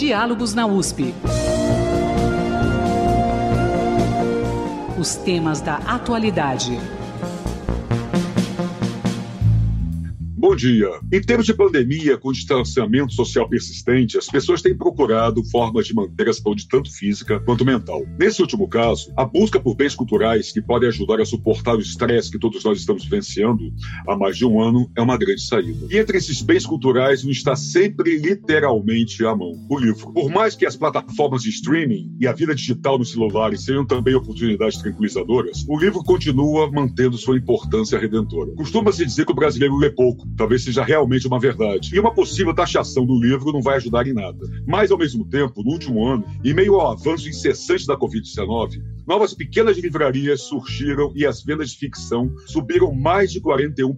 Diálogos 0.00 0.54
na 0.54 0.64
USP. 0.66 1.14
Os 4.98 5.16
temas 5.16 5.60
da 5.60 5.76
atualidade. 5.76 6.80
Bom 10.50 10.56
dia. 10.56 10.90
Em 11.12 11.20
tempos 11.20 11.46
de 11.46 11.54
pandemia, 11.54 12.18
com 12.18 12.32
distanciamento 12.32 13.12
social 13.12 13.48
persistente, 13.48 14.18
as 14.18 14.26
pessoas 14.26 14.60
têm 14.60 14.76
procurado 14.76 15.44
formas 15.44 15.86
de 15.86 15.94
manter 15.94 16.28
a 16.28 16.32
saúde 16.32 16.66
tanto 16.66 16.92
física 16.92 17.38
quanto 17.38 17.64
mental. 17.64 18.04
Nesse 18.18 18.42
último 18.42 18.66
caso, 18.66 19.12
a 19.16 19.24
busca 19.24 19.60
por 19.60 19.76
bens 19.76 19.94
culturais 19.94 20.50
que 20.50 20.60
podem 20.60 20.88
ajudar 20.88 21.20
a 21.20 21.24
suportar 21.24 21.76
o 21.76 21.80
estresse 21.80 22.32
que 22.32 22.38
todos 22.38 22.64
nós 22.64 22.80
estamos 22.80 23.04
vivenciando 23.04 23.72
há 24.08 24.16
mais 24.16 24.36
de 24.36 24.44
um 24.44 24.60
ano 24.60 24.90
é 24.96 25.00
uma 25.00 25.16
grande 25.16 25.40
saída. 25.40 25.86
E 25.88 25.96
entre 25.96 26.18
esses 26.18 26.42
bens 26.42 26.66
culturais, 26.66 27.24
um 27.24 27.30
está 27.30 27.54
sempre 27.54 28.18
literalmente 28.18 29.24
à 29.24 29.36
mão: 29.36 29.52
o 29.70 29.78
livro. 29.78 30.12
Por 30.12 30.28
mais 30.30 30.56
que 30.56 30.66
as 30.66 30.74
plataformas 30.74 31.42
de 31.42 31.50
streaming 31.50 32.16
e 32.18 32.26
a 32.26 32.32
vida 32.32 32.56
digital 32.56 32.98
nos 32.98 33.12
celulares 33.12 33.64
sejam 33.64 33.86
também 33.86 34.16
oportunidades 34.16 34.78
tranquilizadoras, 34.78 35.64
o 35.68 35.78
livro 35.78 36.02
continua 36.02 36.68
mantendo 36.72 37.16
sua 37.16 37.36
importância 37.36 37.96
redentora. 37.96 38.50
Costuma-se 38.56 39.06
dizer 39.06 39.24
que 39.24 39.30
o 39.30 39.36
brasileiro 39.36 39.76
lê 39.76 39.90
pouco, 39.90 40.26
talvez 40.40 40.49
seja 40.58 40.82
realmente 40.82 41.26
uma 41.26 41.38
verdade. 41.38 41.94
E 41.94 42.00
uma 42.00 42.12
possível 42.12 42.54
taxação 42.54 43.06
do 43.06 43.18
livro 43.20 43.52
não 43.52 43.62
vai 43.62 43.76
ajudar 43.76 44.06
em 44.06 44.12
nada. 44.12 44.38
Mas, 44.66 44.90
ao 44.90 44.98
mesmo 44.98 45.24
tempo, 45.28 45.62
no 45.62 45.72
último 45.72 46.06
ano, 46.06 46.24
em 46.44 46.54
meio 46.54 46.74
ao 46.74 46.92
avanço 46.92 47.28
incessante 47.28 47.86
da 47.86 47.96
Covid-19, 47.96 48.82
novas 49.06 49.34
pequenas 49.34 49.78
livrarias 49.78 50.42
surgiram 50.42 51.12
e 51.16 51.26
as 51.26 51.42
vendas 51.42 51.70
de 51.70 51.78
ficção 51.78 52.32
subiram 52.46 52.94
mais 52.94 53.32
de 53.32 53.40
41% 53.40 53.92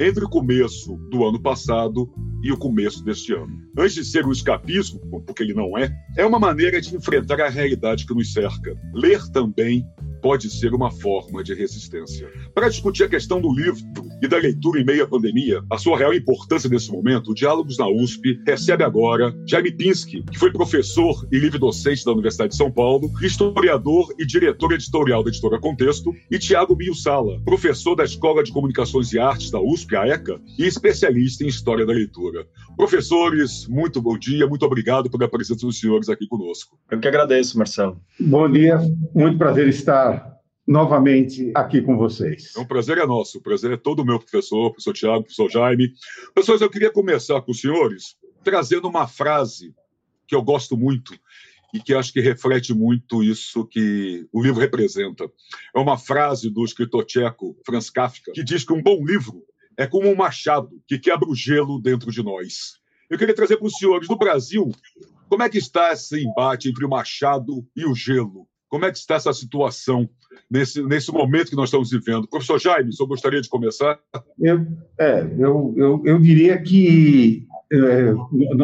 entre 0.00 0.24
o 0.24 0.28
começo 0.28 0.96
do 1.10 1.24
ano 1.24 1.40
passado 1.40 2.10
e 2.42 2.50
o 2.50 2.56
começo 2.56 3.04
deste 3.04 3.32
ano. 3.32 3.56
Antes 3.78 3.94
de 3.94 4.04
ser 4.04 4.26
um 4.26 4.32
escapismo, 4.32 5.00
porque 5.24 5.42
ele 5.42 5.54
não 5.54 5.78
é, 5.78 5.92
é 6.16 6.26
uma 6.26 6.38
maneira 6.38 6.80
de 6.80 6.94
enfrentar 6.96 7.40
a 7.40 7.48
realidade 7.48 8.06
que 8.06 8.14
nos 8.14 8.32
cerca. 8.32 8.76
Ler 8.92 9.20
também 9.30 9.84
pode 10.24 10.48
ser 10.48 10.72
uma 10.72 10.90
forma 10.90 11.44
de 11.44 11.52
resistência. 11.52 12.26
Para 12.54 12.70
discutir 12.70 13.04
a 13.04 13.08
questão 13.10 13.42
do 13.42 13.52
livro 13.52 13.78
e 14.22 14.26
da 14.26 14.38
leitura 14.38 14.80
em 14.80 14.84
meio 14.84 15.04
à 15.04 15.06
pandemia, 15.06 15.62
a 15.70 15.76
sua 15.76 15.98
real 15.98 16.14
importância 16.14 16.70
nesse 16.70 16.90
momento, 16.90 17.32
o 17.32 17.34
Diálogos 17.34 17.76
na 17.76 17.86
USP 17.86 18.40
recebe 18.46 18.82
agora 18.82 19.36
Jaime 19.46 19.70
Pinsky, 19.70 20.22
que 20.22 20.38
foi 20.38 20.50
professor 20.50 21.28
e 21.30 21.38
livre-docente 21.38 22.06
da 22.06 22.12
Universidade 22.12 22.52
de 22.52 22.56
São 22.56 22.72
Paulo, 22.72 23.10
historiador 23.22 24.14
e 24.18 24.24
diretor 24.24 24.72
editorial 24.72 25.22
da 25.22 25.28
editora 25.28 25.60
Contexto, 25.60 26.10
e 26.30 26.38
Tiago 26.38 26.74
Mio 26.74 26.94
Sala, 26.94 27.38
professor 27.44 27.94
da 27.94 28.04
Escola 28.04 28.42
de 28.42 28.50
Comunicações 28.50 29.12
e 29.12 29.18
Artes 29.18 29.50
da 29.50 29.60
USP, 29.60 29.94
a 29.94 30.06
ECA, 30.06 30.40
e 30.58 30.64
especialista 30.64 31.44
em 31.44 31.48
História 31.48 31.84
da 31.84 31.92
Leitura. 31.92 32.46
Professores, 32.78 33.68
muito 33.68 34.00
bom 34.00 34.16
dia, 34.16 34.46
muito 34.46 34.64
obrigado 34.64 35.10
pela 35.10 35.28
presença 35.28 35.66
dos 35.66 35.78
senhores 35.78 36.08
aqui 36.08 36.26
conosco. 36.26 36.78
Eu 36.90 36.98
que 36.98 37.08
agradeço, 37.08 37.58
Marcelo. 37.58 38.00
Bom 38.18 38.50
dia, 38.50 38.78
muito 39.14 39.36
prazer 39.36 39.68
estar 39.68 40.13
novamente 40.66 41.52
aqui 41.54 41.82
com 41.82 41.96
vocês. 41.96 42.52
É 42.56 42.60
um 42.60 42.66
prazer 42.66 42.98
é 42.98 43.06
nosso, 43.06 43.38
o 43.38 43.42
prazer 43.42 43.72
é 43.72 43.76
todo 43.76 44.04
meu, 44.04 44.18
professor, 44.18 44.70
professor 44.70 44.92
Tiago, 44.92 45.22
professor 45.24 45.50
Jaime. 45.50 45.92
Pessoas, 46.34 46.60
eu 46.60 46.70
queria 46.70 46.90
começar 46.90 47.40
com 47.42 47.52
os 47.52 47.60
senhores 47.60 48.16
trazendo 48.42 48.88
uma 48.88 49.06
frase 49.06 49.74
que 50.26 50.34
eu 50.34 50.42
gosto 50.42 50.76
muito 50.76 51.14
e 51.72 51.80
que 51.80 51.94
acho 51.94 52.12
que 52.12 52.20
reflete 52.20 52.72
muito 52.72 53.22
isso 53.22 53.66
que 53.66 54.26
o 54.32 54.42
livro 54.42 54.60
representa. 54.60 55.24
É 55.74 55.78
uma 55.78 55.98
frase 55.98 56.48
do 56.48 56.64
escritor 56.64 57.04
tcheco 57.04 57.56
Franz 57.66 57.90
Kafka, 57.90 58.32
que 58.32 58.44
diz 58.44 58.64
que 58.64 58.72
um 58.72 58.82
bom 58.82 59.04
livro 59.04 59.42
é 59.76 59.86
como 59.86 60.08
um 60.08 60.14
machado 60.14 60.80
que 60.86 60.98
quebra 60.98 61.28
o 61.28 61.34
gelo 61.34 61.80
dentro 61.80 62.12
de 62.12 62.22
nós. 62.22 62.78
Eu 63.10 63.18
queria 63.18 63.34
trazer 63.34 63.56
para 63.56 63.66
os 63.66 63.76
senhores 63.76 64.06
do 64.06 64.16
Brasil 64.16 64.70
como 65.28 65.42
é 65.42 65.48
que 65.48 65.58
está 65.58 65.92
esse 65.92 66.24
embate 66.24 66.68
entre 66.68 66.84
o 66.84 66.88
machado 66.88 67.66
e 67.74 67.84
o 67.84 67.94
gelo? 67.94 68.46
Como 68.74 68.86
é 68.86 68.90
que 68.90 68.98
está 68.98 69.14
essa 69.14 69.32
situação 69.32 70.10
nesse, 70.50 70.82
nesse 70.82 71.12
momento 71.12 71.50
que 71.50 71.54
nós 71.54 71.68
estamos 71.68 71.92
vivendo? 71.92 72.26
Professor 72.26 72.58
Jaime, 72.58 72.92
só 72.92 73.06
gostaria 73.06 73.40
de 73.40 73.48
começar? 73.48 74.00
Eu, 74.36 74.66
é, 74.98 75.20
eu, 75.38 75.72
eu, 75.76 76.02
eu 76.04 76.18
diria 76.18 76.60
que 76.60 77.46
é, 77.72 78.12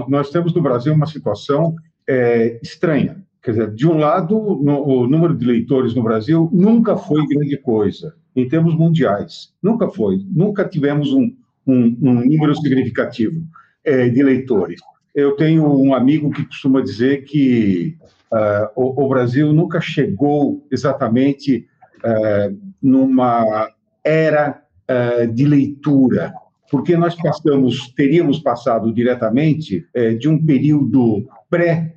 nós 0.09 0.31
temos 0.31 0.53
no 0.53 0.61
Brasil 0.61 0.93
uma 0.93 1.07
situação 1.07 1.77
é, 2.09 2.59
estranha. 2.61 3.25
Quer 3.41 3.53
dizer, 3.53 3.71
de 3.73 3.87
um 3.87 3.99
lado, 3.99 4.35
no, 4.61 4.85
o 4.85 5.07
número 5.07 5.33
de 5.33 5.47
leitores 5.47 5.95
no 5.95 6.03
Brasil 6.03 6.51
nunca 6.53 6.97
foi 6.97 7.25
grande 7.29 7.57
coisa, 7.59 8.17
em 8.35 8.49
termos 8.49 8.75
mundiais. 8.75 9.55
Nunca 9.63 9.89
foi. 9.89 10.21
Nunca 10.27 10.69
tivemos 10.69 11.13
um, 11.13 11.33
um, 11.65 11.85
um 12.03 12.15
número 12.25 12.53
significativo 12.57 13.45
é, 13.85 14.09
de 14.09 14.25
leitores. 14.25 14.81
Eu 15.15 15.37
tenho 15.37 15.73
um 15.73 15.95
amigo 15.95 16.33
que 16.33 16.45
costuma 16.47 16.81
dizer 16.81 17.23
que 17.23 17.97
Uh, 18.33 18.71
o, 18.77 19.05
o, 19.05 19.09
Brasil 19.09 19.53
nunca 19.53 19.81
chegou 19.81 20.65
exatamente 20.71 21.67
uh, 22.05 22.57
numa 22.81 23.69
era 24.05 24.63
uh, 24.89 25.27
de 25.27 25.45
leitura, 25.45 26.33
porque 26.71 26.97
nós 26.97 27.17
passamos, 27.17 27.93
teríamos 27.97 28.39
passado 28.39 28.95
diretamente 28.95 29.85
eh, 29.93 30.15
de 30.15 30.29
um 30.29 30.47
período 30.47 31.27
pré 31.51 31.97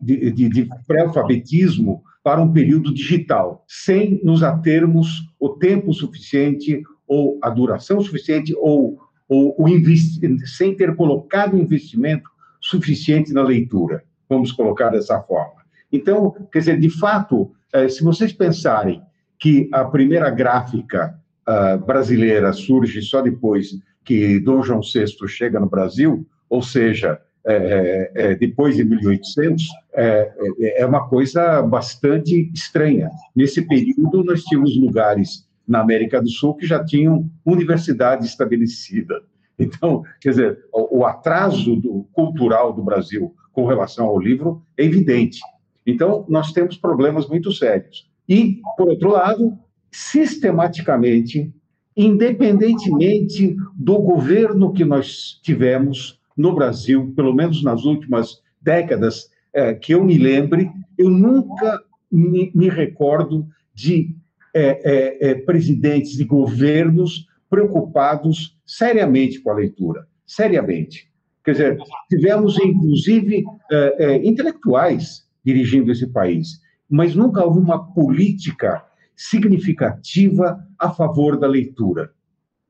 de, 0.00 0.30
de, 0.30 0.48
de 0.48 0.68
pré-alfabetismo 0.86 2.02
para 2.24 2.40
um 2.40 2.50
período 2.50 2.92
digital, 2.94 3.64
sem 3.68 4.18
nos 4.24 4.42
atermos 4.42 5.28
o 5.38 5.50
tempo 5.50 5.92
suficiente 5.92 6.82
ou 7.06 7.38
a 7.42 7.50
duração 7.50 8.00
suficiente 8.00 8.54
ou, 8.56 8.98
ou 9.28 9.54
o 9.58 9.68
sem 10.46 10.74
ter 10.74 10.96
colocado 10.96 11.58
investimento 11.58 12.30
suficiente 12.68 13.32
na 13.32 13.42
leitura, 13.42 14.04
vamos 14.28 14.52
colocar 14.52 14.90
dessa 14.90 15.20
forma. 15.22 15.62
Então, 15.90 16.34
quer 16.52 16.58
dizer, 16.58 16.78
de 16.78 16.90
fato, 16.90 17.50
eh, 17.72 17.88
se 17.88 18.04
vocês 18.04 18.32
pensarem 18.32 19.02
que 19.38 19.68
a 19.72 19.84
primeira 19.84 20.28
gráfica 20.28 21.18
uh, 21.48 21.78
brasileira 21.78 22.52
surge 22.52 23.00
só 23.00 23.22
depois 23.22 23.78
que 24.04 24.38
Dom 24.40 24.62
João 24.62 24.80
VI 24.80 25.06
chega 25.28 25.60
no 25.60 25.68
Brasil, 25.68 26.26
ou 26.50 26.60
seja, 26.60 27.20
é, 27.46 28.10
é, 28.14 28.34
depois 28.34 28.76
de 28.76 28.84
1800, 28.84 29.64
é, 29.94 30.32
é, 30.80 30.84
uma 30.84 31.08
coisa 31.08 31.62
bastante 31.62 32.50
estranha. 32.52 33.10
Nesse 33.34 33.62
período, 33.62 34.24
nós 34.24 34.42
tínhamos 34.42 34.76
lugares 34.76 35.46
na 35.66 35.80
América 35.80 36.20
do 36.20 36.28
Sul 36.28 36.54
que 36.54 36.66
já 36.66 36.84
tinham 36.84 37.30
universidade 37.46 38.26
estabelecida. 38.26 39.22
Então, 39.78 40.02
quer 40.20 40.30
dizer, 40.30 40.58
o, 40.72 41.00
o 41.00 41.04
atraso 41.04 41.76
do, 41.76 42.06
cultural 42.12 42.72
do 42.72 42.82
Brasil 42.82 43.34
com 43.52 43.66
relação 43.66 44.06
ao 44.06 44.18
livro 44.18 44.62
é 44.76 44.84
evidente. 44.84 45.40
Então, 45.84 46.24
nós 46.28 46.52
temos 46.52 46.76
problemas 46.76 47.28
muito 47.28 47.50
sérios. 47.50 48.08
E, 48.28 48.60
por 48.76 48.88
outro 48.88 49.10
lado, 49.10 49.58
sistematicamente, 49.90 51.52
independentemente 51.96 53.56
do 53.74 53.98
governo 53.98 54.72
que 54.72 54.84
nós 54.84 55.40
tivemos 55.42 56.20
no 56.36 56.54
Brasil, 56.54 57.12
pelo 57.16 57.34
menos 57.34 57.62
nas 57.62 57.84
últimas 57.84 58.40
décadas 58.60 59.30
é, 59.52 59.74
que 59.74 59.94
eu 59.94 60.04
me 60.04 60.18
lembre, 60.18 60.70
eu 60.96 61.10
nunca 61.10 61.80
me, 62.12 62.52
me 62.54 62.68
recordo 62.68 63.46
de 63.74 64.14
é, 64.54 64.80
é, 64.84 65.30
é 65.30 65.34
presidentes 65.34 66.12
de 66.12 66.24
governos 66.24 67.26
preocupados 67.48 68.58
seriamente 68.66 69.40
com 69.40 69.50
a 69.50 69.54
leitura, 69.54 70.06
seriamente. 70.26 71.10
Quer 71.44 71.52
dizer, 71.52 71.78
tivemos, 72.08 72.58
inclusive, 72.58 73.44
é, 73.70 74.04
é, 74.04 74.26
intelectuais 74.26 75.26
dirigindo 75.44 75.90
esse 75.90 76.06
país, 76.06 76.60
mas 76.88 77.14
nunca 77.14 77.44
houve 77.44 77.58
uma 77.58 77.92
política 77.92 78.84
significativa 79.16 80.58
a 80.78 80.90
favor 80.90 81.38
da 81.38 81.46
leitura. 81.46 82.12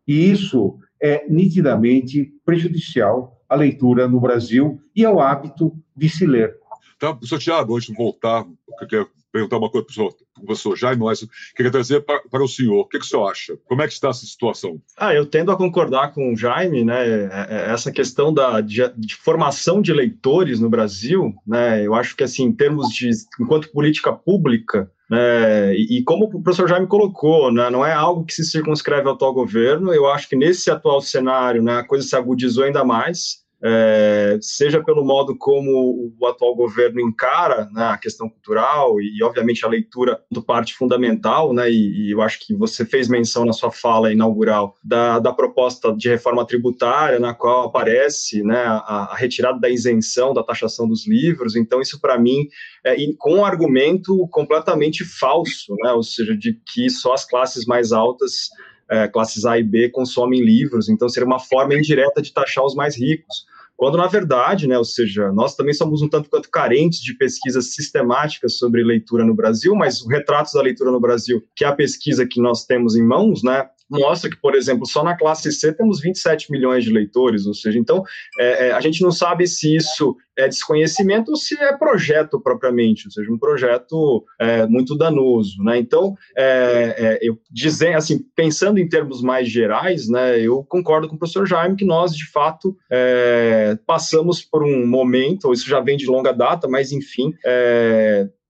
E 0.07 0.31
isso 0.31 0.79
é 1.01 1.29
nitidamente 1.29 2.33
prejudicial 2.45 3.43
à 3.49 3.55
leitura 3.55 4.09
no 4.09 4.21
Brasil 4.21 4.81
e 4.95 5.05
ao 5.05 5.21
hábito 5.21 5.77
de 5.97 6.09
se 6.09 6.27
ler. 6.27 6.58
Tá, 6.99 7.13
professor 7.13 7.39
Tiago, 7.39 7.77
antes 7.77 7.89
de 7.89 7.95
voltar, 7.95 8.45
eu 8.81 8.87
quero 8.87 9.11
perguntar 9.33 9.59
uma 9.59 9.71
coisa 9.71 9.87
para 9.87 10.05
o 10.05 10.47
professor 10.47 10.77
Jaime, 10.77 11.03
mas 11.03 11.27
queria 11.55 11.71
trazer 11.71 12.01
para, 12.01 12.21
para 12.29 12.43
o 12.43 12.49
senhor. 12.49 12.81
O 12.81 12.85
que, 12.87 12.99
que 12.99 13.05
o 13.05 13.09
senhor 13.09 13.29
acha? 13.29 13.57
Como 13.67 13.83
é 13.83 13.87
que 13.87 13.93
está 13.93 14.09
essa 14.09 14.25
situação? 14.25 14.81
Ah, 14.97 15.15
eu 15.15 15.27
tendo 15.27 15.53
a 15.53 15.57
concordar 15.57 16.13
com 16.13 16.33
o 16.33 16.37
Jaime, 16.37 16.85
né? 16.85 17.07
É, 17.07 17.47
é, 17.51 17.73
essa 17.73 17.93
questão 17.93 18.33
da, 18.33 18.61
de, 18.61 18.89
de, 18.97 19.15
formação 19.15 19.83
de 19.83 19.93
leitores 19.93 20.61
no 20.61 20.71
Brasil, 20.71 21.35
né? 21.47 21.85
Eu 21.87 21.95
acho 21.95 22.17
que, 22.17 22.25
assim, 22.25 22.45
em 22.45 22.53
termos 22.53 22.89
de, 22.89 23.11
enquanto 23.41 23.71
política 23.71 24.13
pública, 24.13 24.91
e, 25.11 25.99
e, 25.99 26.05
como 26.05 26.27
o 26.27 26.43
professor 26.43 26.69
Jaime 26.69 26.87
colocou, 26.87 27.51
né, 27.51 27.71
não 27.71 27.85
é 27.85 27.95
algo 27.95 28.27
que 28.27 28.35
se 28.35 28.45
circunscreve 28.45 29.09
ao 29.09 29.15
atual 29.15 29.33
governo, 29.33 29.93
eu 29.93 30.07
acho 30.07 30.29
que 30.29 30.37
nesse 30.37 30.71
atual 30.71 31.01
cenário 31.01 31.63
né, 31.63 31.79
a 31.79 31.85
coisa 31.85 32.07
se 32.07 32.15
agudizou 32.15 32.65
ainda 32.65 32.85
mais, 32.85 33.39
é, 33.63 34.39
seja 34.41 34.83
pelo 34.83 35.05
modo 35.05 35.37
como 35.37 36.13
o 36.19 36.27
atual 36.27 36.55
governo 36.55 37.01
encara 37.01 37.69
né, 37.73 37.87
a 37.87 37.99
questão 37.99 38.29
cultural 38.29 39.01
e, 39.01 39.23
obviamente, 39.23 39.65
a 39.65 39.69
leitura 39.69 40.23
do 40.31 40.43
parte 40.43 40.75
fundamental, 40.75 41.53
né, 41.53 41.71
e, 41.71 42.07
e, 42.07 42.11
eu 42.13 42.23
acho 42.23 42.39
que 42.41 42.55
você 42.55 42.85
fez 42.85 43.09
menção 43.09 43.45
na 43.45 43.53
sua 43.53 43.73
fala 43.73 44.13
inaugural 44.13 44.77
da, 44.83 45.19
da 45.19 45.33
proposta 45.33 45.93
de 45.93 46.09
reforma 46.09 46.47
tributária, 46.47 47.19
na 47.19 47.35
qual 47.35 47.67
aparece 47.67 48.43
né, 48.45 48.63
a, 48.65 49.09
a 49.11 49.17
retirada 49.17 49.59
da 49.59 49.69
isenção 49.69 50.33
da 50.33 50.45
taxação 50.45 50.87
dos 50.89 51.07
livros, 51.07 51.57
então 51.57 51.81
isso, 51.81 52.01
para 52.01 52.19
mim, 52.19 52.47
é, 52.85 52.97
com 53.19 53.37
um 53.37 53.45
argumento 53.45 54.29
completamente 54.29 55.05
falso, 55.05 55.75
né, 55.83 55.93
ou 55.93 56.03
seja, 56.03 56.37
de 56.37 56.61
que 56.73 56.89
só 56.89 57.13
as 57.13 57.25
classes 57.25 57.67
mais 57.67 57.93
altas 57.93 58.51
é, 58.91 59.09
classes 59.09 59.45
A 59.45 59.59
e 59.59 59.63
B 59.63 59.89
consomem 59.91 60.45
livros, 60.45 60.89
então 60.89 61.09
seria 61.09 61.27
uma 61.27 61.39
forma 61.39 61.75
indireta 61.75 62.23
de 62.23 62.33
taxar 62.33 62.65
os 62.65 62.75
mais 62.75 62.97
ricos. 62.97 63.47
Quando, 63.77 63.97
na 63.97 64.09
verdade, 64.09 64.67
né, 64.67 64.77
ou 64.77 64.85
seja, 64.85 65.31
nós 65.31 65.55
também 65.55 65.73
somos 65.73 66.03
um 66.03 66.09
tanto 66.09 66.29
quanto 66.29 66.51
carentes 66.51 67.01
de 67.01 67.15
pesquisas 67.15 67.75
sistemáticas 67.75 68.59
sobre 68.59 68.83
leitura 68.83 69.25
no 69.25 69.35
Brasil, 69.35 69.73
mas 69.77 70.03
o 70.03 70.09
Retratos 70.09 70.55
da 70.55 70.63
Leitura 70.63 70.91
no 70.91 70.99
Brasil, 70.99 71.45
que 71.55 71.65
é 71.65 71.69
a 71.69 71.73
pesquisa 71.73 72.27
que 72.27 72.41
nós 72.41 72.65
temos 72.65 72.97
em 72.97 73.03
mãos, 73.03 73.45
né, 73.45 73.69
mostra 73.91 74.31
que, 74.31 74.37
por 74.37 74.55
exemplo, 74.55 74.87
só 74.87 75.03
na 75.03 75.17
classe 75.17 75.51
C 75.53 75.73
temos 75.73 76.01
27 76.01 76.51
milhões 76.51 76.85
de 76.85 76.91
leitores, 76.91 77.47
ou 77.47 77.55
seja, 77.55 77.79
então 77.79 78.03
é, 78.39 78.69
é, 78.69 78.73
a 78.73 78.81
gente 78.81 79.03
não 79.03 79.11
sabe 79.11 79.47
se 79.47 79.75
isso 79.75 80.17
é 80.37 80.47
desconhecimento 80.47 81.31
ou 81.31 81.37
se 81.37 81.59
é 81.61 81.77
projeto 81.77 82.41
propriamente, 82.41 83.07
ou 83.07 83.11
seja, 83.11 83.31
um 83.33 83.39
projeto 83.39 84.25
é, 84.39 84.67
muito 84.67 84.97
danoso, 84.97 85.63
né? 85.65 85.79
Então, 85.79 86.15
é, 86.37 86.95
é, 86.97 87.19
eu 87.21 87.39
dizendo 87.51 87.97
assim, 87.97 88.21
pensando 88.37 88.79
em 88.79 88.89
termos 88.89 89.21
mais 89.21 89.49
gerais, 89.49 90.09
né, 90.09 90.39
eu 90.39 90.63
concordo 90.65 91.09
com 91.09 91.17
o 91.17 91.19
professor 91.19 91.47
Jaime 91.47 91.77
que 91.77 91.85
nós 91.85 92.15
de 92.15 92.31
fato 92.31 92.77
é, 92.91 93.77
passamos 93.87 94.43
por 94.43 94.63
um 94.63 94.87
momento, 94.87 95.47
ou 95.47 95.53
isso 95.53 95.69
já 95.69 95.81
vem 95.81 95.97
de 95.97 96.07
longa 96.07 96.33
data, 96.33 96.69
mas 96.69 96.93
enfim, 96.93 97.33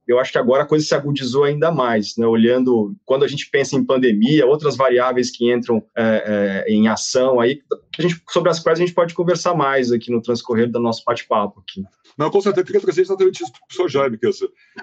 eu 0.08 0.18
acho 0.18 0.32
que 0.32 0.38
agora 0.38 0.62
a 0.62 0.66
coisa 0.66 0.84
se 0.84 0.94
agudizou 0.94 1.44
ainda 1.44 1.70
mais, 1.70 2.16
né? 2.16 2.26
olhando, 2.26 2.96
quando 3.04 3.24
a 3.24 3.28
gente 3.28 3.50
pensa 3.50 3.76
em 3.76 3.84
pandemia, 3.84 4.46
outras 4.46 4.74
variáveis 4.74 5.30
que 5.30 5.52
entram 5.52 5.84
é, 5.94 6.64
é, 6.66 6.72
em 6.72 6.88
ação 6.88 7.38
aí, 7.38 7.60
gente, 7.98 8.20
sobre 8.30 8.50
as 8.50 8.58
quais 8.58 8.78
a 8.78 8.82
gente 8.82 8.94
pode 8.94 9.12
conversar 9.12 9.54
mais 9.54 9.92
aqui 9.92 10.10
no 10.10 10.22
transcorrer 10.22 10.70
do 10.70 10.80
nosso 10.80 11.04
bate-papo 11.04 11.60
aqui. 11.60 11.84
Não, 12.16 12.30
com 12.30 12.40
certeza, 12.40 12.62
eu 12.62 12.66
queria 12.66 12.80
trazer 12.80 13.02
exatamente 13.02 13.42
isso 13.42 13.52
para 13.52 13.58
o 13.58 13.66
professor 13.66 13.88
Jaime, 13.88 14.16
que 14.18 14.28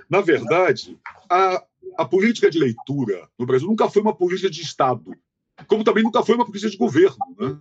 na 0.07 0.21
verdade, 0.21 0.95
a, 1.27 1.63
a 1.97 2.05
política 2.05 2.49
de 2.49 2.59
leitura 2.59 3.27
no 3.37 3.47
Brasil 3.47 3.67
nunca 3.67 3.89
foi 3.89 4.03
uma 4.03 4.15
política 4.15 4.49
de 4.49 4.61
Estado, 4.61 5.03
como 5.67 5.83
também 5.83 6.03
nunca 6.03 6.23
foi 6.23 6.35
uma 6.35 6.45
política 6.45 6.69
de 6.69 6.77
governo, 6.77 7.17
né? 7.39 7.57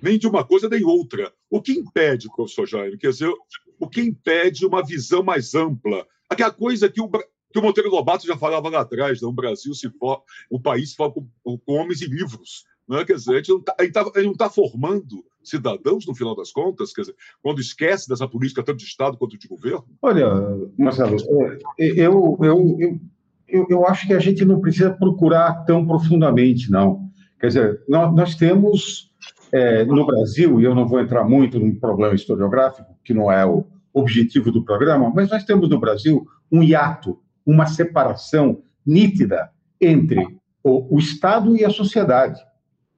nem 0.00 0.18
de 0.18 0.28
uma 0.28 0.44
coisa 0.44 0.68
nem 0.68 0.84
outra. 0.84 1.32
O 1.50 1.60
que 1.60 1.72
impede, 1.72 2.28
professor 2.36 2.66
Jaime, 2.66 2.98
quer 2.98 3.10
dizer, 3.10 3.32
o 3.80 3.88
que 3.88 4.00
impede 4.00 4.64
uma 4.64 4.84
visão 4.84 5.22
mais 5.22 5.54
ampla 5.54 6.06
Aquela 6.34 6.52
coisa 6.52 6.88
que 6.88 7.00
o, 7.00 7.08
que 7.08 7.58
o 7.58 7.62
Monteiro 7.62 7.90
Lobato 7.90 8.26
já 8.26 8.36
falava 8.36 8.68
lá 8.68 8.80
atrás, 8.80 9.22
né? 9.22 9.28
o 9.28 9.32
Brasil 9.32 9.74
se 9.74 9.88
for, 9.90 10.22
o 10.50 10.60
país 10.60 10.90
se 10.90 10.96
for 10.96 11.12
com, 11.12 11.26
com 11.42 11.72
homens 11.72 12.00
e 12.02 12.06
livros. 12.06 12.64
Né? 12.88 13.04
Quer 13.04 13.14
dizer, 13.14 13.32
a 13.32 13.36
gente 13.36 13.48
não 13.50 13.58
está 13.58 14.04
tá, 14.04 14.10
tá 14.38 14.50
formando 14.50 15.24
cidadãos, 15.42 16.06
no 16.06 16.14
final 16.14 16.34
das 16.34 16.50
contas, 16.50 16.92
quer 16.92 17.02
dizer, 17.02 17.14
quando 17.42 17.60
esquece 17.60 18.08
dessa 18.08 18.26
política 18.26 18.62
tanto 18.62 18.78
de 18.78 18.84
Estado 18.84 19.16
quanto 19.16 19.38
de 19.38 19.46
governo? 19.46 19.84
Olha, 20.00 20.28
Marcelo, 20.78 21.16
é, 21.78 21.86
eu, 21.86 22.38
eu, 22.40 22.76
eu, 22.80 23.00
eu, 23.46 23.66
eu 23.68 23.86
acho 23.86 24.06
que 24.06 24.14
a 24.14 24.18
gente 24.18 24.44
não 24.44 24.60
precisa 24.60 24.90
procurar 24.90 25.64
tão 25.64 25.86
profundamente, 25.86 26.70
não. 26.70 27.10
Quer 27.38 27.48
dizer, 27.48 27.82
nós, 27.88 28.14
nós 28.14 28.34
temos 28.34 29.12
é, 29.52 29.84
no 29.84 30.06
Brasil, 30.06 30.60
e 30.60 30.64
eu 30.64 30.74
não 30.74 30.88
vou 30.88 31.00
entrar 31.00 31.24
muito 31.24 31.60
no 31.60 31.74
problema 31.76 32.14
historiográfico, 32.14 32.96
que 33.04 33.14
não 33.14 33.30
é 33.30 33.44
o, 33.44 33.66
objetivo 33.94 34.50
do 34.50 34.64
programa, 34.64 35.10
mas 35.14 35.30
nós 35.30 35.44
temos 35.44 35.68
no 35.70 35.78
Brasil 35.78 36.26
um 36.50 36.62
hiato, 36.62 37.18
uma 37.46 37.66
separação 37.66 38.62
nítida 38.84 39.50
entre 39.80 40.20
o, 40.62 40.96
o 40.96 40.98
Estado 40.98 41.56
e 41.56 41.64
a 41.64 41.70
sociedade. 41.70 42.40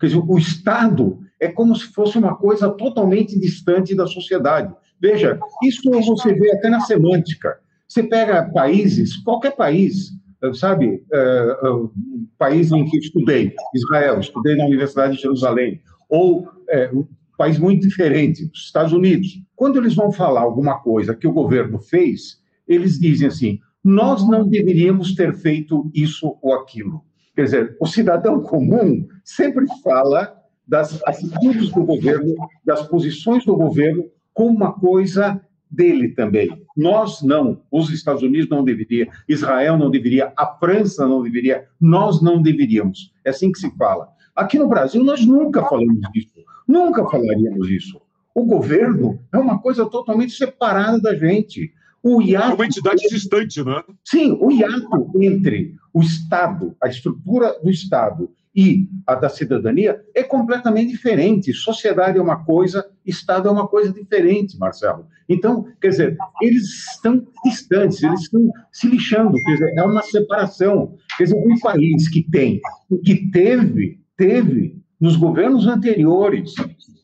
Quer 0.00 0.06
dizer, 0.06 0.22
o 0.26 0.38
Estado 0.38 1.20
é 1.38 1.48
como 1.48 1.76
se 1.76 1.86
fosse 1.92 2.16
uma 2.16 2.34
coisa 2.34 2.70
totalmente 2.70 3.38
distante 3.38 3.94
da 3.94 4.06
sociedade. 4.06 4.74
Veja, 5.00 5.38
isso 5.62 5.90
você 5.90 6.32
vê 6.32 6.52
até 6.52 6.70
na 6.70 6.80
semântica. 6.80 7.58
Você 7.86 8.02
pega 8.02 8.50
países, 8.50 9.16
qualquer 9.18 9.54
país, 9.54 10.12
sabe, 10.54 11.02
uh, 11.12 11.84
uh, 11.84 11.92
país 12.38 12.72
em 12.72 12.84
que 12.84 12.98
estudei, 12.98 13.54
Israel, 13.74 14.20
estudei 14.20 14.56
na 14.56 14.64
Universidade 14.64 15.16
de 15.16 15.22
Jerusalém, 15.22 15.80
ou 16.08 16.42
uh, 16.42 17.08
país 17.36 17.58
muito 17.58 17.86
diferente, 17.86 18.50
os 18.52 18.64
Estados 18.64 18.92
Unidos. 18.92 19.40
Quando 19.54 19.78
eles 19.78 19.94
vão 19.94 20.10
falar 20.10 20.40
alguma 20.40 20.78
coisa 20.78 21.14
que 21.14 21.26
o 21.26 21.32
governo 21.32 21.78
fez, 21.78 22.40
eles 22.66 22.98
dizem 22.98 23.28
assim: 23.28 23.60
nós 23.84 24.26
não 24.28 24.48
deveríamos 24.48 25.14
ter 25.14 25.34
feito 25.34 25.90
isso 25.94 26.36
ou 26.42 26.54
aquilo. 26.54 27.02
Quer 27.34 27.44
dizer, 27.44 27.76
o 27.80 27.86
cidadão 27.86 28.40
comum 28.40 29.06
sempre 29.24 29.66
fala 29.82 30.34
das 30.66 31.00
atitudes 31.06 31.70
do 31.70 31.84
governo, 31.84 32.34
das 32.64 32.82
posições 32.88 33.44
do 33.44 33.54
governo, 33.54 34.04
como 34.32 34.56
uma 34.56 34.72
coisa 34.72 35.40
dele 35.70 36.08
também. 36.08 36.50
Nós 36.76 37.22
não, 37.22 37.62
os 37.70 37.90
Estados 37.90 38.22
Unidos 38.22 38.48
não 38.48 38.64
deveria, 38.64 39.08
Israel 39.28 39.78
não 39.78 39.90
deveria, 39.90 40.32
a 40.36 40.46
França 40.46 41.06
não 41.06 41.22
deveria, 41.22 41.66
nós 41.80 42.22
não 42.22 42.40
deveríamos. 42.40 43.12
É 43.24 43.30
assim 43.30 43.52
que 43.52 43.58
se 43.58 43.70
fala. 43.76 44.08
Aqui 44.36 44.58
no 44.58 44.68
Brasil 44.68 45.02
nós 45.02 45.24
nunca 45.24 45.64
falamos 45.64 46.00
disso. 46.12 46.44
Nunca 46.68 47.04
falaríamos 47.08 47.70
isso. 47.70 48.00
O 48.34 48.44
governo 48.44 49.18
é 49.32 49.38
uma 49.38 49.58
coisa 49.58 49.86
totalmente 49.86 50.32
separada 50.32 51.00
da 51.00 51.14
gente. 51.14 51.72
O 52.02 52.20
hiato, 52.20 52.52
é 52.52 52.54
uma 52.54 52.66
entidade 52.66 53.02
distante, 53.08 53.64
né? 53.64 53.82
Sim, 54.04 54.36
o 54.38 54.50
hiato 54.50 55.10
entre 55.20 55.74
o 55.92 56.02
Estado, 56.02 56.76
a 56.82 56.86
estrutura 56.86 57.58
do 57.62 57.70
Estado 57.70 58.30
e 58.54 58.88
a 59.06 59.14
da 59.14 59.28
cidadania 59.28 60.02
é 60.14 60.22
completamente 60.22 60.90
diferente. 60.90 61.52
Sociedade 61.52 62.18
é 62.18 62.22
uma 62.22 62.44
coisa, 62.44 62.86
Estado 63.04 63.48
é 63.48 63.50
uma 63.50 63.66
coisa 63.66 63.92
diferente, 63.92 64.58
Marcelo. 64.58 65.06
Então, 65.28 65.66
quer 65.80 65.88
dizer, 65.88 66.16
eles 66.40 66.90
estão 66.90 67.26
distantes, 67.44 68.02
eles 68.02 68.20
estão 68.20 68.50
se 68.72 68.86
lixando, 68.86 69.32
quer 69.42 69.52
dizer, 69.52 69.74
é 69.76 69.82
uma 69.82 70.02
separação. 70.02 70.94
Quer 71.16 71.24
dizer, 71.24 71.36
um 71.36 71.58
país 71.58 72.08
que 72.08 72.22
tem, 72.22 72.60
que 73.04 73.30
teve, 73.30 74.00
teve 74.16 74.80
nos 75.00 75.16
governos 75.16 75.66
anteriores, 75.66 76.54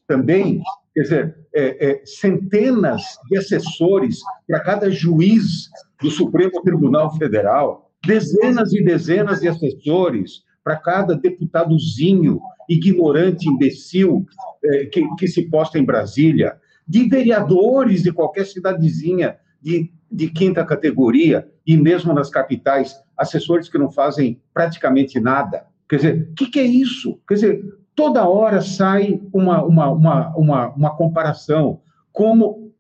também, 0.06 0.62
quer 0.94 1.00
dizer, 1.02 1.36
é, 1.54 1.90
é, 1.90 2.02
centenas 2.06 3.02
de 3.28 3.38
assessores 3.38 4.20
para 4.46 4.60
cada 4.60 4.90
juiz 4.90 5.68
do 6.00 6.10
Supremo 6.10 6.62
Tribunal 6.62 7.16
Federal, 7.16 7.90
dezenas 8.04 8.72
e 8.72 8.82
dezenas 8.82 9.40
de 9.40 9.48
assessores 9.48 10.42
para 10.64 10.76
cada 10.76 11.14
deputadozinho 11.14 12.40
ignorante, 12.68 13.48
imbecil 13.48 14.26
é, 14.64 14.86
que, 14.86 15.06
que 15.16 15.28
se 15.28 15.42
posta 15.48 15.78
em 15.78 15.84
Brasília, 15.84 16.56
de 16.86 17.08
vereadores 17.08 18.02
de 18.02 18.12
qualquer 18.12 18.46
cidadezinha 18.46 19.36
de, 19.60 19.92
de 20.10 20.28
quinta 20.30 20.64
categoria, 20.64 21.48
e 21.66 21.76
mesmo 21.76 22.12
nas 22.12 22.28
capitais, 22.28 22.94
assessores 23.16 23.68
que 23.68 23.78
não 23.78 23.90
fazem 23.90 24.40
praticamente 24.52 25.20
nada. 25.20 25.64
Quer 25.92 25.96
dizer, 25.96 26.28
o 26.30 26.34
que, 26.34 26.46
que, 26.46 26.58
é 26.58 26.64
isso? 26.64 27.20
Quer 27.28 27.34
dizer, 27.34 27.64
toda 27.94 28.26
hora 28.26 28.62
sai 28.62 29.20
uma, 29.30 29.62
uma, 29.62 29.90
uma, 29.90 30.34
uma, 30.34 30.68
uma 30.70 30.96
comparação. 30.96 31.82
Como, 32.10 32.72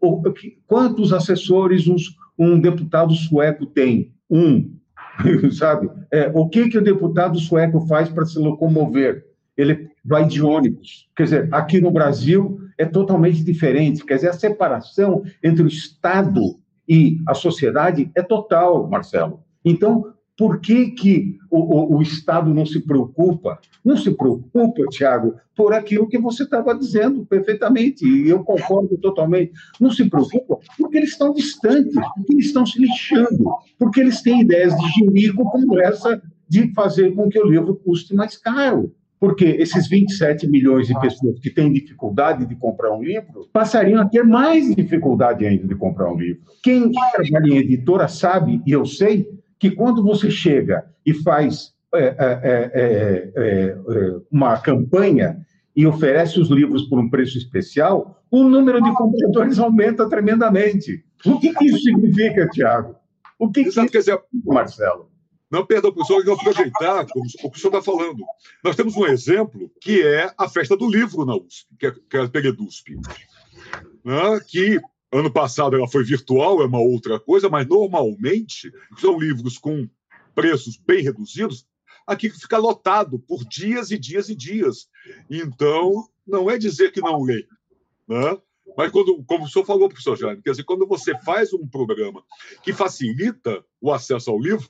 quantos 0.66 1.12
assessores 1.12 1.86
uns, 1.86 2.16
um 2.38 2.58
deputado 2.58 3.12
sueco 3.12 3.66
tem? 3.66 4.14
Um. 4.30 4.78
Sabe? 5.52 5.90
É, 6.10 6.32
o 6.34 6.48
que, 6.48 6.70
que 6.70 6.78
o 6.78 6.82
deputado 6.82 7.38
sueco 7.38 7.86
faz 7.86 8.08
para 8.08 8.24
se 8.24 8.38
locomover? 8.38 9.26
Ele 9.58 9.90
vai 10.02 10.26
de 10.26 10.40
ônibus. 10.40 11.10
Quer 11.14 11.24
dizer, 11.24 11.48
aqui 11.52 11.82
no 11.82 11.90
Brasil 11.90 12.60
é 12.78 12.86
totalmente 12.86 13.44
diferente. 13.44 14.06
Quer 14.06 14.14
dizer, 14.14 14.28
a 14.28 14.32
separação 14.32 15.22
entre 15.44 15.62
o 15.62 15.68
Estado 15.68 16.58
e 16.88 17.18
a 17.28 17.34
sociedade 17.34 18.10
é 18.14 18.22
total, 18.22 18.88
Marcelo. 18.88 19.44
Então, 19.62 20.11
por 20.36 20.60
que, 20.60 20.90
que 20.90 21.38
o, 21.50 21.58
o, 21.58 21.96
o, 21.96 22.02
Estado 22.02 22.52
não 22.52 22.64
se 22.64 22.80
preocupa? 22.80 23.58
Não 23.84 23.96
se 23.96 24.10
preocupa, 24.10 24.82
Tiago, 24.90 25.34
por 25.54 25.74
aquilo 25.74 26.08
que 26.08 26.18
você 26.18 26.44
estava 26.44 26.74
dizendo 26.74 27.26
perfeitamente, 27.26 28.06
e 28.06 28.28
eu 28.28 28.42
concordo 28.42 28.96
totalmente. 28.98 29.52
Não 29.78 29.90
se 29.90 30.08
preocupa 30.08 30.58
porque 30.78 30.96
eles 30.96 31.10
estão 31.10 31.32
distantes, 31.34 31.94
porque 31.94 32.32
eles 32.32 32.46
estão 32.46 32.64
se 32.64 32.80
lixando, 32.80 33.44
porque 33.78 34.00
eles 34.00 34.22
têm 34.22 34.40
ideias 34.40 34.74
de 34.74 34.88
girico 34.90 35.44
como 35.50 35.78
essa 35.80 36.20
de 36.48 36.72
fazer 36.74 37.14
com 37.14 37.28
que 37.28 37.38
o 37.38 37.48
livro 37.48 37.76
custe 37.76 38.14
mais 38.14 38.36
caro. 38.36 38.94
Porque 39.20 39.44
esses 39.44 39.88
27 39.88 40.48
milhões 40.48 40.88
de 40.88 40.98
pessoas 40.98 41.38
que 41.38 41.48
têm 41.48 41.72
dificuldade 41.72 42.44
de 42.44 42.56
comprar 42.56 42.92
um 42.92 43.00
livro 43.00 43.48
passariam 43.52 44.02
a 44.02 44.08
ter 44.08 44.24
mais 44.24 44.74
dificuldade 44.74 45.46
ainda 45.46 45.68
de 45.68 45.76
comprar 45.76 46.12
um 46.12 46.18
livro. 46.18 46.42
Quem 46.60 46.90
trabalha 46.90 47.52
em 47.52 47.58
editora 47.58 48.08
sabe, 48.08 48.60
e 48.66 48.72
eu 48.72 48.84
sei, 48.84 49.28
que 49.62 49.70
quando 49.70 50.02
você 50.02 50.28
chega 50.28 50.84
e 51.06 51.14
faz 51.14 51.72
é 51.94 51.98
é, 51.98 52.14
é, 52.42 53.32
é, 53.36 53.78
é, 53.78 54.20
uma 54.28 54.58
campanha 54.58 55.46
e 55.76 55.86
oferece 55.86 56.40
os 56.40 56.50
livros 56.50 56.88
por 56.88 56.98
um 56.98 57.08
preço 57.08 57.38
especial, 57.38 58.24
o 58.28 58.42
número 58.42 58.82
de 58.82 58.92
compradores 58.92 59.60
aumenta 59.60 60.08
tremendamente. 60.08 61.04
O 61.24 61.38
que, 61.38 61.54
que 61.54 61.66
isso 61.66 61.78
significa, 61.78 62.48
Tiago? 62.48 62.96
O 63.38 63.52
que, 63.52 63.60
Exato, 63.60 63.88
que 63.88 63.98
isso 63.98 64.10
significa, 64.10 64.52
Marcelo? 64.52 65.08
Não, 65.48 65.64
perdão, 65.64 65.92
professor, 65.92 66.26
eu 66.26 66.34
aproveitar 66.34 67.06
como 67.06 67.24
o 67.44 67.50
que 67.50 67.56
o 67.56 67.60
senhor 67.60 67.76
está 67.76 67.82
falando. 67.82 68.24
Nós 68.64 68.74
temos 68.74 68.96
um 68.96 69.06
exemplo 69.06 69.70
que 69.80 70.02
é 70.02 70.32
a 70.36 70.48
festa 70.48 70.76
do 70.76 70.90
livro 70.90 71.24
na 71.24 71.36
USP, 71.36 71.68
que 71.78 71.86
é, 71.86 71.92
que 72.10 72.16
é 72.16 72.20
a 72.20 72.28
Peredusp, 72.28 72.96
né, 74.04 74.40
que 74.48 74.80
ano 75.12 75.30
passado 75.30 75.76
ela 75.76 75.86
foi 75.86 76.02
virtual, 76.02 76.62
é 76.62 76.66
uma 76.66 76.80
outra 76.80 77.20
coisa, 77.20 77.48
mas 77.48 77.66
normalmente 77.68 78.72
são 78.98 79.18
livros 79.18 79.58
com 79.58 79.88
preços 80.34 80.76
bem 80.76 81.02
reduzidos, 81.02 81.66
aqui 82.06 82.30
fica 82.30 82.56
lotado 82.56 83.18
por 83.18 83.44
dias 83.44 83.90
e 83.90 83.98
dias 83.98 84.30
e 84.30 84.34
dias. 84.34 84.88
Então, 85.30 86.08
não 86.26 86.50
é 86.50 86.56
dizer 86.56 86.90
que 86.92 87.00
não 87.00 87.22
lê, 87.22 87.46
né? 88.08 88.38
Mas 88.76 88.90
quando, 88.90 89.22
como 89.24 89.44
o 89.44 89.48
senhor 89.48 89.66
falou, 89.66 89.88
professor 89.88 90.16
Jaime, 90.16 90.40
quer 90.40 90.52
dizer, 90.52 90.64
quando 90.64 90.86
você 90.86 91.18
faz 91.20 91.52
um 91.52 91.66
programa 91.68 92.24
que 92.62 92.72
facilita 92.72 93.62
o 93.80 93.92
acesso 93.92 94.30
ao 94.30 94.40
livro, 94.40 94.66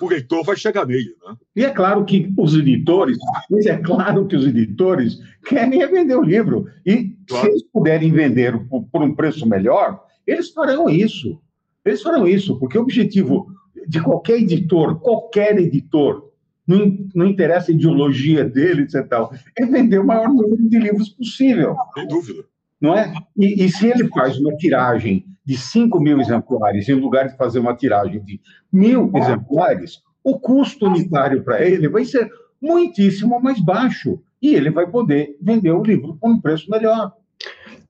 o 0.00 0.08
leitor 0.08 0.44
vai 0.44 0.56
chegar 0.56 0.86
nele, 0.86 1.14
né? 1.26 1.36
E 1.56 1.64
é 1.64 1.70
claro 1.70 2.04
que 2.04 2.32
os 2.36 2.54
editores, 2.54 3.16
mas 3.50 3.66
é 3.66 3.76
claro 3.76 4.26
que 4.26 4.36
os 4.36 4.46
editores 4.46 5.18
querem 5.46 5.86
vender 5.86 6.16
o 6.16 6.22
livro. 6.22 6.66
E 6.84 7.16
claro. 7.28 7.44
se 7.44 7.50
eles 7.50 7.62
puderem 7.72 8.12
vender 8.12 8.58
por, 8.68 8.84
por 8.84 9.02
um 9.02 9.14
preço 9.14 9.46
melhor, 9.46 10.02
eles 10.26 10.50
farão 10.50 10.88
isso. 10.88 11.40
Eles 11.84 12.02
farão 12.02 12.26
isso, 12.26 12.58
porque 12.58 12.78
o 12.78 12.82
objetivo 12.82 13.46
de 13.86 14.00
qualquer 14.00 14.38
editor, 14.40 15.00
qualquer 15.00 15.58
editor, 15.58 16.30
não, 16.66 16.96
não 17.14 17.26
interessa 17.26 17.70
a 17.70 17.74
ideologia 17.74 18.44
dele, 18.44 18.82
etc. 18.82 19.04
É 19.56 19.66
vender 19.66 19.98
o 19.98 20.06
maior 20.06 20.28
número 20.28 20.68
de 20.68 20.78
livros 20.78 21.10
possível. 21.10 21.76
Sem 21.94 22.08
dúvida. 22.08 22.44
Não 22.80 22.96
é? 22.96 23.12
E, 23.36 23.64
e 23.64 23.70
se 23.70 23.86
ele 23.86 24.08
faz 24.08 24.38
uma 24.38 24.56
tiragem 24.56 25.26
de 25.44 25.56
5 25.56 26.00
mil 26.00 26.20
exemplares, 26.20 26.88
em 26.88 26.94
lugar 26.94 27.28
de 27.28 27.36
fazer 27.36 27.58
uma 27.58 27.76
tiragem 27.76 28.22
de 28.24 28.40
mil 28.72 29.10
exemplares, 29.14 30.02
o 30.22 30.38
custo 30.38 30.86
unitário 30.86 31.44
para 31.44 31.66
ele 31.66 31.88
vai 31.88 32.04
ser 32.04 32.30
muitíssimo 32.60 33.40
mais 33.40 33.60
baixo. 33.60 34.20
E 34.40 34.54
ele 34.54 34.70
vai 34.70 34.86
poder 34.86 35.36
vender 35.40 35.70
o 35.70 35.82
livro 35.82 36.16
com 36.20 36.30
um 36.30 36.40
preço 36.40 36.70
melhor. 36.70 37.12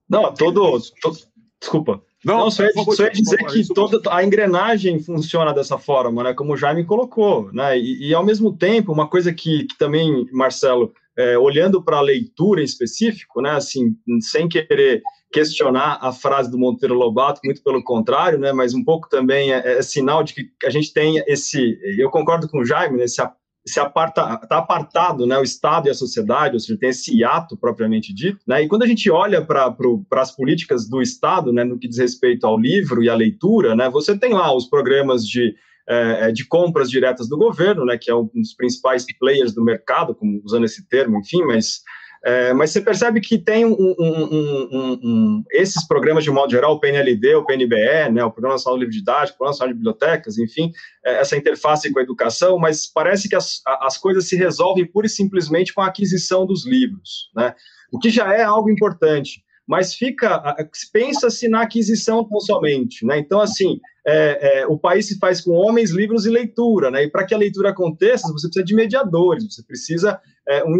Não, 0.08 0.32
todo. 0.32 0.78
todo 1.00 1.16
desculpa. 1.60 2.02
Não, 2.24 2.38
não 2.38 2.50
só, 2.50 2.62
ia, 2.62 2.72
só 2.72 3.04
ia 3.04 3.10
dizer 3.10 3.44
que 3.46 3.66
toda 3.74 4.00
a 4.12 4.24
engrenagem 4.24 4.98
funciona 4.98 5.52
dessa 5.52 5.78
forma, 5.78 6.22
né? 6.22 6.32
Como 6.32 6.52
o 6.52 6.56
Jaime 6.56 6.84
colocou, 6.84 7.52
né? 7.52 7.78
E, 7.78 8.08
e 8.08 8.14
ao 8.14 8.24
mesmo 8.24 8.56
tempo, 8.56 8.92
uma 8.92 9.08
coisa 9.08 9.32
que, 9.32 9.64
que 9.64 9.76
também, 9.76 10.26
Marcelo, 10.32 10.92
é, 11.16 11.38
olhando 11.38 11.82
para 11.82 11.98
a 11.98 12.02
leitura 12.02 12.60
em 12.60 12.64
específico, 12.64 13.40
né? 13.40 13.50
Assim, 13.52 13.96
sem 14.20 14.48
querer 14.48 15.02
questionar 15.34 15.98
a 16.00 16.12
frase 16.12 16.48
do 16.48 16.56
Monteiro 16.56 16.94
Lobato, 16.94 17.40
muito 17.44 17.60
pelo 17.60 17.82
contrário, 17.82 18.38
né, 18.38 18.52
mas 18.52 18.72
um 18.72 18.84
pouco 18.84 19.08
também 19.08 19.52
é, 19.52 19.78
é 19.78 19.82
sinal 19.82 20.22
de 20.22 20.32
que 20.32 20.48
a 20.64 20.70
gente 20.70 20.92
tem 20.92 21.20
esse, 21.26 21.76
eu 21.98 22.08
concordo 22.08 22.48
com 22.48 22.60
o 22.60 22.64
Jaime, 22.64 22.98
né, 22.98 23.02
esse, 23.02 23.20
esse 23.66 23.80
aparta, 23.80 24.36
tá 24.36 24.58
apartado, 24.58 25.26
né, 25.26 25.36
o 25.36 25.42
Estado 25.42 25.88
e 25.88 25.90
a 25.90 25.94
sociedade, 25.94 26.54
ou 26.54 26.60
seja, 26.60 26.78
tem 26.78 26.90
esse 26.90 27.18
hiato 27.18 27.56
propriamente 27.56 28.14
dito, 28.14 28.38
né, 28.46 28.62
e 28.62 28.68
quando 28.68 28.84
a 28.84 28.86
gente 28.86 29.10
olha 29.10 29.44
para 29.44 29.74
as 30.12 30.30
políticas 30.30 30.88
do 30.88 31.02
Estado, 31.02 31.52
né, 31.52 31.64
no 31.64 31.80
que 31.80 31.88
diz 31.88 31.98
respeito 31.98 32.46
ao 32.46 32.56
livro 32.56 33.02
e 33.02 33.10
à 33.10 33.14
leitura, 33.16 33.74
né, 33.74 33.90
você 33.90 34.16
tem 34.16 34.32
lá 34.34 34.54
os 34.54 34.66
programas 34.66 35.26
de 35.26 35.52
é, 35.88 36.28
é 36.28 36.32
de 36.32 36.46
compras 36.46 36.90
diretas 36.90 37.28
do 37.28 37.36
governo, 37.36 37.84
né, 37.84 37.98
que 37.98 38.10
é 38.10 38.14
um 38.14 38.28
dos 38.34 38.54
principais 38.54 39.04
players 39.18 39.54
do 39.54 39.64
mercado, 39.64 40.14
como 40.14 40.40
usando 40.44 40.64
esse 40.64 40.86
termo, 40.88 41.18
enfim, 41.18 41.42
mas 41.44 41.82
é, 42.26 42.54
mas 42.54 42.70
você 42.70 42.80
percebe 42.80 43.20
que 43.20 43.36
tem 43.36 43.66
um, 43.66 43.74
um, 43.74 44.98
um, 45.04 45.44
esses 45.52 45.86
programas, 45.86 46.24
de 46.24 46.30
modo 46.30 46.50
geral, 46.50 46.72
o 46.72 46.80
PNLD, 46.80 47.34
o 47.34 47.44
PNBE, 47.44 48.10
né, 48.14 48.24
o 48.24 48.30
Programa 48.30 48.54
Nacional 48.54 48.78
de 48.78 48.86
Livro 48.86 48.98
Didático, 48.98 49.34
o 49.34 49.38
Programa 49.38 49.50
Nacional 49.50 49.68
de 49.68 49.74
Bibliotecas, 49.74 50.38
enfim, 50.38 50.72
é, 51.04 51.20
essa 51.20 51.36
interface 51.36 51.92
com 51.92 51.98
a 51.98 52.02
educação, 52.02 52.58
mas 52.58 52.86
parece 52.86 53.28
que 53.28 53.36
as, 53.36 53.60
as 53.82 53.98
coisas 53.98 54.26
se 54.26 54.36
resolvem 54.36 54.86
pura 54.86 55.06
e 55.06 55.10
simplesmente 55.10 55.74
com 55.74 55.82
a 55.82 55.86
aquisição 55.86 56.46
dos 56.46 56.66
livros, 56.66 57.30
né, 57.36 57.54
o 57.92 57.98
que 57.98 58.08
já 58.08 58.32
é 58.32 58.42
algo 58.42 58.70
importante 58.70 59.44
mas 59.66 59.94
fica 59.94 60.54
pensa-se 60.92 61.48
na 61.48 61.62
aquisição 61.62 62.22
tão 62.28 62.38
somente, 62.38 63.04
né? 63.06 63.18
Então 63.18 63.40
assim, 63.40 63.80
é, 64.06 64.60
é, 64.60 64.66
o 64.66 64.78
país 64.78 65.08
se 65.08 65.18
faz 65.18 65.40
com 65.40 65.52
homens, 65.52 65.90
livros 65.90 66.26
e 66.26 66.30
leitura, 66.30 66.90
né? 66.90 67.04
E 67.04 67.10
para 67.10 67.24
que 67.24 67.34
a 67.34 67.38
leitura 67.38 67.70
aconteça, 67.70 68.32
você 68.32 68.46
precisa 68.48 68.64
de 68.64 68.74
mediadores, 68.74 69.44
você 69.44 69.62
precisa 69.62 70.20
é, 70.46 70.62
um, 70.64 70.76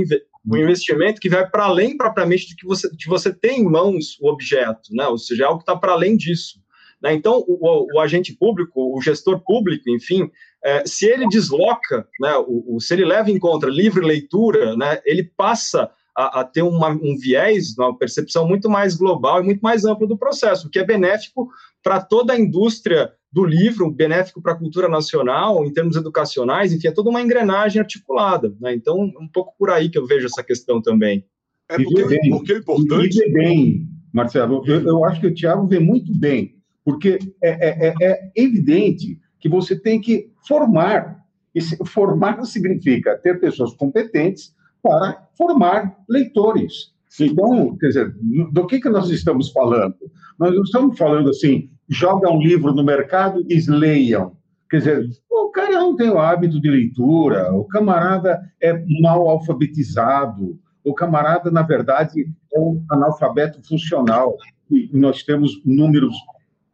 um 0.47 0.57
investimento 0.57 1.21
que 1.21 1.29
vai 1.29 1.49
para 1.49 1.65
além 1.65 1.97
propriamente 1.97 2.49
de 2.49 2.57
que 2.57 2.67
você, 2.67 2.89
de 2.95 3.07
você 3.07 3.35
em 3.45 3.65
mãos 3.65 4.19
o 4.21 4.29
objeto, 4.29 4.91
né? 4.93 5.07
ou 5.07 5.19
seja, 5.19 5.45
é 5.45 5.47
algo 5.47 5.59
que 5.59 5.63
está 5.63 5.77
para 5.77 5.93
além 5.93 6.17
disso. 6.17 6.61
Né? 7.03 7.15
Então, 7.15 7.43
o, 7.47 7.59
o, 7.67 7.87
o, 7.95 8.01
agente 8.01 8.35
público, 8.35 8.97
o 8.97 9.01
gestor 9.01 9.41
público, 9.41 9.89
enfim, 9.91 10.31
é, 10.63 10.87
se 10.87 11.07
ele 11.07 11.27
desloca, 11.29 12.07
né, 12.21 12.37
o, 12.37 12.77
o, 12.77 12.81
se 12.81 12.95
ele 12.95 13.05
leva 13.05 13.31
em 13.31 13.39
conta 13.39 13.67
livre 13.67 14.05
leitura, 14.05 14.77
né, 14.77 15.01
ele 15.05 15.23
passa 15.23 15.91
a, 16.17 16.41
a 16.41 16.45
ter 16.45 16.63
uma, 16.63 16.89
um 16.91 17.17
viés, 17.19 17.77
uma 17.77 17.97
percepção 17.97 18.47
muito 18.47 18.71
mais 18.71 18.95
global 18.97 19.41
e 19.41 19.45
muito 19.45 19.61
mais 19.61 19.85
ampla 19.85 20.07
do 20.07 20.17
processo, 20.17 20.67
o 20.67 20.71
que 20.71 20.79
é 20.79 20.85
benéfico 20.85 21.49
para 21.85 22.01
toda 22.01 22.33
a 22.33 22.41
indústria 22.41 23.13
do 23.31 23.45
livro, 23.45 23.91
benéfico 23.91 24.41
para 24.41 24.53
a 24.53 24.57
cultura 24.57 24.89
nacional, 24.89 25.65
em 25.65 25.73
termos 25.73 25.97
educacionais, 25.97 26.73
enfim, 26.73 26.89
é 26.89 26.93
toda 26.93 27.11
uma 27.11 27.21
engrenagem 27.21 27.81
articulada. 27.81 28.55
Né? 28.59 28.75
Então, 28.75 28.97
um 28.99 29.29
pouco 29.29 29.55
por 29.59 29.71
aí 29.71 29.91
que 29.91 29.99
eu 29.99 30.07
vejo 30.07 30.27
essa 30.27 30.43
questão 30.43 30.81
também. 30.81 31.25
É 31.69 31.77
porque, 31.77 32.05
bem, 32.07 32.31
porque 32.31 32.53
é 32.55 32.59
importante. 32.59 33.21
E 33.21 33.33
bem, 33.33 33.89
Marcelo, 34.13 34.65
eu, 34.67 34.81
eu, 34.83 35.05
acho 35.05 35.21
que 35.21 35.27
o 35.27 35.35
Tiago 35.35 35.67
vê 35.67 35.79
muito 35.79 36.17
bem, 36.17 36.57
porque 36.85 37.19
é, 37.43 37.51
é, 37.51 37.89
é, 37.89 37.95
é 38.01 38.33
evidente 38.35 39.19
que 39.39 39.49
você 39.49 39.79
tem 39.79 40.01
que 40.01 40.31
formar. 40.47 41.23
E 41.55 41.61
formar 41.87 42.43
significa 42.45 43.17
ter 43.19 43.39
pessoas 43.41 43.75
competentes 43.75 44.55
para 44.83 45.29
formar 45.37 45.97
leitores. 46.09 46.95
Então, 47.21 47.77
quer 47.77 47.89
dizer, 47.89 48.15
do 48.51 48.67
que, 48.67 48.81
que 48.81 48.89
nós 48.89 49.09
estamos 49.11 49.51
falando? 49.51 49.95
Nós 50.39 50.55
não 50.55 50.63
estamos 50.63 50.99
falando 50.99 51.31
assim, 51.31 51.71
joga 51.89 52.31
um 52.31 52.41
livro 52.41 52.73
no 52.73 52.83
mercado 52.83 53.45
e 53.49 53.61
leiam. 53.71 54.37
Quer 54.71 54.79
dizer, 54.79 55.09
o 55.31 55.51
cara 55.51 55.73
não 55.73 55.95
tem 55.95 56.11
o 56.11 56.19
hábito 56.19 56.61
de 56.61 56.69
leitura, 56.69 57.53
o 57.53 57.65
camarada 57.65 58.41
é 58.61 58.83
mal 59.01 59.29
alfabetizado, 59.29 60.59
o 60.85 60.95
camarada, 60.95 61.51
na 61.51 61.63
verdade, 61.63 62.27
é 62.53 62.59
um 62.59 62.85
analfabeto 62.91 63.67
funcional. 63.67 64.37
E 64.71 64.91
nós 64.93 65.23
temos 65.23 65.63
números 65.65 66.15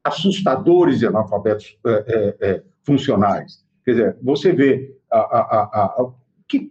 assustadores 0.02 1.00
de 1.00 1.06
analfabetos 1.06 1.76
é, 1.86 1.90
é, 1.90 2.36
é, 2.40 2.62
funcionais. 2.82 3.64
Quer 3.84 3.90
dizer, 3.90 4.16
você 4.22 4.52
vê 4.52 4.96
a, 5.10 5.18
a, 5.18 5.62
a 5.84 6.10
que, 6.48 6.70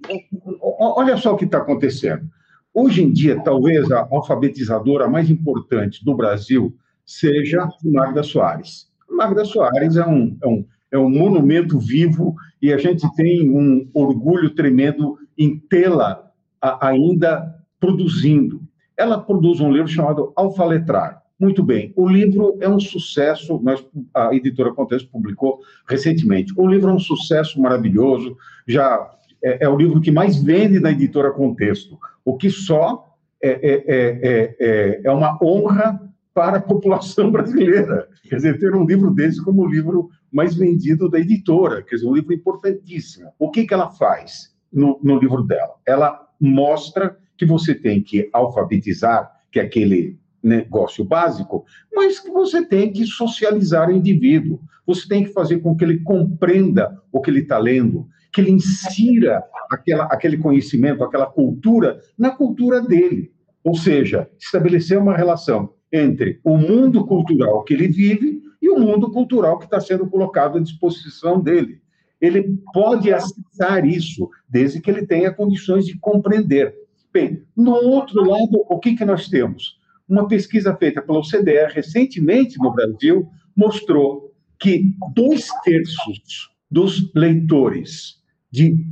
olha 0.62 1.16
só 1.16 1.34
o 1.34 1.38
que 1.38 1.46
está 1.46 1.60
acontecendo. 1.60 2.28
Hoje 2.74 3.04
em 3.04 3.12
dia, 3.12 3.42
talvez 3.42 3.90
a 3.92 4.08
alfabetizadora 4.12 5.08
mais 5.08 5.30
importante 5.30 6.04
do 6.04 6.16
Brasil 6.16 6.76
seja 7.10 7.68
Magda 7.84 8.22
Soares. 8.22 8.88
Magda 9.10 9.44
Soares 9.44 9.98
é 9.98 10.06
um, 10.06 10.38
é 10.44 10.48
um, 10.48 10.66
é 10.92 10.98
um 11.00 11.10
monumento 11.10 11.80
vivo 11.80 12.36
e 12.62 12.72
a 12.72 12.78
gente 12.78 13.12
tem 13.16 13.50
um 13.50 13.90
orgulho 13.96 14.52
tremendo 14.52 15.18
em 15.36 15.58
tê-la 15.58 16.32
ainda 16.80 17.56
produzindo. 17.80 18.62
Ela 18.96 19.20
produz 19.20 19.60
um 19.60 19.72
livro 19.72 19.88
chamado 19.88 20.32
Alfaletrar. 20.36 21.24
Muito 21.40 21.64
bem, 21.64 21.94
o 21.96 22.08
livro 22.08 22.58
é 22.60 22.70
um 22.70 22.80
sucesso, 22.80 23.60
nós, 23.64 23.84
a 24.14 24.36
editora 24.36 24.74
Contexto 24.74 25.10
publicou 25.10 25.62
recentemente. 25.88 26.54
O 26.56 26.68
livro 26.68 26.92
é 26.92 26.94
um 26.94 27.00
sucesso 27.00 27.60
maravilhoso, 27.60 28.38
já 28.68 29.10
é, 29.42 29.64
é 29.66 29.70
o 29.70 29.78
livro 29.78 30.02
que 30.02 30.12
mais 30.12 30.44
vende 30.44 30.80
na 30.80 30.92
editora 30.92 31.32
Contexto, 31.32 31.98
o 32.26 32.36
que 32.36 32.50
só 32.50 33.16
é, 33.42 33.50
é, 33.52 33.84
é, 33.88 34.56
é, 34.60 35.02
é 35.06 35.12
uma 35.12 35.40
honra 35.42 36.09
para 36.34 36.58
a 36.58 36.62
população 36.62 37.32
brasileira. 37.32 38.08
Quer 38.24 38.36
dizer, 38.38 38.60
ter 38.60 38.76
um 38.76 38.86
livro 38.86 39.12
desse 39.12 39.44
como 39.44 39.64
o 39.64 39.68
livro 39.68 40.10
mais 40.32 40.56
vendido 40.56 41.10
da 41.10 41.20
editora, 41.20 41.84
quer 41.84 41.96
dizer, 41.96 42.08
um 42.08 42.14
livro 42.14 42.34
importantíssimo. 42.34 43.32
O 43.38 43.50
que, 43.50 43.66
que 43.66 43.74
ela 43.74 43.90
faz 43.92 44.54
no, 44.72 45.00
no 45.04 45.20
livro 45.20 45.44
dela? 45.44 45.76
Ela 45.86 46.28
mostra 46.40 47.18
que 47.38 47.46
você 47.46 47.74
tem 47.74 48.02
que 48.02 48.30
alfabetizar, 48.34 49.32
que 49.52 49.60
é 49.60 49.64
aquele 49.64 50.20
negócio 50.42 51.04
básico, 51.04 51.66
mas 51.94 52.20
que 52.20 52.32
você 52.32 52.66
tem 52.66 52.92
que 52.92 53.06
socializar 53.06 53.90
o 53.90 53.94
indivíduo. 53.94 54.60
Você 54.86 55.08
tem 55.08 55.24
que 55.24 55.34
fazer 55.34 55.60
com 55.60 55.76
que 55.76 55.84
ele 55.84 56.00
compreenda 56.00 56.98
o 57.12 57.22
que 57.22 57.30
ele 57.30 57.42
está 57.42 57.58
lendo, 57.58 58.08
que 58.32 58.42
ele 58.42 58.52
insira 58.52 59.44
aquela, 59.70 60.06
aquele 60.06 60.38
conhecimento, 60.38 61.04
aquela 61.04 61.26
cultura 61.26 62.00
na 62.18 62.32
cultura 62.32 62.82
dele. 62.82 63.32
Ou 63.64 63.76
seja, 63.76 64.30
estabelecer 64.40 64.98
uma 64.98 65.16
relação 65.16 65.74
entre 65.92 66.40
o 66.44 66.58
mundo 66.58 67.06
cultural 67.06 67.64
que 67.64 67.74
ele 67.74 67.88
vive 67.88 68.42
e 68.62 68.70
o 68.70 68.80
mundo 68.80 69.12
cultural 69.12 69.58
que 69.58 69.66
está 69.66 69.80
sendo 69.80 70.08
colocado 70.08 70.58
à 70.58 70.62
disposição 70.62 71.40
dele. 71.40 71.82
Ele 72.20 72.58
pode 72.74 73.12
acessar 73.14 73.86
isso, 73.86 74.30
desde 74.48 74.82
que 74.82 74.92
ele 74.92 75.06
tenha 75.06 75.32
condições 75.32 75.86
de 75.86 75.98
compreender. 75.98 76.76
Bem, 77.12 77.44
no 77.56 77.74
outro 77.74 78.22
lado, 78.22 78.66
o 78.70 78.78
que, 78.78 78.96
que 78.96 79.06
nós 79.06 79.28
temos? 79.30 79.80
Uma 80.08 80.28
pesquisa 80.28 80.76
feita 80.76 81.02
pela 81.02 81.20
OCDE 81.20 81.74
recentemente 81.74 82.58
no 82.60 82.74
Brasil 82.74 83.28
mostrou 83.56 84.34
que 84.60 84.94
dois 85.14 85.48
terços 85.64 86.50
dos 86.70 87.12
leitores 87.16 88.20
de, 88.52 88.86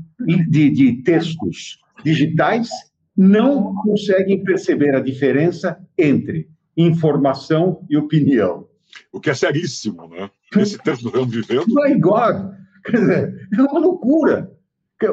de, 0.50 0.70
de 0.70 1.04
textos 1.04 1.80
digitais 2.04 2.70
não 3.16 3.74
conseguem 3.76 4.44
perceber 4.44 4.96
a 4.96 5.02
diferença 5.02 5.78
entre 5.98 6.48
informação 6.78 7.86
e 7.90 7.98
opinião. 7.98 8.68
O 9.12 9.20
que 9.20 9.30
é 9.30 9.34
seríssimo, 9.34 10.08
né? 10.08 10.30
Esse 10.56 10.78
tempo 10.78 10.98
que 10.98 11.06
estamos 11.08 11.34
vivendo. 11.34 11.66
My 11.68 12.00
God! 12.00 12.54
Quer 12.86 13.00
dizer, 13.00 13.50
é 13.54 13.62
uma 13.62 13.80
loucura. 13.80 14.52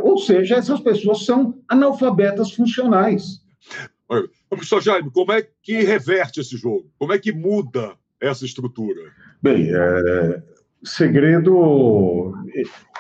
Ou 0.03 0.19
seja, 0.19 0.57
essas 0.57 0.81
pessoas 0.81 1.25
são 1.25 1.59
analfabetas 1.69 2.53
funcionais. 2.53 3.43
Professor 4.49 4.81
Jaime, 4.81 5.11
como 5.11 5.33
é 5.33 5.47
que 5.63 5.83
reverte 5.83 6.41
esse 6.41 6.57
jogo? 6.57 6.91
Como 6.99 7.13
é 7.13 7.19
que 7.19 7.33
muda 7.33 7.95
essa 8.21 8.45
estrutura? 8.45 9.01
Bem, 9.43 9.71
é, 9.75 10.43
segredo. 10.85 12.35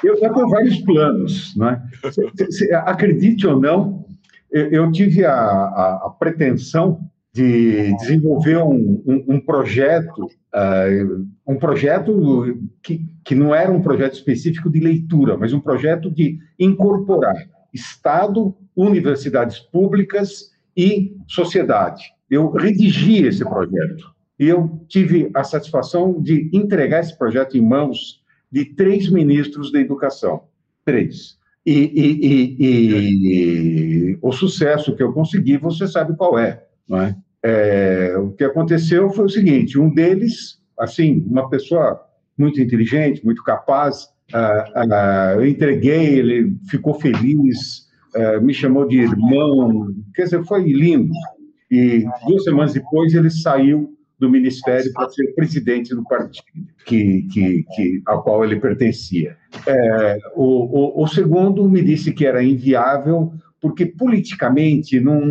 Eu, 0.03 0.17
eu 0.17 0.33
tenho 0.33 0.49
vários 0.49 0.79
planos, 0.81 1.55
né? 1.57 1.83
Acredite 2.85 3.47
ou 3.47 3.61
não, 3.61 4.05
eu, 4.51 4.71
eu 4.71 4.93
tive 4.93 5.25
a, 5.25 5.33
a, 5.33 6.03
a, 6.07 6.11
pretensão 6.11 7.01
de 7.35 7.97
desenvolver 7.97 8.59
um, 8.59 9.03
um, 9.05 9.25
um 9.35 9.41
projeto, 9.41 10.27
uh, 10.27 11.27
um 11.45 11.57
projeto 11.57 12.61
que, 12.81 13.05
que 13.25 13.35
não 13.35 13.53
era 13.53 13.73
um 13.73 13.83
projeto 13.83 14.13
específico 14.13 14.71
de 14.71 14.79
leitura, 14.79 15.37
mas 15.37 15.53
um 15.53 15.59
projeto 15.59 16.09
de 16.09 16.39
incorporar 16.57 17.35
Estado, 17.73 18.55
universidades 18.77 19.59
públicas 19.59 20.53
e 20.77 21.17
sociedade. 21.27 22.05
Eu 22.31 22.53
redigi 22.53 23.27
esse 23.27 23.45
projeto 23.45 24.15
e 24.39 24.47
eu 24.47 24.85
tive 24.87 25.29
a 25.35 25.43
satisfação 25.43 26.23
de 26.23 26.49
entregar 26.53 27.01
esse 27.01 27.19
projeto 27.19 27.57
em 27.57 27.61
mãos 27.61 28.23
de 28.51 28.65
três 28.65 29.11
ministros 29.11 29.73
da 29.73 29.81
educação. 29.81 30.45
Três. 30.85 31.37
E, 31.67 31.73
e, 31.73 32.27
e, 32.27 32.57
e, 32.61 34.19
o 34.23 34.31
sucesso 34.31 34.95
que 34.95 35.03
eu 35.03 35.13
consegui, 35.13 35.57
você 35.57 35.89
sabe 35.89 36.17
qual 36.17 36.39
é, 36.39 36.63
não 36.89 37.01
é? 37.01 37.17
É? 37.45 38.17
O 38.19 38.31
que 38.33 38.45
aconteceu 38.45 39.11
foi 39.11 39.27
o 39.27 39.29
seguinte: 39.29 39.79
um 39.79 39.93
deles, 39.93 40.59
assim, 40.79 41.25
uma 41.29 41.49
pessoa 41.51 42.01
muito 42.37 42.61
inteligente, 42.61 43.25
muito 43.25 43.43
capaz, 43.45 44.09
uh, 44.35 44.81
uh, 44.81 45.41
eu 45.41 45.47
entreguei, 45.47 46.19
ele 46.19 46.57
ficou 46.69 46.95
feliz, 46.95 47.87
uh, 48.17 48.41
me 48.43 48.53
chamou 48.53 48.87
de 48.89 49.01
irmão, 49.01 49.89
quer 50.15 50.25
dizer, 50.25 50.45
foi 50.45 50.65
lindo. 50.65 51.13
E 51.71 52.05
duas 52.27 52.45
semanas 52.45 52.73
depois 52.73 53.15
ele 53.15 53.31
saiu 53.31 53.95
do 54.19 54.31
ministério 54.31 54.93
para 54.93 55.09
ser 55.11 55.35
presidente 55.35 55.95
do 55.95 56.05
partido 56.05 56.45
que, 56.87 57.23
que, 57.33 57.65
que, 57.75 58.03
ao 58.07 58.23
qual 58.23 58.45
ele 58.45 58.61
pertencia. 58.61 59.37
É, 59.67 60.19
o, 60.35 61.01
o, 61.01 61.03
o, 61.03 61.07
segundo 61.07 61.69
me 61.69 61.83
disse 61.83 62.13
que 62.13 62.25
era 62.25 62.43
inviável, 62.43 63.33
porque 63.65 63.87
politicamente 63.87 65.01
não 65.01 65.23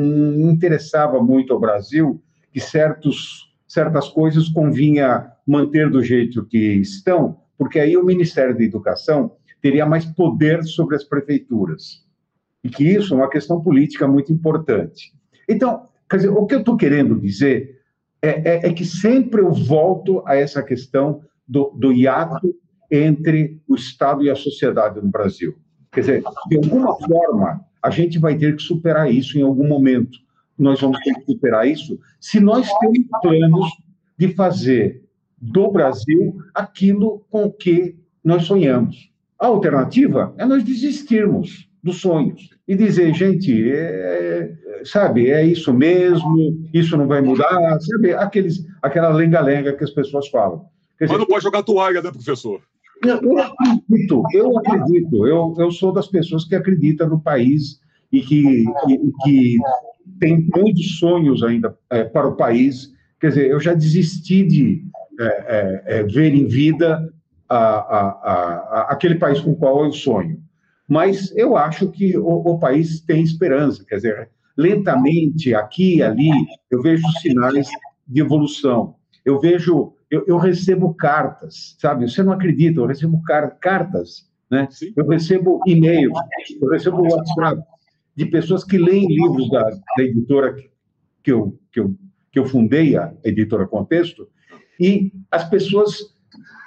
interessava 0.50 1.22
muito 1.22 1.54
ao 1.54 1.60
Brasil 1.60 2.20
que 2.52 2.60
certos, 2.60 3.54
certas 3.68 4.10
coisas 4.10 4.50
convinha 4.50 5.32
manter 5.46 5.88
do 5.88 6.02
jeito 6.02 6.44
que 6.44 6.58
estão, 6.58 7.38
porque 7.56 7.80
aí 7.80 7.96
o 7.96 8.04
Ministério 8.04 8.58
da 8.58 8.64
Educação 8.64 9.34
teria 9.62 9.86
mais 9.86 10.04
poder 10.04 10.64
sobre 10.64 10.96
as 10.96 11.04
prefeituras. 11.04 12.08
E 12.64 12.70
que 12.70 12.84
isso 12.84 13.14
é 13.14 13.18
uma 13.18 13.30
questão 13.30 13.62
política 13.62 14.08
muito 14.08 14.34
importante. 14.34 15.14
Então, 15.48 15.88
quer 16.10 16.16
dizer, 16.16 16.30
o 16.30 16.48
que 16.48 16.56
eu 16.56 16.60
estou 16.62 16.76
querendo 16.76 17.20
dizer 17.20 17.82
é, 18.20 18.30
é, 18.30 18.68
é, 18.68 18.74
que 18.74 18.84
sempre 18.84 19.42
eu 19.42 19.52
volto 19.52 20.24
a 20.26 20.36
essa 20.36 20.64
questão 20.64 21.22
do, 21.48 21.70
do 21.78 21.94
hiato 21.94 22.52
entre 22.90 23.62
o 23.68 23.76
Estado 23.76 24.24
e 24.24 24.32
a 24.32 24.36
sociedade 24.36 25.00
no 25.00 25.12
Brasil. 25.12 25.56
Quer 25.92 26.00
dizer, 26.00 26.24
de 26.50 26.58
alguma 26.58 26.98
forma, 26.98 27.64
a 27.84 27.90
gente 27.90 28.18
vai 28.18 28.38
ter 28.38 28.56
que 28.56 28.64
superar 28.64 29.12
isso 29.12 29.38
em 29.38 29.42
algum 29.42 29.68
momento. 29.68 30.18
Nós 30.58 30.80
vamos 30.80 31.00
ter 31.00 31.14
que 31.16 31.26
superar 31.26 31.68
isso 31.68 32.00
se 32.20 32.40
nós 32.40 32.68
temos 32.80 33.00
planos 33.22 33.70
de 34.18 34.30
fazer 34.30 35.04
do 35.38 35.70
Brasil 35.70 36.38
aquilo 36.54 37.26
com 37.30 37.52
que 37.52 37.96
nós 38.24 38.46
sonhamos. 38.46 39.12
A 39.38 39.48
alternativa 39.48 40.34
é 40.38 40.46
nós 40.46 40.64
desistirmos 40.64 41.68
dos 41.84 42.00
sonhos 42.00 42.50
e 42.66 42.76
dizer, 42.76 43.14
gente, 43.14 43.70
é, 43.70 44.54
sabe, 44.86 45.30
é 45.30 45.46
isso 45.46 45.74
mesmo, 45.74 46.38
isso 46.74 46.96
não 46.96 47.08
vai 47.08 47.22
mudar, 47.22 47.78
sabe, 47.82 48.14
aqueles, 48.14 48.66
aquela 48.82 49.10
lenga-lenga 49.10 49.74
que 49.74 49.84
as 49.84 49.92
pessoas 49.92 50.30
falam. 50.30 50.66
Dizer, 51.00 51.12
Mas 51.12 51.20
não 51.20 51.28
pode 51.28 51.44
jogar 51.44 51.64
toalha, 51.64 52.02
né, 52.02 52.10
professor? 52.10 52.62
Eu, 53.06 53.38
acredito, 53.40 54.24
eu 54.34 54.58
acredito, 54.58 55.28
eu, 55.28 55.54
eu 55.58 55.72
sou 55.72 55.92
das 55.92 56.08
pessoas 56.08 56.46
que 56.46 56.56
acreditam 56.56 57.10
no 57.10 57.20
país 57.20 57.80
e 58.12 58.22
que, 58.22 58.64
que, 58.86 58.98
que 59.24 59.58
tem 60.20 60.48
muitos 60.56 61.00
sonhos 61.00 61.44
ainda 61.44 61.78
é, 61.90 62.04
para 62.04 62.28
o 62.28 62.36
país. 62.36 62.94
Quer 63.20 63.30
dizer, 63.30 63.50
eu 63.50 63.60
já 63.60 63.74
desisti 63.74 64.44
de 64.44 64.84
é, 65.20 65.26
é, 65.26 65.84
é 66.00 66.04
ver 66.04 66.34
em 66.34 66.46
vida 66.46 67.14
a, 67.50 67.58
a, 67.58 68.08
a, 68.08 68.88
aquele 68.92 69.16
país 69.16 69.40
com 69.40 69.52
o 69.52 69.56
qual 69.56 69.86
eu 69.86 69.92
sonho. 69.92 70.42
Mas 70.88 71.36
eu 71.36 71.56
acho 71.56 71.90
que 71.90 72.18
o, 72.18 72.28
o 72.28 72.60
país 72.60 73.02
tem 73.02 73.24
esperança, 73.24 73.86
quer 73.86 73.96
dizer, 73.96 74.30
lentamente, 74.58 75.54
aqui 75.54 75.98
e 75.98 76.04
ali, 76.04 76.30
eu 76.70 76.82
vejo 76.82 77.04
sinais 77.22 77.68
de 78.08 78.22
evolução. 78.22 78.96
Eu 79.26 79.40
vejo, 79.40 79.94
eu, 80.14 80.24
eu 80.28 80.38
recebo 80.38 80.94
cartas, 80.94 81.76
sabe? 81.80 82.08
Você 82.08 82.22
não 82.22 82.34
acredita, 82.34 82.80
eu 82.80 82.86
recebo 82.86 83.20
car 83.24 83.58
cartas, 83.60 84.30
né? 84.50 84.68
Sim. 84.70 84.94
Eu 84.96 85.08
recebo 85.08 85.60
e-mails, 85.66 86.14
eu 86.62 86.70
recebo 86.70 87.02
WhatsApp 87.02 87.64
de 88.16 88.28
pessoas 88.28 88.64
que 88.64 88.78
leem 88.78 89.08
livros 89.08 89.50
da, 89.50 89.64
da 89.64 90.04
editora 90.04 90.56
que 91.24 91.32
eu, 91.32 91.60
que, 91.72 91.80
eu, 91.80 91.96
que 92.32 92.38
eu 92.38 92.46
fundei, 92.46 92.96
a 92.96 93.12
editora 93.24 93.66
Contexto, 93.66 94.30
e 94.80 95.12
as 95.32 95.50
pessoas 95.50 95.98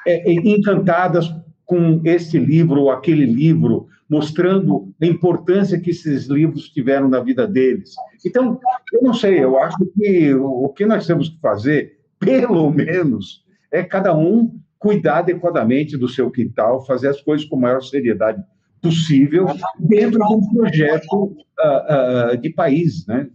é, 0.04 0.28
é 0.28 0.32
encantadas 0.32 1.32
com 1.64 2.00
esse 2.04 2.40
livro 2.40 2.80
ou 2.80 2.90
aquele 2.90 3.26
livro, 3.26 3.86
mostrando 4.08 4.92
a 5.00 5.06
importância 5.06 5.78
que 5.78 5.90
esses 5.90 6.26
livros 6.26 6.68
tiveram 6.68 7.08
na 7.08 7.20
vida 7.20 7.46
deles. 7.46 7.94
Então, 8.24 8.58
eu 8.92 9.02
não 9.02 9.14
sei, 9.14 9.42
eu 9.42 9.56
acho 9.56 9.76
que 9.96 10.34
o 10.34 10.68
que 10.70 10.84
nós 10.84 11.06
temos 11.06 11.28
que 11.28 11.40
fazer, 11.40 11.95
pelo 12.18 12.70
menos, 12.70 13.44
é 13.70 13.82
cada 13.82 14.16
um 14.16 14.58
cuidar 14.78 15.18
adequadamente 15.18 15.96
do 15.96 16.08
seu 16.08 16.30
quintal, 16.30 16.84
fazer 16.84 17.08
as 17.08 17.20
coisas 17.20 17.46
com 17.46 17.56
a 17.56 17.60
maior 17.60 17.82
seriedade 17.82 18.42
possível, 18.80 19.46
dentro 19.78 20.18
de 20.18 20.34
um 20.34 20.54
projeto 20.54 21.14
uh, 21.14 22.34
uh, 22.34 22.36
de 22.36 22.50
país, 22.50 23.06
né? 23.06 23.28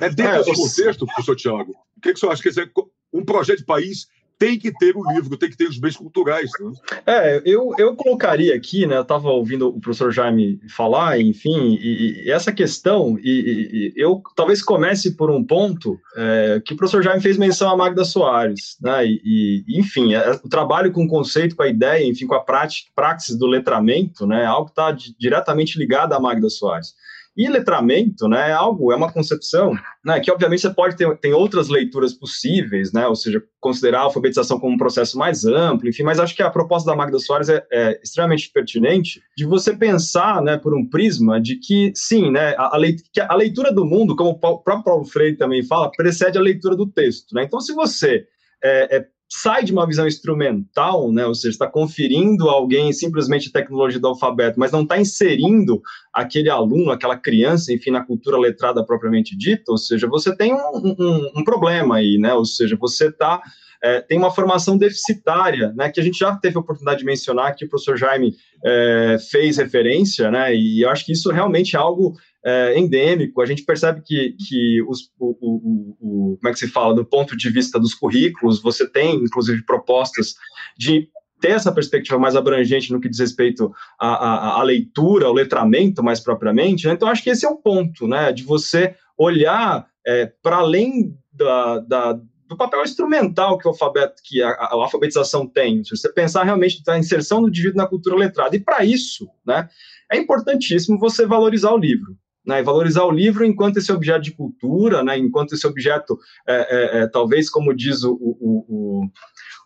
É 0.00 0.08
dentro 0.08 0.44
desse 0.44 0.78
contexto, 0.78 1.06
professor 1.06 1.36
Tiago, 1.36 1.72
o 1.96 2.00
que, 2.00 2.12
que 2.12 2.16
o 2.16 2.18
senhor 2.18 2.32
acha? 2.32 2.42
Quer 2.42 2.50
dizer, 2.50 2.72
um 3.12 3.24
projeto 3.24 3.58
de 3.58 3.64
país 3.64 4.06
tem 4.40 4.58
que 4.58 4.72
ter 4.72 4.96
o 4.96 5.12
livro, 5.12 5.36
tem 5.36 5.50
que 5.50 5.56
ter 5.56 5.68
os 5.68 5.76
bens 5.76 5.98
culturais. 5.98 6.50
Né? 6.58 6.72
É, 7.06 7.42
eu, 7.44 7.74
eu 7.78 7.94
colocaria 7.94 8.56
aqui, 8.56 8.86
né? 8.86 8.96
Eu 8.96 9.02
estava 9.02 9.28
ouvindo 9.28 9.68
o 9.68 9.78
professor 9.78 10.10
Jaime 10.10 10.58
falar, 10.66 11.20
enfim, 11.20 11.78
e, 11.78 12.24
e 12.24 12.30
essa 12.30 12.50
questão, 12.50 13.18
e, 13.22 13.30
e, 13.30 13.92
eu 13.94 14.22
talvez 14.34 14.62
comece 14.62 15.10
por 15.14 15.30
um 15.30 15.44
ponto 15.44 16.00
é, 16.16 16.62
que 16.64 16.72
o 16.72 16.76
professor 16.76 17.02
Jaime 17.02 17.20
fez 17.20 17.36
menção 17.36 17.70
a 17.70 17.76
Magda 17.76 18.02
Soares, 18.02 18.78
né? 18.80 19.04
E, 19.06 19.62
enfim, 19.68 20.14
é, 20.14 20.30
o 20.42 20.48
trabalho 20.48 20.90
com 20.90 21.04
o 21.04 21.08
conceito, 21.08 21.54
com 21.54 21.62
a 21.62 21.68
ideia, 21.68 22.08
enfim, 22.08 22.26
com 22.26 22.34
a 22.34 22.40
prática, 22.40 22.90
praxis 22.96 23.36
do 23.36 23.46
letramento, 23.46 24.26
né? 24.26 24.46
Algo 24.46 24.66
que 24.66 24.72
está 24.72 24.96
diretamente 25.18 25.78
ligado 25.78 26.14
à 26.14 26.18
Magda 26.18 26.48
Soares. 26.48 26.94
E 27.40 27.48
letramento, 27.48 28.28
né, 28.28 28.50
é 28.50 28.52
algo, 28.52 28.92
é 28.92 28.96
uma 28.96 29.10
concepção, 29.10 29.72
né, 30.04 30.20
que 30.20 30.30
obviamente 30.30 30.60
você 30.60 30.68
pode 30.68 30.94
ter 30.94 31.16
tem 31.20 31.32
outras 31.32 31.70
leituras 31.70 32.12
possíveis, 32.12 32.92
né, 32.92 33.06
ou 33.06 33.16
seja, 33.16 33.42
considerar 33.58 34.00
a 34.00 34.02
alfabetização 34.02 34.60
como 34.60 34.74
um 34.74 34.76
processo 34.76 35.16
mais 35.16 35.46
amplo, 35.46 35.88
enfim, 35.88 36.02
mas 36.02 36.20
acho 36.20 36.36
que 36.36 36.42
a 36.42 36.50
proposta 36.50 36.90
da 36.90 36.94
Magda 36.94 37.18
Soares 37.18 37.48
é, 37.48 37.66
é 37.72 37.98
extremamente 38.02 38.50
pertinente 38.52 39.22
de 39.34 39.46
você 39.46 39.74
pensar, 39.74 40.42
né, 40.42 40.58
por 40.58 40.74
um 40.74 40.86
prisma 40.86 41.40
de 41.40 41.56
que, 41.56 41.90
sim, 41.94 42.30
né, 42.30 42.54
a, 42.58 42.76
a 42.76 43.34
leitura 43.34 43.72
do 43.72 43.86
mundo, 43.86 44.14
como 44.14 44.32
o 44.32 44.38
próprio 44.38 44.84
Paulo 44.84 45.06
Freire 45.06 45.38
também 45.38 45.64
fala, 45.64 45.90
precede 45.90 46.36
a 46.36 46.42
leitura 46.42 46.76
do 46.76 46.86
texto, 46.86 47.34
né, 47.34 47.44
então 47.44 47.58
se 47.58 47.72
você 47.72 48.26
é, 48.62 48.98
é, 48.98 49.06
sai 49.32 49.62
de 49.62 49.72
uma 49.72 49.86
visão 49.86 50.08
instrumental, 50.08 51.12
né, 51.12 51.24
ou 51.24 51.34
seja, 51.34 51.50
está 51.50 51.66
conferindo 51.66 52.50
a 52.50 52.52
alguém 52.52 52.92
simplesmente 52.92 53.48
a 53.48 53.52
tecnologia 53.52 54.00
do 54.00 54.08
alfabeto, 54.08 54.58
mas 54.58 54.72
não 54.72 54.82
está 54.82 54.98
inserindo 54.98 55.80
aquele 56.12 56.50
aluno, 56.50 56.90
aquela 56.90 57.16
criança, 57.16 57.72
enfim, 57.72 57.92
na 57.92 58.04
cultura 58.04 58.36
letrada 58.36 58.84
propriamente 58.84 59.36
dita, 59.36 59.70
ou 59.70 59.78
seja, 59.78 60.08
você 60.08 60.36
tem 60.36 60.52
um, 60.52 60.94
um, 60.98 61.30
um 61.36 61.44
problema 61.44 61.96
aí, 61.96 62.18
né, 62.18 62.34
ou 62.34 62.44
seja, 62.44 62.76
você 62.76 63.06
está 63.06 63.40
é, 63.82 63.98
tem 64.00 64.18
uma 64.18 64.30
formação 64.30 64.76
deficitária, 64.76 65.72
né, 65.74 65.90
que 65.90 66.00
a 66.00 66.02
gente 66.02 66.18
já 66.18 66.36
teve 66.36 66.56
a 66.56 66.60
oportunidade 66.60 66.98
de 66.98 67.04
mencionar, 67.06 67.54
que 67.54 67.64
o 67.64 67.68
professor 67.68 67.96
Jaime 67.96 68.34
é, 68.64 69.16
fez 69.30 69.56
referência, 69.56 70.30
né, 70.30 70.54
e 70.54 70.82
eu 70.82 70.90
acho 70.90 71.06
que 71.06 71.12
isso 71.12 71.30
realmente 71.30 71.76
é 71.76 71.78
algo 71.78 72.14
é, 72.44 72.78
endêmico. 72.78 73.40
A 73.40 73.46
gente 73.46 73.64
percebe 73.64 74.02
que, 74.04 74.34
que 74.38 74.82
os, 74.88 75.10
o, 75.18 75.36
o, 75.40 75.96
o, 76.00 76.36
como 76.36 76.48
é 76.48 76.52
que 76.52 76.58
se 76.58 76.68
fala, 76.68 76.94
do 76.94 77.04
ponto 77.04 77.36
de 77.36 77.50
vista 77.50 77.78
dos 77.78 77.94
currículos, 77.94 78.62
você 78.62 78.88
tem, 78.88 79.16
inclusive, 79.16 79.64
propostas 79.64 80.34
de 80.78 81.08
ter 81.40 81.52
essa 81.52 81.72
perspectiva 81.72 82.18
mais 82.18 82.36
abrangente 82.36 82.92
no 82.92 83.00
que 83.00 83.08
diz 83.08 83.18
respeito 83.18 83.72
à, 83.98 84.08
à, 84.08 84.60
à 84.60 84.62
leitura, 84.62 85.26
ao 85.26 85.32
letramento 85.32 86.02
mais 86.02 86.20
propriamente. 86.20 86.86
Né? 86.86 86.92
Então, 86.92 87.08
acho 87.08 87.22
que 87.22 87.30
esse 87.30 87.46
é 87.46 87.48
o 87.48 87.56
ponto, 87.56 88.06
né, 88.06 88.30
de 88.30 88.42
você 88.42 88.94
olhar 89.16 89.86
é, 90.06 90.26
para 90.42 90.56
além 90.56 91.16
da, 91.32 91.78
da, 91.80 92.12
do 92.46 92.56
papel 92.56 92.82
instrumental 92.82 93.56
que 93.56 93.66
o 93.66 93.70
alfabeto, 93.70 94.20
que 94.22 94.42
a, 94.42 94.50
a 94.50 94.74
alfabetização 94.74 95.46
tem. 95.46 95.82
Se 95.82 95.96
você 95.96 96.12
pensar 96.12 96.44
realmente 96.44 96.82
na 96.86 96.98
inserção 96.98 97.40
do 97.42 97.48
indivíduo 97.48 97.76
na 97.76 97.86
cultura 97.86 98.16
letrada. 98.16 98.54
E 98.54 98.60
para 98.60 98.84
isso, 98.84 99.28
né, 99.46 99.68
é 100.12 100.18
importantíssimo 100.18 100.98
você 100.98 101.24
valorizar 101.24 101.72
o 101.72 101.78
livro. 101.78 102.16
Né, 102.46 102.60
e 102.60 102.62
valorizar 102.62 103.04
o 103.04 103.10
livro 103.10 103.44
enquanto 103.44 103.76
esse 103.76 103.92
objeto 103.92 104.22
de 104.22 104.32
cultura, 104.32 105.04
né, 105.04 105.18
enquanto 105.18 105.54
esse 105.54 105.66
objeto, 105.66 106.18
é, 106.48 106.54
é, 106.54 107.02
é, 107.02 107.06
talvez 107.06 107.50
como 107.50 107.74
diz 107.74 108.02
o, 108.02 108.14
o, 108.14 108.64
o, 108.66 109.10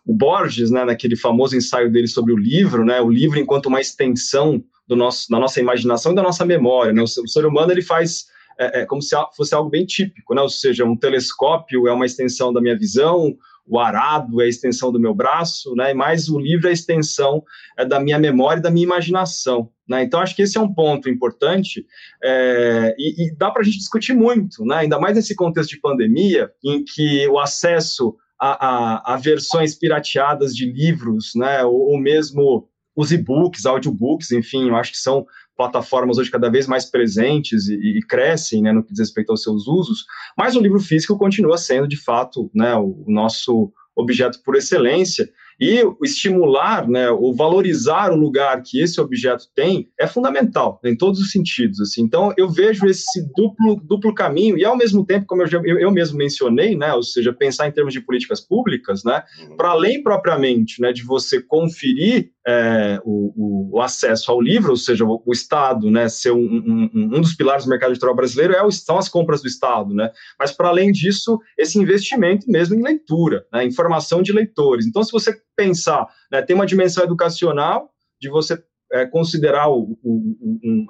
o 0.05 0.13
Borges, 0.13 0.69
né, 0.69 0.83
naquele 0.83 1.15
famoso 1.15 1.55
ensaio 1.55 1.89
dele 1.89 2.07
sobre 2.07 2.33
o 2.33 2.37
livro, 2.37 2.83
né, 2.83 2.99
o 2.99 3.09
livro 3.09 3.39
enquanto 3.39 3.67
uma 3.67 3.79
extensão 3.79 4.61
do 4.85 4.95
nosso, 4.95 5.29
da 5.29 5.39
nossa 5.39 5.61
imaginação 5.61 6.11
e 6.11 6.15
da 6.15 6.21
nossa 6.21 6.45
memória. 6.45 6.91
Né, 6.91 7.01
o, 7.01 7.05
o 7.05 7.27
ser 7.29 7.45
humano 7.45 7.71
ele 7.71 7.81
faz 7.81 8.25
é, 8.57 8.81
é 8.81 8.85
como 8.85 9.01
se 9.01 9.15
fosse 9.35 9.53
algo 9.53 9.69
bem 9.69 9.85
típico, 9.85 10.33
né? 10.33 10.41
ou 10.41 10.49
seja, 10.49 10.85
um 10.85 10.97
telescópio 10.97 11.87
é 11.87 11.93
uma 11.93 12.05
extensão 12.05 12.53
da 12.53 12.61
minha 12.61 12.77
visão, 12.77 13.35
o 13.67 13.79
arado 13.79 14.41
é 14.41 14.45
a 14.45 14.47
extensão 14.47 14.91
do 14.91 14.99
meu 14.99 15.13
braço, 15.13 15.73
né? 15.75 15.93
mais 15.93 16.29
o 16.29 16.39
livro 16.39 16.67
é 16.67 16.69
a 16.69 16.73
extensão 16.73 17.43
é, 17.77 17.85
da 17.85 17.99
minha 17.99 18.19
memória 18.19 18.59
e 18.59 18.63
da 18.63 18.69
minha 18.69 18.85
imaginação. 18.85 19.69
Né? 19.87 20.03
Então, 20.03 20.19
acho 20.19 20.35
que 20.35 20.43
esse 20.43 20.57
é 20.57 20.61
um 20.61 20.73
ponto 20.73 21.09
importante 21.09 21.85
é, 22.23 22.95
e, 22.97 23.25
e, 23.25 23.35
dá 23.35 23.49
para 23.49 23.61
a 23.61 23.65
gente 23.65 23.77
discutir 23.77 24.13
muito, 24.13 24.63
né? 24.63 24.77
ainda 24.77 24.99
mais 24.99 25.15
nesse 25.15 25.35
contexto 25.35 25.71
de 25.71 25.81
pandemia, 25.81 26.51
em 26.63 26.83
que 26.83 27.27
o 27.27 27.39
acesso 27.39 28.15
a, 28.39 28.67
a, 28.67 29.13
a 29.13 29.17
versões 29.17 29.75
pirateadas 29.75 30.55
de 30.55 30.65
livros, 30.71 31.31
né? 31.35 31.63
ou, 31.63 31.91
ou 31.91 31.99
mesmo 31.99 32.67
os 32.95 33.11
e-books, 33.11 33.65
audiobooks, 33.65 34.31
enfim, 34.31 34.69
eu 34.69 34.75
acho 34.75 34.91
que 34.91 34.97
são 34.97 35.25
plataformas 35.55 36.17
hoje 36.17 36.31
cada 36.31 36.49
vez 36.49 36.67
mais 36.67 36.85
presentes 36.85 37.67
e, 37.67 37.75
e, 37.75 38.01
crescem, 38.01 38.61
né, 38.61 38.71
no 38.71 38.83
que 38.83 38.91
diz 38.91 38.99
respeito 38.99 39.31
aos 39.31 39.43
seus 39.43 39.67
usos, 39.67 40.05
mas 40.37 40.55
o 40.55 40.61
livro 40.61 40.79
físico 40.79 41.17
continua 41.17 41.57
sendo, 41.57 41.87
de 41.87 41.97
fato, 41.97 42.49
né, 42.53 42.75
o, 42.75 43.03
o 43.05 43.11
nosso 43.11 43.71
objeto 43.95 44.41
por 44.43 44.55
excelência, 44.55 45.29
e 45.59 45.81
estimular, 46.03 46.87
né, 46.87 47.09
ou 47.09 47.33
valorizar 47.33 48.11
o 48.11 48.15
lugar 48.15 48.61
que 48.61 48.81
esse 48.81 48.99
objeto 48.99 49.45
tem 49.55 49.89
é 49.97 50.05
fundamental 50.05 50.79
em 50.83 50.95
todos 50.95 51.19
os 51.19 51.31
sentidos. 51.31 51.79
Assim. 51.79 52.01
Então, 52.01 52.33
eu 52.37 52.49
vejo 52.49 52.85
esse 52.85 53.25
duplo, 53.35 53.81
duplo 53.81 54.13
caminho, 54.13 54.57
e 54.57 54.65
ao 54.65 54.77
mesmo 54.77 55.05
tempo, 55.05 55.25
como 55.25 55.43
eu, 55.43 55.47
já, 55.47 55.61
eu, 55.63 55.79
eu 55.79 55.91
mesmo 55.91 56.17
mencionei, 56.17 56.75
né, 56.75 56.93
ou 56.93 57.03
seja, 57.03 57.31
pensar 57.31 57.67
em 57.67 57.71
termos 57.71 57.93
de 57.93 58.01
políticas 58.01 58.41
públicas, 58.41 59.03
né, 59.03 59.23
uhum. 59.41 59.55
para 59.55 59.69
além 59.69 60.03
propriamente 60.03 60.81
né, 60.81 60.91
de 60.91 61.03
você 61.03 61.41
conferir 61.41 62.31
é, 62.47 62.99
o, 63.03 63.71
o, 63.75 63.81
acesso 63.81 64.31
ao 64.31 64.39
livro, 64.39 64.71
ou 64.71 64.77
seja, 64.77 65.03
o, 65.03 65.21
o 65.25 65.31
Estado 65.31 65.89
né, 65.89 66.07
ser 66.07 66.31
um, 66.31 66.37
um, 66.37 66.89
um, 66.93 67.21
dos 67.21 67.33
pilares 67.33 67.65
do 67.65 67.69
mercado 67.69 67.91
editorial 67.91 68.15
brasileiro 68.15 68.53
é 68.53 68.71
são 68.71 68.99
as 68.99 69.09
compras 69.09 69.41
do 69.41 69.47
Estado, 69.47 69.93
né, 69.95 70.11
mas 70.37 70.51
para 70.51 70.69
além 70.69 70.91
disso, 70.91 71.39
esse 71.57 71.79
investimento 71.79 72.45
mesmo 72.49 72.75
em 72.75 72.83
leitura, 72.83 73.45
né, 73.51 73.65
informação 73.65 74.21
de 74.21 74.31
leitores. 74.31 74.85
Então, 74.85 75.03
se 75.03 75.11
você 75.11 75.35
pensar, 75.55 76.07
né, 76.31 76.41
tem 76.41 76.55
uma 76.55 76.67
dimensão 76.67 77.03
educacional 77.03 77.89
de 78.21 78.29
você 78.29 78.61
é, 78.93 79.07
considerar 79.07 79.67
o, 79.69 79.97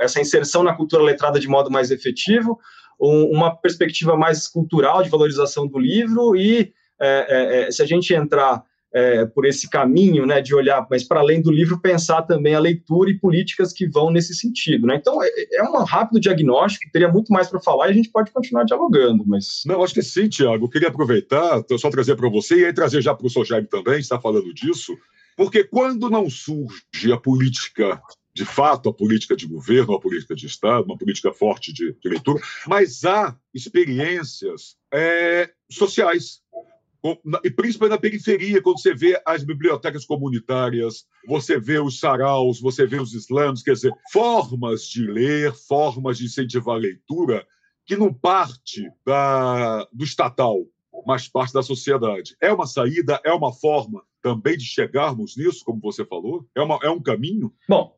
essa 0.01 0.19
inserção 0.19 0.61
na 0.61 0.75
cultura 0.75 1.03
letrada 1.03 1.39
de 1.39 1.47
modo 1.47 1.71
mais 1.71 1.89
efetivo, 1.89 2.59
um, 2.99 3.31
uma 3.31 3.55
perspectiva 3.55 4.17
mais 4.17 4.47
cultural 4.47 5.01
de 5.01 5.09
valorização 5.09 5.67
do 5.67 5.79
livro 5.79 6.35
e 6.35 6.73
é, 6.99 7.25
é, 7.29 7.61
é 7.67 7.71
se 7.71 7.81
a 7.81 7.85
gente 7.85 8.13
entrar 8.13 8.63
é, 8.95 9.25
por 9.25 9.45
esse 9.45 9.69
caminho, 9.69 10.25
né, 10.25 10.41
de 10.41 10.55
olhar, 10.55 10.87
mas 10.89 11.03
para 11.03 11.19
além 11.19 11.41
do 11.41 11.51
livro, 11.51 11.81
pensar 11.81 12.21
também 12.21 12.55
a 12.55 12.59
leitura 12.59 13.09
e 13.11 13.19
políticas 13.19 13.73
que 13.73 13.85
vão 13.85 14.09
nesse 14.09 14.33
sentido, 14.33 14.87
né? 14.87 14.95
Então, 14.95 15.21
é, 15.21 15.29
é 15.51 15.63
um 15.63 15.83
rápido 15.83 16.17
diagnóstico, 16.17 16.89
teria 16.93 17.11
muito 17.11 17.33
mais 17.33 17.49
para 17.49 17.59
falar 17.59 17.87
e 17.87 17.91
a 17.91 17.93
gente 17.93 18.09
pode 18.09 18.31
continuar 18.31 18.63
dialogando, 18.63 19.25
mas... 19.27 19.63
Não, 19.65 19.83
acho 19.83 19.93
que 19.93 20.01
sim, 20.01 20.29
Tiago, 20.29 20.69
queria 20.69 20.87
aproveitar, 20.87 21.61
só 21.77 21.89
trazer 21.89 22.15
para 22.15 22.29
você, 22.29 22.61
e 22.61 22.65
aí 22.65 22.73
trazer 22.73 23.01
já 23.01 23.13
para 23.13 23.27
o 23.27 23.29
Sojaib 23.29 23.67
também, 23.67 23.99
está 23.99 24.17
falando 24.17 24.53
disso, 24.53 24.97
porque 25.35 25.65
quando 25.65 26.09
não 26.09 26.29
surge 26.29 27.11
a 27.11 27.17
política 27.17 28.01
de 28.33 28.43
fato, 28.43 28.89
a 28.89 28.93
política 28.93 29.33
de 29.33 29.47
governo, 29.47 29.93
a 29.93 29.99
política 29.99 30.35
de 30.35 30.45
Estado, 30.45 30.83
uma 30.83 30.97
política 30.97 31.31
forte 31.31 31.71
de, 31.71 31.93
de 31.93 32.09
leitura, 32.09 32.41
mas 32.67 33.05
há 33.05 33.33
experiências 33.53 34.75
é, 34.93 35.49
sociais 35.71 36.41
e 37.43 37.51
principalmente 37.51 37.95
na 37.95 38.01
periferia, 38.01 38.61
quando 38.61 38.81
você 38.81 38.93
vê 38.93 39.21
as 39.25 39.43
bibliotecas 39.43 40.05
comunitárias, 40.05 41.05
você 41.27 41.59
vê 41.59 41.79
os 41.79 41.99
saraus, 41.99 42.59
você 42.59 42.85
vê 42.85 42.99
os 42.99 43.13
slams, 43.13 43.61
quer 43.61 43.73
dizer, 43.73 43.93
formas 44.11 44.87
de 44.87 45.05
ler, 45.05 45.53
formas 45.53 46.17
de 46.17 46.25
incentivar 46.25 46.75
a 46.75 46.79
leitura 46.79 47.45
que 47.85 47.95
não 47.95 48.11
parte 48.11 48.89
da, 49.05 49.87
do 49.93 50.03
estatal, 50.03 50.65
mas 51.05 51.27
parte 51.27 51.53
da 51.53 51.61
sociedade. 51.61 52.35
É 52.41 52.51
uma 52.51 52.65
saída, 52.65 53.21
é 53.23 53.31
uma 53.31 53.53
forma 53.53 54.03
também 54.21 54.57
de 54.57 54.65
chegarmos 54.65 55.37
nisso, 55.37 55.63
como 55.63 55.79
você 55.79 56.03
falou? 56.03 56.47
É, 56.55 56.61
uma, 56.61 56.79
é 56.81 56.89
um 56.89 57.01
caminho? 57.01 57.53
Bom, 57.69 57.95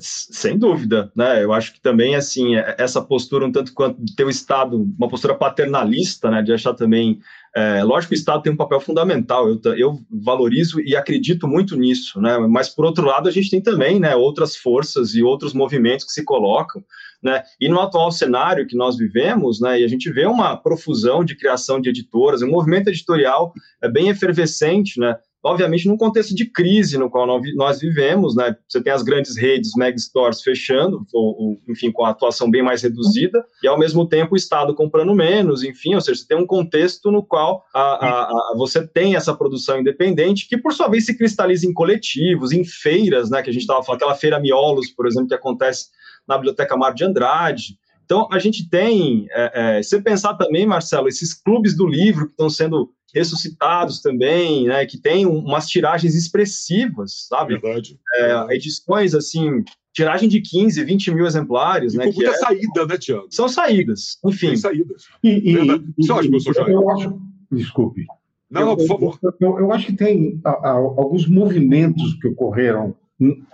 sem 0.00 0.58
dúvida, 0.58 1.10
né? 1.14 1.42
Eu 1.42 1.52
acho 1.52 1.72
que 1.72 1.80
também 1.80 2.14
assim 2.14 2.56
é, 2.56 2.76
essa 2.78 3.00
postura 3.00 3.46
um 3.46 3.52
tanto 3.52 3.72
quanto 3.72 4.00
ter 4.16 4.24
o 4.24 4.30
Estado, 4.30 4.76
uma 4.98 5.08
postura 5.08 5.34
paternalista, 5.34 6.30
né? 6.30 6.42
De 6.42 6.52
achar 6.52 6.74
também, 6.74 7.18
é, 7.54 7.82
lógico, 7.82 8.12
o 8.12 8.16
Estado 8.16 8.42
tem 8.42 8.52
um 8.52 8.56
papel 8.56 8.80
fundamental. 8.80 9.48
Eu, 9.48 9.60
eu 9.76 9.98
valorizo 10.10 10.80
e 10.80 10.96
acredito 10.96 11.48
muito 11.48 11.76
nisso, 11.76 12.20
né? 12.20 12.38
Mas 12.38 12.68
por 12.68 12.84
outro 12.84 13.06
lado 13.06 13.28
a 13.28 13.32
gente 13.32 13.50
tem 13.50 13.60
também, 13.60 13.98
né? 13.98 14.14
Outras 14.14 14.56
forças 14.56 15.14
e 15.14 15.22
outros 15.22 15.52
movimentos 15.52 16.04
que 16.04 16.12
se 16.12 16.24
colocam, 16.24 16.82
né? 17.22 17.42
E 17.60 17.68
no 17.68 17.80
atual 17.80 18.12
cenário 18.12 18.66
que 18.66 18.76
nós 18.76 18.96
vivemos, 18.96 19.60
né? 19.60 19.80
E 19.80 19.84
a 19.84 19.88
gente 19.88 20.10
vê 20.10 20.26
uma 20.26 20.56
profusão 20.56 21.24
de 21.24 21.36
criação 21.36 21.80
de 21.80 21.88
editoras, 21.88 22.42
um 22.42 22.50
movimento 22.50 22.88
editorial 22.88 23.52
é 23.82 23.88
bem 23.88 24.08
efervescente, 24.08 25.00
né? 25.00 25.16
Obviamente 25.46 25.86
num 25.86 25.96
contexto 25.96 26.34
de 26.34 26.50
crise 26.50 26.98
no 26.98 27.08
qual 27.08 27.40
nós 27.54 27.78
vivemos, 27.78 28.34
né? 28.34 28.56
Você 28.68 28.82
tem 28.82 28.92
as 28.92 29.02
grandes 29.02 29.36
redes, 29.36 29.70
mega 29.76 29.96
stores 29.96 30.42
fechando, 30.42 31.06
ou, 31.12 31.36
ou, 31.38 31.60
enfim, 31.68 31.92
com 31.92 32.04
a 32.04 32.10
atuação 32.10 32.50
bem 32.50 32.62
mais 32.62 32.82
reduzida, 32.82 33.44
e 33.62 33.68
ao 33.68 33.78
mesmo 33.78 34.08
tempo 34.08 34.34
o 34.34 34.36
Estado 34.36 34.74
comprando 34.74 35.14
menos, 35.14 35.62
enfim, 35.62 35.94
ou 35.94 36.00
seja, 36.00 36.20
você 36.20 36.26
tem 36.26 36.36
um 36.36 36.46
contexto 36.46 37.12
no 37.12 37.24
qual 37.24 37.64
a, 37.72 37.80
a, 37.80 38.22
a, 38.24 38.54
você 38.56 38.84
tem 38.86 39.14
essa 39.14 39.34
produção 39.34 39.78
independente, 39.80 40.48
que 40.48 40.58
por 40.58 40.72
sua 40.72 40.88
vez 40.88 41.06
se 41.06 41.16
cristaliza 41.16 41.64
em 41.64 41.72
coletivos, 41.72 42.50
em 42.50 42.64
feiras, 42.64 43.30
né? 43.30 43.40
Que 43.40 43.50
a 43.50 43.52
gente 43.52 43.62
estava 43.62 43.82
falando, 43.84 44.02
aquela 44.02 44.16
feira 44.16 44.40
Miolos, 44.40 44.90
por 44.90 45.06
exemplo, 45.06 45.28
que 45.28 45.34
acontece 45.34 45.86
na 46.26 46.36
Biblioteca 46.36 46.76
Mar 46.76 46.92
de 46.92 47.04
Andrade. 47.04 47.78
Então, 48.04 48.28
a 48.32 48.38
gente 48.38 48.68
tem, 48.68 49.26
é, 49.30 49.78
é, 49.78 49.82
você 49.82 50.00
pensar 50.00 50.34
também, 50.34 50.64
Marcelo, 50.66 51.08
esses 51.08 51.34
clubes 51.34 51.76
do 51.76 51.86
livro 51.86 52.26
que 52.26 52.32
estão 52.32 52.48
sendo 52.48 52.90
ressuscitados 53.14 54.00
também, 54.00 54.66
né, 54.66 54.84
que 54.86 54.98
tem 54.98 55.26
umas 55.26 55.66
tiragens 55.68 56.14
expressivas, 56.14 57.26
sabe? 57.28 57.58
Verdade. 57.58 57.98
É, 58.14 58.54
edições, 58.54 59.14
assim, 59.14 59.64
tiragem 59.96 60.28
de 60.28 60.42
15, 60.42 60.84
20 60.84 61.14
mil 61.14 61.26
exemplares, 61.26 61.94
e 61.94 61.96
né? 61.96 62.06
Com 62.06 62.12
muita 62.12 62.30
é... 62.30 62.34
saída, 62.34 62.86
né, 62.86 62.98
Tiago? 62.98 63.26
São 63.30 63.48
saídas, 63.48 64.18
enfim. 64.24 64.48
Tem 64.48 64.56
saídas. 64.56 65.04
E, 65.24 65.30
e, 65.30 65.52
e, 65.98 66.06
professor 66.06 66.68
eu 66.68 66.90
acho, 66.90 67.18
desculpe. 67.50 68.04
Não, 68.50 68.60
eu, 68.60 68.66
não, 68.66 68.76
por 68.76 68.86
favor. 68.86 69.18
Eu, 69.22 69.32
eu, 69.40 69.58
eu 69.60 69.72
acho 69.72 69.86
que 69.86 69.94
tem 69.94 70.38
a, 70.44 70.50
a, 70.50 70.70
alguns 70.72 71.26
movimentos 71.26 72.14
que 72.20 72.28
ocorreram, 72.28 72.94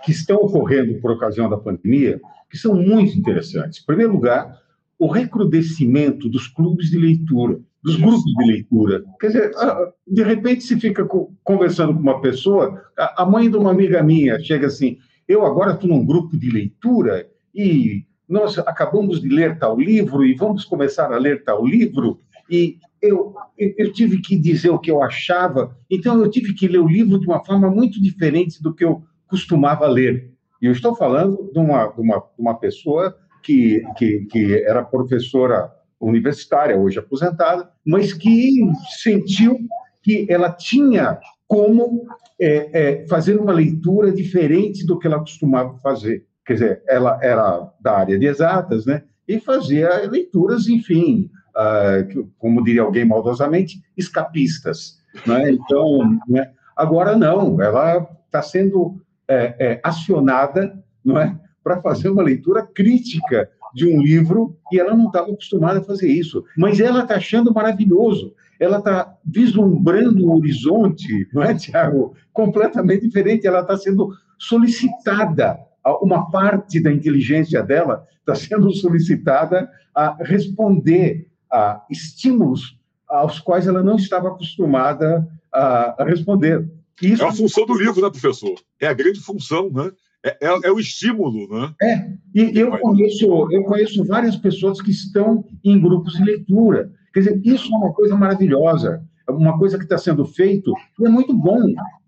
que 0.03 0.11
estão 0.11 0.37
ocorrendo 0.37 0.99
por 0.99 1.11
ocasião 1.11 1.49
da 1.49 1.57
pandemia, 1.57 2.19
que 2.49 2.57
são 2.57 2.75
muito 2.75 3.17
interessantes. 3.17 3.81
Em 3.81 3.85
primeiro 3.85 4.11
lugar, 4.11 4.61
o 4.99 5.07
recrudescimento 5.07 6.27
dos 6.29 6.47
clubes 6.47 6.89
de 6.89 6.97
leitura 6.97 7.59
dos 7.83 7.97
grupos 7.97 8.23
de 8.23 8.45
leitura. 8.45 9.03
Quer 9.19 9.27
dizer, 9.27 9.51
ah, 9.57 9.91
de 10.07 10.23
repente 10.23 10.63
se 10.63 10.79
fica 10.79 11.05
conversando 11.43 11.93
com 11.93 11.99
uma 11.99 12.21
pessoa, 12.21 12.81
a 12.97 13.25
mãe 13.25 13.49
de 13.49 13.57
uma 13.57 13.71
amiga 13.71 14.01
minha 14.01 14.39
chega 14.39 14.67
assim, 14.67 14.97
eu 15.27 15.45
agora 15.45 15.73
estou 15.73 15.89
num 15.89 16.05
grupo 16.05 16.37
de 16.37 16.49
leitura 16.49 17.27
e 17.53 18.05
nós 18.27 18.57
acabamos 18.59 19.21
de 19.21 19.27
ler 19.27 19.59
tal 19.59 19.77
livro 19.77 20.25
e 20.25 20.33
vamos 20.33 20.63
começar 20.63 21.11
a 21.11 21.17
ler 21.17 21.43
tal 21.43 21.65
livro 21.65 22.19
e 22.49 22.77
eu, 23.01 23.35
eu 23.57 23.91
tive 23.91 24.21
que 24.21 24.37
dizer 24.37 24.69
o 24.69 24.79
que 24.79 24.89
eu 24.89 25.03
achava, 25.03 25.77
então 25.89 26.19
eu 26.21 26.29
tive 26.29 26.53
que 26.53 26.67
ler 26.67 26.79
o 26.79 26.87
livro 26.87 27.19
de 27.19 27.27
uma 27.27 27.43
forma 27.43 27.69
muito 27.69 28.01
diferente 28.01 28.63
do 28.63 28.73
que 28.73 28.85
eu 28.85 29.03
costumava 29.27 29.87
ler. 29.87 30.31
E 30.61 30.67
eu 30.67 30.71
estou 30.71 30.95
falando 30.95 31.49
de 31.51 31.59
uma, 31.59 31.87
de 31.87 31.99
uma, 31.99 32.23
uma 32.37 32.55
pessoa 32.55 33.13
que, 33.43 33.83
que, 33.97 34.25
que 34.31 34.63
era 34.63 34.81
professora 34.81 35.69
universitária, 36.07 36.77
hoje 36.77 36.99
aposentada, 36.99 37.69
mas 37.85 38.13
que 38.13 38.61
sentiu 39.01 39.57
que 40.01 40.25
ela 40.29 40.51
tinha 40.51 41.19
como 41.47 42.05
é, 42.39 42.69
é, 42.73 43.07
fazer 43.07 43.37
uma 43.37 43.53
leitura 43.53 44.11
diferente 44.11 44.85
do 44.85 44.97
que 44.99 45.07
ela 45.07 45.19
costumava 45.19 45.77
fazer. 45.79 46.25
Quer 46.45 46.53
dizer, 46.53 46.83
ela 46.87 47.19
era 47.21 47.71
da 47.79 47.97
área 47.97 48.19
de 48.19 48.25
exatas, 48.25 48.85
né? 48.85 49.03
e 49.27 49.39
fazia 49.39 50.09
leituras, 50.09 50.67
enfim, 50.67 51.29
uh, 51.55 52.27
como 52.37 52.63
diria 52.63 52.81
alguém 52.81 53.05
maldosamente, 53.05 53.81
escapistas. 53.97 54.99
Né? 55.25 55.51
Então, 55.51 56.19
né? 56.27 56.51
agora 56.75 57.15
não, 57.15 57.61
ela 57.61 58.07
está 58.25 58.41
sendo 58.41 59.01
é, 59.27 59.55
é, 59.59 59.81
acionada 59.83 60.77
não 61.03 61.19
é, 61.19 61.37
para 61.63 61.81
fazer 61.81 62.09
uma 62.09 62.23
leitura 62.23 62.65
crítica 62.65 63.49
de 63.73 63.87
um 63.87 64.01
livro 64.01 64.55
e 64.71 64.79
ela 64.79 64.95
não 64.95 65.07
estava 65.07 65.31
acostumada 65.31 65.79
a 65.79 65.83
fazer 65.83 66.07
isso. 66.07 66.43
Mas 66.57 66.79
ela 66.79 67.01
está 67.03 67.15
achando 67.15 67.53
maravilhoso. 67.53 68.33
Ela 68.59 68.77
está 68.77 69.15
vislumbrando 69.25 70.25
um 70.25 70.35
horizonte, 70.35 71.27
não 71.33 71.43
é, 71.43 71.53
Tiago? 71.55 72.13
Completamente 72.31 73.07
diferente. 73.07 73.47
Ela 73.47 73.61
está 73.61 73.75
sendo 73.77 74.09
solicitada, 74.37 75.57
uma 76.01 76.29
parte 76.29 76.79
da 76.81 76.91
inteligência 76.91 77.61
dela 77.61 78.05
está 78.19 78.35
sendo 78.35 78.71
solicitada 78.71 79.69
a 79.93 80.15
responder 80.23 81.27
a 81.51 81.83
estímulos 81.89 82.77
aos 83.07 83.39
quais 83.39 83.67
ela 83.67 83.83
não 83.83 83.95
estava 83.95 84.29
acostumada 84.29 85.27
a, 85.51 86.03
responder. 86.05 86.67
Isso... 87.01 87.23
É 87.23 87.27
a 87.27 87.31
função 87.31 87.65
do 87.65 87.77
livro, 87.77 88.01
né, 88.01 88.09
professor? 88.09 88.55
É 88.79 88.87
a 88.87 88.93
grande 88.93 89.19
função, 89.19 89.69
né? 89.69 89.91
É, 90.23 90.37
é, 90.47 90.59
é, 90.63 90.71
o 90.71 90.79
estímulo, 90.79 91.49
né? 91.49 91.73
É, 91.81 92.13
e 92.33 92.57
eu 92.57 92.71
conheço, 92.77 93.25
eu 93.51 93.63
conheço 93.63 94.05
várias 94.05 94.37
pessoas 94.37 94.81
que 94.81 94.91
estão 94.91 95.43
em 95.63 95.79
grupos 95.79 96.13
de 96.13 96.23
leitura. 96.23 96.91
Quer 97.13 97.19
dizer, 97.19 97.41
isso 97.43 97.73
é 97.73 97.77
uma 97.77 97.93
coisa 97.93 98.15
maravilhosa, 98.15 99.03
uma 99.27 99.57
coisa 99.57 99.77
que 99.77 99.83
está 99.83 99.97
sendo 99.97 100.25
feito 100.25 100.73
e 100.99 101.05
é 101.05 101.09
muito 101.09 101.33
bom. 101.33 101.59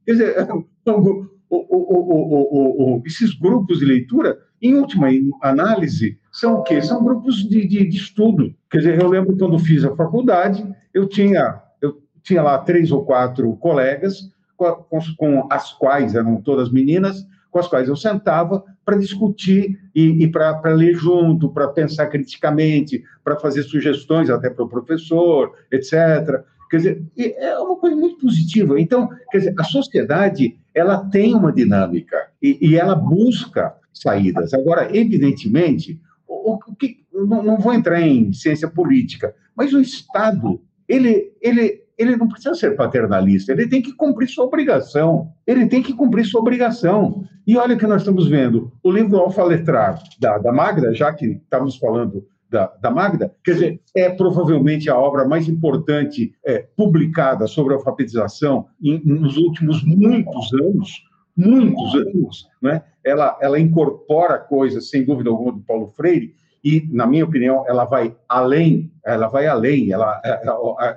Quer 0.06 0.12
dizer, 0.14 0.36
o, 0.88 1.28
o, 1.50 2.96
o, 2.96 3.04
esses 3.06 3.34
grupos 3.34 3.80
de 3.80 3.86
leitura, 3.86 4.38
em 4.62 4.76
última 4.76 5.10
análise, 5.42 6.18
são 6.32 6.56
o 6.56 6.64
quê? 6.64 6.82
São 6.82 7.04
grupos 7.04 7.44
de, 7.48 7.68
de, 7.68 7.86
de 7.86 7.98
estudo. 7.98 8.56
Quer 8.72 8.78
dizer, 8.78 9.02
eu 9.02 9.10
lembro 9.10 9.38
quando 9.38 9.60
fiz 9.60 9.84
a 9.84 9.96
faculdade, 9.96 10.66
eu 10.94 11.06
tinha, 11.08 11.62
eu 11.82 12.02
tinha 12.24 12.42
lá 12.42 12.58
três 12.60 12.92
ou 12.92 13.04
quatro 13.04 13.54
colegas, 13.58 14.34
com, 14.56 14.74
com 15.18 15.48
as 15.52 15.74
quais 15.74 16.16
eram 16.16 16.42
todas 16.42 16.72
meninas, 16.72 17.26
com 17.56 17.60
as 17.60 17.70
quais 17.70 17.88
eu 17.88 17.96
sentava 17.96 18.62
para 18.84 18.98
discutir 18.98 19.80
e, 19.96 20.26
e 20.26 20.28
para 20.28 20.74
ler 20.74 20.94
junto, 20.94 21.54
para 21.54 21.70
pensar 21.70 22.08
criticamente, 22.08 23.02
para 23.24 23.40
fazer 23.40 23.64
sugestões 23.64 24.30
até 24.30 24.50
para 24.50 24.66
o 24.66 24.68
professor, 24.68 25.54
etc. 25.72 26.44
Quer 26.70 26.78
dizer, 26.78 27.06
é 27.18 27.58
uma 27.58 27.78
coisa 27.78 27.96
muito 27.96 28.18
positiva. 28.18 28.78
Então, 28.78 29.08
quer 29.32 29.38
dizer, 29.38 29.54
a 29.58 29.64
sociedade 29.64 30.60
ela 30.74 31.06
tem 31.10 31.34
uma 31.34 31.50
dinâmica 31.50 32.28
e, 32.44 32.58
e 32.60 32.76
ela 32.76 32.94
busca 32.94 33.74
saídas. 33.94 34.54
Agora, 34.54 34.90
evidentemente, 34.94 35.98
o, 36.28 36.56
o 36.56 36.76
que, 36.76 37.06
não, 37.14 37.42
não 37.42 37.58
vou 37.58 37.74
entrar 37.74 38.02
em 38.02 38.34
ciência 38.34 38.68
política, 38.68 39.34
mas 39.56 39.72
o 39.72 39.80
Estado 39.80 40.62
ele, 40.90 41.32
ele 41.42 41.85
ele 41.98 42.16
não 42.16 42.28
precisa 42.28 42.54
ser 42.56 42.76
paternalista, 42.76 43.52
ele 43.52 43.68
tem 43.68 43.82
que 43.82 43.94
cumprir 43.94 44.28
sua 44.28 44.46
obrigação. 44.46 45.32
Ele 45.48 45.66
tem 45.68 45.82
que 45.82 45.94
cumprir 45.94 46.26
sua 46.26 46.42
obrigação. 46.42 47.24
E 47.48 47.58
olha 47.58 47.78
que 47.78 47.88
nós 47.88 48.02
estamos 48.02 48.28
vendo 48.28 48.72
o 48.84 48.92
livro 48.92 49.18
Alfa 49.18 49.44
Letrar 49.44 50.02
da, 50.20 50.38
da 50.38 50.52
Magda, 50.52 50.94
já 50.94 51.14
que 51.14 51.26
estamos 51.26 51.78
falando 51.78 52.26
da, 52.50 52.68
da, 52.82 52.92
Magda, 52.92 53.34
quer 53.44 53.54
dizer, 53.54 53.82
é 53.96 54.10
provavelmente 54.10 54.90
a 54.90 54.98
obra 54.98 55.28
mais 55.28 55.48
importante 55.48 56.34
é, 56.46 56.66
publicada 56.76 57.48
sobre 57.48 57.74
alfabetização 57.74 58.68
em, 58.82 59.02
nos 59.04 59.36
últimos 59.38 59.84
muitos 59.84 60.54
anos, 60.54 61.04
muitos 61.36 61.96
anos, 61.96 62.48
né? 62.62 62.84
ela, 63.04 63.38
ela 63.42 63.60
incorpora 63.60 64.38
coisas, 64.38 64.90
sem 64.90 65.04
dúvida 65.04 65.30
alguma, 65.30 65.54
do 65.54 65.62
Paulo 65.62 65.88
Freire, 65.96 66.34
e, 66.64 66.88
na 66.92 67.06
minha 67.06 67.24
opinião, 67.24 67.64
ela 67.68 67.86
vai 67.86 68.16
além, 68.28 68.92
ela 69.06 69.28
vai 69.28 69.46
além, 69.46 69.92
ela, 69.92 70.20
é, 70.26 70.42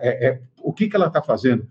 é, 0.00 0.28
é, 0.28 0.40
o 0.68 0.72
que, 0.74 0.86
que 0.86 0.94
ela 0.94 1.06
está 1.06 1.22
fazendo? 1.22 1.66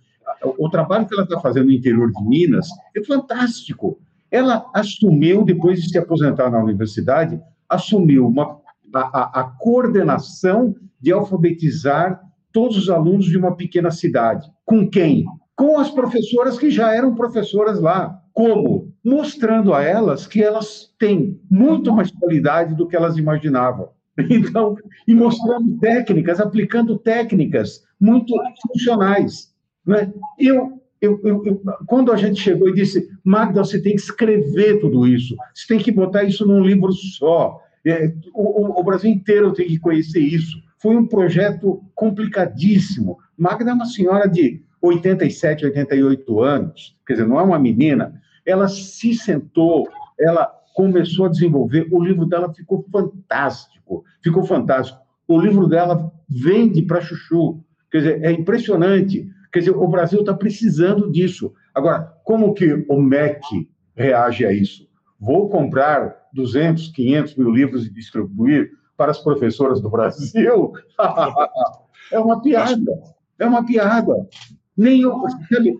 O 0.57 0.69
trabalho 0.69 1.05
que 1.05 1.13
ela 1.13 1.23
está 1.23 1.39
fazendo 1.39 1.67
no 1.67 1.71
interior 1.71 2.11
de 2.11 2.23
Minas 2.27 2.67
é 2.95 3.03
fantástico. 3.03 3.99
Ela 4.31 4.65
assumiu, 4.73 5.45
depois 5.45 5.79
de 5.79 5.89
se 5.89 5.99
aposentar 5.99 6.49
na 6.49 6.63
universidade, 6.63 7.39
assumiu 7.69 8.25
uma, 8.25 8.57
a, 8.91 8.99
a, 8.99 9.41
a 9.41 9.43
coordenação 9.43 10.75
de 10.99 11.11
alfabetizar 11.11 12.19
todos 12.51 12.75
os 12.75 12.89
alunos 12.89 13.27
de 13.27 13.37
uma 13.37 13.55
pequena 13.55 13.91
cidade. 13.91 14.51
Com 14.65 14.89
quem? 14.89 15.25
Com 15.55 15.79
as 15.79 15.91
professoras 15.91 16.57
que 16.57 16.71
já 16.71 16.91
eram 16.91 17.13
professoras 17.13 17.79
lá. 17.79 18.19
Como? 18.33 18.91
Mostrando 19.05 19.75
a 19.75 19.83
elas 19.83 20.25
que 20.25 20.41
elas 20.41 20.91
têm 20.97 21.39
muito 21.51 21.93
mais 21.93 22.09
qualidade 22.09 22.73
do 22.73 22.87
que 22.87 22.95
elas 22.95 23.15
imaginavam. 23.15 23.89
Então, 24.29 24.75
e 25.07 25.13
mostrando 25.13 25.77
técnicas, 25.77 26.39
aplicando 26.39 26.97
técnicas 26.97 27.83
muito 27.99 28.33
funcionais. 28.65 29.53
Né? 29.85 30.11
Eu, 30.39 30.81
eu, 30.99 31.21
eu, 31.23 31.61
quando 31.85 32.11
a 32.11 32.17
gente 32.17 32.41
chegou 32.41 32.69
e 32.69 32.73
disse, 32.73 33.09
Magda, 33.23 33.63
você 33.63 33.81
tem 33.81 33.93
que 33.93 34.01
escrever 34.01 34.79
tudo 34.79 35.07
isso, 35.07 35.35
você 35.53 35.67
tem 35.67 35.79
que 35.79 35.91
botar 35.91 36.23
isso 36.23 36.45
num 36.45 36.61
livro 36.61 36.91
só, 36.91 37.61
é, 37.85 38.11
o, 38.33 38.79
o, 38.79 38.83
Brasil 38.83 39.09
inteiro 39.09 39.53
tem 39.53 39.67
que 39.67 39.79
conhecer 39.79 40.19
isso. 40.19 40.61
Foi 40.77 40.95
um 40.95 41.07
projeto 41.07 41.81
complicadíssimo. 41.95 43.17
Magda 43.37 43.71
é 43.71 43.73
uma 43.73 43.85
senhora 43.85 44.27
de 44.27 44.61
87, 44.81 45.65
88 45.65 46.39
anos, 46.41 46.97
quer 47.05 47.13
dizer, 47.13 47.27
não 47.27 47.39
é 47.39 47.43
uma 47.43 47.57
menina. 47.57 48.21
Ela 48.45 48.67
se 48.67 49.13
sentou, 49.13 49.87
ela 50.19 50.51
começou 50.77 51.25
a 51.25 51.29
desenvolver, 51.29 51.87
o 51.91 51.99
livro 51.99 52.23
dela 52.23 52.53
ficou 52.53 52.85
fantástico, 52.91 54.05
ficou 54.21 54.43
fantástico. 54.43 54.99
O 55.27 55.41
livro 55.41 55.67
dela 55.67 56.13
vende 56.29 56.83
para 56.83 57.01
chuchu, 57.01 57.63
quer 57.89 57.97
dizer, 57.97 58.23
é 58.23 58.31
impressionante. 58.31 59.27
Quer 59.51 59.59
dizer, 59.59 59.71
o 59.71 59.87
Brasil 59.87 60.19
está 60.19 60.35
precisando 60.35 61.11
disso. 61.11 61.51
Agora, 61.73 62.15
como 62.23 62.53
que 62.53 62.85
o 62.87 63.01
MEC 63.01 63.67
reage 63.95 64.45
a 64.45 64.53
isso? 64.53 64.87
Vou 65.19 65.49
comprar 65.49 66.15
200, 66.31 66.89
500 66.89 67.35
mil 67.37 67.49
livros 67.49 67.87
e 67.87 67.91
distribuir 67.91 68.69
para 68.95 69.09
as 69.09 69.17
professoras 69.17 69.81
do 69.81 69.89
Brasil? 69.89 70.73
é 72.11 72.19
uma 72.19 72.39
piada, 72.39 73.01
é 73.39 73.47
uma 73.47 73.65
piada. 73.65 74.13
Nem, 74.77 75.01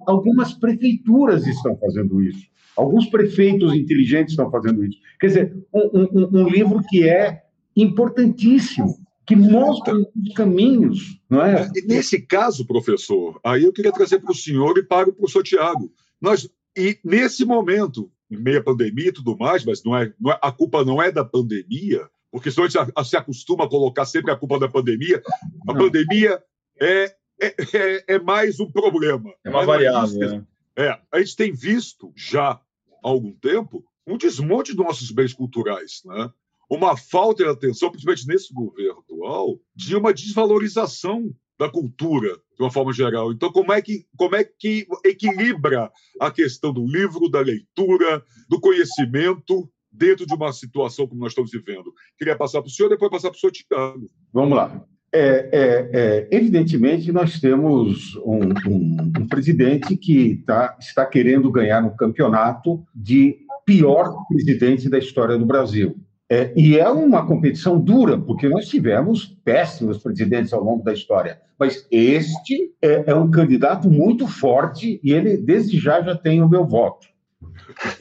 algumas 0.08 0.56
prefeituras 0.56 1.46
estão 1.46 1.78
fazendo 1.78 2.20
isso. 2.20 2.48
Alguns 2.78 3.08
prefeitos 3.08 3.74
inteligentes 3.74 4.34
estão 4.34 4.52
fazendo 4.52 4.86
isso. 4.86 5.00
Quer 5.20 5.28
dizer, 5.28 5.58
um, 5.74 6.08
um, 6.14 6.42
um 6.42 6.48
livro 6.48 6.82
que 6.88 7.08
é 7.08 7.42
importantíssimo, 7.76 8.96
que 9.26 9.36
mostra 9.36 9.94
os 9.96 10.34
caminhos, 10.36 11.20
não 11.30 11.44
é? 11.44 11.70
E 11.76 11.82
nesse 11.82 12.22
caso, 12.22 12.66
professor, 12.66 13.40
aí 13.44 13.64
eu 13.64 13.74
queria 13.74 13.92
trazer 13.92 14.20
para 14.20 14.32
o 14.32 14.36
senhor 14.36 14.78
e 14.78 14.84
para 14.84 15.10
o 15.10 15.14
professor 15.14 15.44
Tiago. 15.44 15.92
Nós, 16.22 16.50
e 16.78 16.98
nesse 17.04 17.44
momento, 17.44 18.12
em 18.32 18.38
meio 18.38 18.60
à 18.60 18.64
pandemia 18.64 19.10
e 19.10 19.14
tudo 19.14 19.38
mais, 19.38 19.66
mas 19.66 19.84
não 19.84 19.98
é, 19.98 20.14
não 20.20 20.32
é, 20.32 20.40
a 20.42 20.52
culpa 20.52 20.86
não 20.86 21.02
é 21.02 21.12
da 21.12 21.26
pandemia, 21.26 22.08
porque 22.32 22.52
senão 22.52 22.68
a 22.68 22.70
gente 22.70 23.10
se 23.10 23.18
acostuma 23.18 23.66
a 23.66 23.70
colocar 23.70 24.06
sempre 24.06 24.32
a 24.32 24.36
culpa 24.36 24.60
da 24.60 24.68
pandemia. 24.68 25.22
A 25.68 25.74
não. 25.74 25.80
pandemia 25.80 26.42
é, 26.80 27.16
é, 27.42 27.56
é, 27.74 28.04
é, 28.16 28.20
mais 28.20 28.60
um 28.60 28.72
problema. 28.72 29.34
É 29.44 29.50
uma 29.50 29.66
variável. 29.66 30.20
Né? 30.20 30.44
é, 30.78 31.00
a 31.12 31.20
gente 31.20 31.36
tem 31.36 31.52
visto 31.52 32.14
já 32.16 32.62
há 33.04 33.08
algum 33.10 33.34
tempo, 33.34 33.84
um 34.06 34.18
desmonte 34.18 34.74
dos 34.74 34.86
nossos 34.86 35.12
bens 35.12 35.34
culturais, 35.34 36.02
né? 36.06 36.32
uma 36.70 36.98
falta 36.98 37.44
de 37.44 37.50
atenção, 37.50 37.90
principalmente 37.90 38.28
nesse 38.28 38.54
governo 38.54 39.00
atual, 39.00 39.60
de 39.76 39.96
uma 39.96 40.14
desvalorização 40.14 41.34
da 41.58 41.70
cultura, 41.70 42.36
de 42.56 42.62
uma 42.64 42.72
forma 42.72 42.94
geral. 42.94 43.32
Então, 43.32 43.52
como 43.52 43.74
é 43.74 43.82
que, 43.82 44.06
como 44.16 44.36
é 44.36 44.44
que 44.44 44.86
equilibra 45.06 45.92
a 46.20 46.30
questão 46.30 46.72
do 46.72 46.86
livro, 46.86 47.30
da 47.30 47.40
leitura, 47.40 48.24
do 48.48 48.60
conhecimento 48.60 49.70
dentro 49.92 50.26
de 50.26 50.34
uma 50.34 50.52
situação 50.54 51.08
como 51.08 51.22
nós 51.22 51.32
estamos 51.32 51.52
vivendo? 51.52 51.92
Queria 52.18 52.38
passar 52.38 52.62
para 52.62 52.70
o 52.70 52.72
senhor, 52.72 52.90
depois 52.90 53.10
passar 53.10 53.30
para 53.30 53.38
o 53.38 53.40
senhor 53.40 53.52
Tiago. 53.52 54.08
Vamos 54.32 54.56
lá. 54.56 54.86
É, 55.18 55.50
é, 55.52 55.90
é, 55.94 56.28
evidentemente, 56.30 57.12
nós 57.12 57.40
temos 57.40 58.16
um, 58.18 58.70
um, 58.70 59.12
um 59.20 59.28
presidente 59.28 59.98
que 59.98 60.44
tá, 60.46 60.78
está 60.80 61.04
querendo 61.08 61.52
ganhar 61.52 61.84
um 61.84 61.96
campeonato 61.96 62.86
de 62.94 63.38
pior 63.66 64.14
presidente 64.30 64.88
da 64.88 65.00
história 65.00 65.36
do 65.36 65.46
Brasil. 65.46 65.96
É, 66.30 66.54
e 66.56 66.78
é 66.78 66.88
uma 66.88 67.26
competição 67.26 67.80
dura, 67.80 68.16
porque 68.16 68.48
nós 68.48 68.68
tivemos 68.68 69.26
péssimos 69.44 69.98
presidentes 69.98 70.54
ao 70.54 70.64
longo 70.64 70.84
da 70.84 70.94
história. 70.94 71.42
Mas 71.58 71.88
este 71.90 72.72
é, 72.80 73.06
é 73.08 73.16
um 73.16 73.32
candidato 73.32 73.90
muito 73.90 74.28
forte 74.28 75.00
e 75.04 75.14
ele, 75.14 75.36
desde 75.36 75.80
já, 75.80 76.00
já 76.00 76.16
tem 76.16 76.44
o 76.44 76.50
meu 76.50 76.64
voto. 76.64 77.08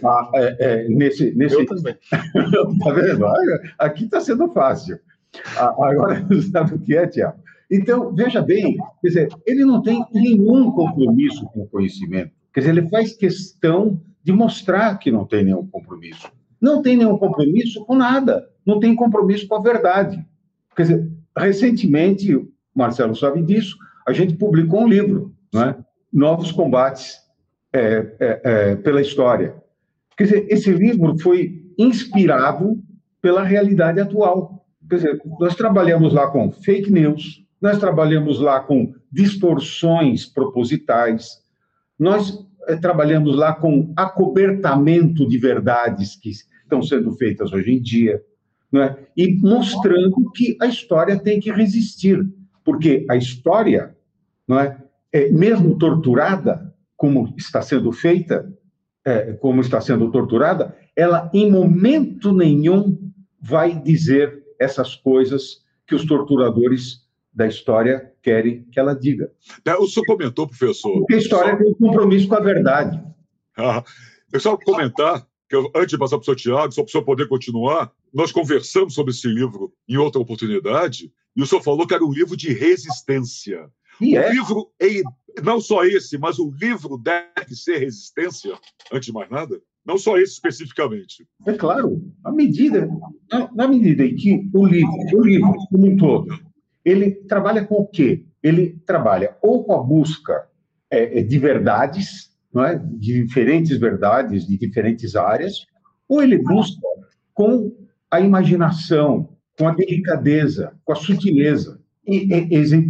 Ah, 0.04 0.30
é, 0.34 0.86
nesse, 0.88 1.34
nesse... 1.34 1.54
Eu 1.54 1.66
também. 1.66 1.96
tá 2.10 2.92
vendo? 2.92 3.26
Aqui 3.78 4.04
está 4.04 4.20
sendo 4.20 4.52
fácil. 4.52 4.98
Agora, 5.56 6.26
sabe 6.52 6.74
o 6.74 6.78
que 6.78 6.96
é, 6.96 7.06
Tiago? 7.06 7.38
Então, 7.70 8.14
veja 8.14 8.40
bem, 8.40 8.76
quer 9.02 9.08
dizer, 9.08 9.28
ele 9.44 9.64
não 9.64 9.82
tem 9.82 10.04
nenhum 10.12 10.70
compromisso 10.70 11.46
com 11.46 11.62
o 11.62 11.68
conhecimento. 11.68 12.30
Quer 12.52 12.60
dizer, 12.60 12.72
ele 12.76 12.88
faz 12.88 13.16
questão 13.16 14.00
de 14.22 14.32
mostrar 14.32 14.98
que 14.98 15.10
não 15.10 15.24
tem 15.24 15.44
nenhum 15.44 15.66
compromisso. 15.66 16.30
Não 16.60 16.80
tem 16.80 16.96
nenhum 16.96 17.18
compromisso 17.18 17.84
com 17.84 17.96
nada, 17.96 18.48
não 18.64 18.80
tem 18.80 18.94
compromisso 18.94 19.46
com 19.46 19.56
a 19.56 19.60
verdade. 19.60 20.24
Quer 20.74 20.82
dizer, 20.82 21.12
recentemente, 21.36 22.36
Marcelo 22.74 23.14
sabe 23.14 23.42
disso, 23.42 23.76
a 24.06 24.12
gente 24.12 24.34
publicou 24.34 24.82
um 24.82 24.88
livro, 24.88 25.34
é? 25.54 25.74
Novos 26.12 26.52
Combates 26.52 27.18
é, 27.72 28.14
é, 28.18 28.40
é, 28.44 28.76
pela 28.76 29.00
História. 29.00 29.54
Quer 30.16 30.24
dizer, 30.24 30.46
esse 30.48 30.70
livro 30.72 31.18
foi 31.18 31.62
inspirado 31.78 32.82
pela 33.20 33.42
realidade 33.42 34.00
atual. 34.00 34.55
Quer 34.88 34.96
dizer, 34.96 35.22
nós 35.40 35.54
trabalhamos 35.54 36.12
lá 36.12 36.30
com 36.30 36.50
fake 36.52 36.92
news, 36.92 37.44
nós 37.60 37.78
trabalhamos 37.78 38.38
lá 38.38 38.60
com 38.60 38.94
distorções 39.10 40.26
propositais, 40.26 41.42
nós 41.98 42.46
é, 42.68 42.76
trabalhamos 42.76 43.34
lá 43.36 43.54
com 43.54 43.92
acobertamento 43.96 45.26
de 45.26 45.38
verdades 45.38 46.16
que 46.16 46.30
estão 46.30 46.82
sendo 46.82 47.12
feitas 47.12 47.52
hoje 47.52 47.72
em 47.72 47.80
dia, 47.80 48.22
é? 48.74 48.96
e 49.16 49.36
mostrando 49.40 50.30
que 50.32 50.56
a 50.60 50.66
história 50.66 51.18
tem 51.18 51.40
que 51.40 51.50
resistir, 51.50 52.24
porque 52.64 53.06
a 53.08 53.16
história, 53.16 53.96
não 54.46 54.58
é, 54.60 54.76
é 55.12 55.30
mesmo 55.30 55.78
torturada, 55.78 56.74
como 56.96 57.32
está 57.36 57.62
sendo 57.62 57.92
feita, 57.92 58.52
é, 59.04 59.32
como 59.34 59.60
está 59.60 59.80
sendo 59.80 60.10
torturada, 60.10 60.76
ela 60.94 61.30
em 61.32 61.50
momento 61.50 62.32
nenhum 62.32 62.98
vai 63.40 63.80
dizer 63.80 64.45
essas 64.58 64.94
coisas 64.94 65.64
que 65.86 65.94
os 65.94 66.04
torturadores 66.04 67.06
da 67.32 67.46
história 67.46 68.12
querem 68.22 68.64
que 68.72 68.80
ela 68.80 68.94
diga. 68.94 69.30
É, 69.64 69.74
o 69.76 69.86
senhor 69.86 70.06
comentou, 70.06 70.48
professor. 70.48 70.98
Porque 71.00 71.14
a 71.14 71.18
história 71.18 71.52
só... 71.52 71.58
tem 71.58 71.68
um 71.68 71.74
compromisso 71.74 72.28
com 72.28 72.34
a 72.34 72.40
verdade. 72.40 73.02
Ah, 73.56 73.84
eu 74.32 74.40
só 74.40 74.56
comentar 74.56 75.26
que 75.48 75.54
eu, 75.54 75.70
antes 75.74 75.90
de 75.90 75.98
passar 75.98 76.16
para 76.16 76.22
o 76.22 76.24
senhor 76.24 76.36
Tiago, 76.36 76.72
só 76.72 76.82
para 76.82 76.88
o 76.88 76.90
senhor 76.90 77.04
poder 77.04 77.28
continuar, 77.28 77.92
nós 78.12 78.32
conversamos 78.32 78.94
sobre 78.94 79.12
esse 79.12 79.28
livro 79.28 79.72
em 79.88 79.96
outra 79.96 80.20
oportunidade, 80.20 81.12
e 81.36 81.42
o 81.42 81.46
senhor 81.46 81.62
falou 81.62 81.86
que 81.86 81.94
era 81.94 82.04
um 82.04 82.12
livro 82.12 82.36
de 82.36 82.52
resistência. 82.52 83.70
E 84.00 84.16
o 84.16 84.20
é. 84.20 84.32
livro, 84.32 84.70
não 85.42 85.60
só 85.60 85.84
esse, 85.84 86.18
mas 86.18 86.38
o 86.38 86.50
livro 86.50 86.98
deve 86.98 87.54
ser 87.54 87.78
resistência, 87.78 88.58
antes 88.92 89.06
de 89.06 89.12
mais 89.12 89.30
nada? 89.30 89.60
Não 89.86 89.96
só 89.96 90.18
esse 90.18 90.32
especificamente. 90.32 91.26
É 91.46 91.52
claro, 91.52 92.02
à 92.24 92.32
medida, 92.32 92.88
na, 93.30 93.50
na 93.54 93.68
medida 93.68 94.04
em 94.04 94.16
que 94.16 94.50
o 94.52 94.66
livro, 94.66 94.92
o 95.14 95.24
livro 95.24 95.54
como 95.70 95.86
um 95.86 95.96
todo, 95.96 96.38
ele 96.84 97.12
trabalha 97.12 97.64
com 97.64 97.76
o 97.76 97.86
quê? 97.86 98.24
Ele 98.42 98.78
trabalha 98.84 99.36
ou 99.40 99.64
com 99.64 99.74
a 99.74 99.82
busca 99.82 100.48
é, 100.90 101.20
é 101.20 101.22
de 101.22 101.38
verdades, 101.38 102.30
não 102.52 102.64
é? 102.64 102.76
de 102.76 103.24
diferentes 103.24 103.78
verdades, 103.78 104.46
de 104.46 104.58
diferentes 104.58 105.14
áreas, 105.14 105.66
ou 106.08 106.22
ele 106.22 106.38
busca 106.38 106.80
com 107.32 107.72
a 108.10 108.20
imaginação, 108.20 109.28
com 109.58 109.68
a 109.68 109.74
delicadeza, 109.74 110.72
com 110.84 110.92
a 110.92 110.96
sutileza. 110.96 111.80
E, 112.06 112.28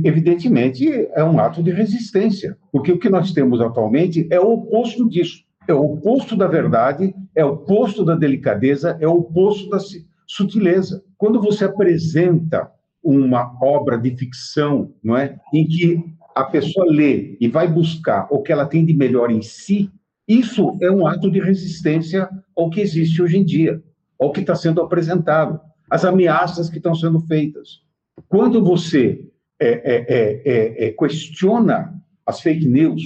evidentemente, 0.04 0.86
é 1.14 1.24
um 1.24 1.40
ato 1.40 1.62
de 1.62 1.70
resistência, 1.70 2.56
porque 2.70 2.92
o 2.92 2.98
que 2.98 3.08
nós 3.08 3.32
temos 3.32 3.62
atualmente 3.62 4.26
é 4.30 4.38
o 4.38 4.52
oposto 4.52 5.08
disso. 5.08 5.45
É 5.68 5.74
o 5.74 5.94
oposto 5.94 6.36
da 6.36 6.46
verdade, 6.46 7.14
é 7.34 7.44
o 7.44 7.54
oposto 7.54 8.04
da 8.04 8.14
delicadeza, 8.14 8.96
é 9.00 9.06
o 9.06 9.18
oposto 9.18 9.68
da 9.68 9.78
sutileza. 10.26 11.02
Quando 11.18 11.40
você 11.40 11.64
apresenta 11.64 12.70
uma 13.02 13.56
obra 13.62 13.96
de 13.98 14.16
ficção, 14.16 14.92
não 15.02 15.16
é, 15.16 15.38
em 15.52 15.66
que 15.66 16.04
a 16.34 16.44
pessoa 16.44 16.86
lê 16.88 17.36
e 17.40 17.48
vai 17.48 17.66
buscar 17.66 18.26
o 18.30 18.42
que 18.42 18.52
ela 18.52 18.66
tem 18.66 18.84
de 18.84 18.94
melhor 18.94 19.30
em 19.30 19.42
si, 19.42 19.90
isso 20.28 20.76
é 20.80 20.90
um 20.90 21.06
ato 21.06 21.30
de 21.30 21.40
resistência 21.40 22.28
ao 22.56 22.68
que 22.68 22.80
existe 22.80 23.22
hoje 23.22 23.38
em 23.38 23.44
dia, 23.44 23.82
ao 24.20 24.32
que 24.32 24.40
está 24.40 24.54
sendo 24.54 24.80
apresentado, 24.80 25.60
às 25.88 26.04
ameaças 26.04 26.68
que 26.68 26.78
estão 26.78 26.94
sendo 26.94 27.20
feitas. 27.20 27.80
Quando 28.28 28.62
você 28.62 29.24
é, 29.58 29.68
é, 29.68 30.04
é, 30.08 30.42
é, 30.44 30.86
é 30.86 30.90
questiona 30.92 31.94
as 32.26 32.40
fake 32.40 32.66
news 32.66 33.02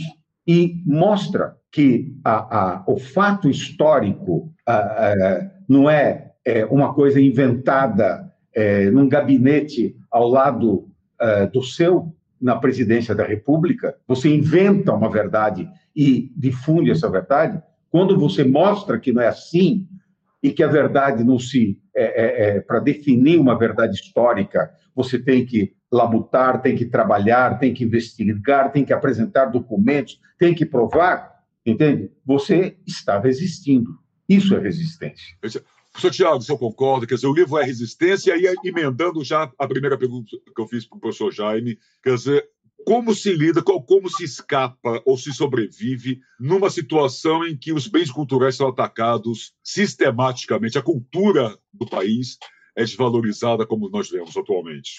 e 0.51 0.83
mostra 0.85 1.57
que 1.71 2.13
a, 2.25 2.59
a, 2.59 2.85
o 2.85 2.99
fato 2.99 3.49
histórico 3.49 4.53
a, 4.67 5.15
não 5.69 5.89
é, 5.89 6.33
é, 6.45 6.65
uma 6.65 6.93
coisa 6.93 7.21
inventada 7.21 8.29
é, 8.53 8.91
num 8.91 9.09
gabinete 9.09 9.95
ao 10.11 10.29
lado 10.29 10.89
é, 11.21 11.47
do 11.47 11.63
seu, 11.63 12.13
na 12.41 12.57
presidência 12.57 13.15
da 13.15 13.25
República, 13.25 13.95
você 14.09 14.35
inventa 14.35 14.93
uma 14.93 15.09
verdade 15.09 15.71
e 15.95 16.33
difunde 16.37 16.91
essa 16.91 17.09
verdade, 17.09 17.63
quando 17.89 18.19
você 18.19 18.43
mostra 18.43 18.99
que 18.99 19.13
não 19.13 19.23
é 19.23 19.29
assim 19.29 19.87
e 20.43 20.51
que 20.51 20.65
a 20.65 20.69
verdade 20.69 21.23
não 21.23 21.39
se. 21.39 21.79
É, 21.95 22.03
é, 22.03 22.57
é 22.57 22.61
para 22.61 22.81
definir 22.81 23.39
uma 23.39 23.57
verdade 23.57 23.95
histórica, 23.95 24.69
você 24.97 25.17
tem 25.17 25.47
que 25.47 25.75
labutar, 25.91 26.63
tem 26.63 26.77
que 26.77 26.85
trabalhar, 26.85 27.59
tem 27.59 27.75
que 27.75 27.85
investigar, 27.85 28.73
tem 28.73 28.85
que 28.85 28.93
apresentar 28.93 29.47
documentos, 29.47 30.21
tem 30.39 30.55
que 30.55 30.65
provar 30.65 31.31
Entende? 31.65 32.11
Você 32.25 32.77
está 32.87 33.19
resistindo. 33.19 33.99
Isso 34.29 34.55
é 34.55 34.61
resistência. 34.61 35.37
Professor 35.93 36.11
Tiago, 36.11 36.39
o 36.39 36.43
senhor 36.43 36.59
concorda? 36.59 37.07
Quer 37.07 37.17
dizer, 37.17 37.27
o 37.27 37.35
livro 37.35 37.59
é 37.59 37.65
resistência, 37.65 38.37
e 38.37 38.47
aí, 38.47 38.55
emendando 38.65 39.23
já 39.25 39.51
a 39.59 39.67
primeira 39.67 39.99
pergunta 39.99 40.31
que 40.55 40.63
eu 40.63 40.69
fiz 40.69 40.87
para 40.87 40.97
o 40.97 41.01
professor 41.01 41.33
Jaime, 41.33 41.79
quer 42.03 42.15
dizer, 42.15 42.49
como 42.87 43.15
se 43.15 43.33
lida, 43.33 43.63
como 43.63 44.09
se 44.09 44.25
escapa 44.25 45.03
ou 45.05 45.19
se 45.19 45.33
sobrevive 45.33 46.21
numa 46.39 46.71
situação 46.71 47.45
em 47.45 47.57
que 47.57 47.73
os 47.73 47.87
bens 47.87 48.11
culturais 48.11 48.57
são 48.57 48.69
atacados 48.69 49.53
sistematicamente, 49.63 50.79
a 50.79 50.83
cultura 50.83 51.59
do 51.75 51.87
país 51.87 52.39
é 52.81 52.85
desvalorizada 52.85 53.67
como 53.67 53.89
nós 53.89 54.11
vemos 54.11 54.37
atualmente. 54.37 54.93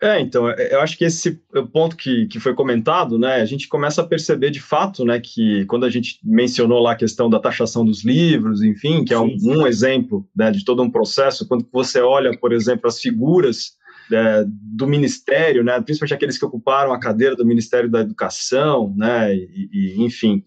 É, 0.00 0.20
então, 0.20 0.48
é, 0.48 0.74
eu 0.74 0.80
acho 0.80 0.96
que 0.96 1.04
esse 1.04 1.40
ponto 1.72 1.96
que, 1.96 2.26
que 2.26 2.38
foi 2.38 2.54
comentado, 2.54 3.18
né, 3.18 3.36
a 3.36 3.44
gente 3.44 3.68
começa 3.68 4.02
a 4.02 4.06
perceber 4.06 4.50
de 4.50 4.60
fato, 4.60 5.04
né, 5.04 5.20
que 5.20 5.64
quando 5.66 5.84
a 5.84 5.90
gente 5.90 6.18
mencionou 6.22 6.80
lá 6.80 6.92
a 6.92 6.96
questão 6.96 7.28
da 7.28 7.40
taxação 7.40 7.84
dos 7.84 8.04
livros, 8.04 8.62
enfim, 8.62 9.04
que 9.04 9.14
é 9.14 9.18
um, 9.18 9.36
um 9.42 9.66
exemplo 9.66 10.26
né, 10.34 10.50
de 10.50 10.64
todo 10.64 10.82
um 10.82 10.90
processo, 10.90 11.46
quando 11.48 11.66
você 11.72 12.00
olha, 12.00 12.36
por 12.36 12.52
exemplo, 12.52 12.86
as 12.86 13.00
figuras 13.00 13.72
é, 14.12 14.44
do 14.46 14.86
Ministério, 14.86 15.64
né, 15.64 15.80
principalmente 15.80 16.14
aqueles 16.14 16.38
que 16.38 16.44
ocuparam 16.44 16.92
a 16.92 17.00
cadeira 17.00 17.34
do 17.34 17.46
Ministério 17.46 17.90
da 17.90 18.00
Educação, 18.00 18.94
né, 18.96 19.34
e, 19.34 19.68
e 19.72 20.02
enfim, 20.04 20.42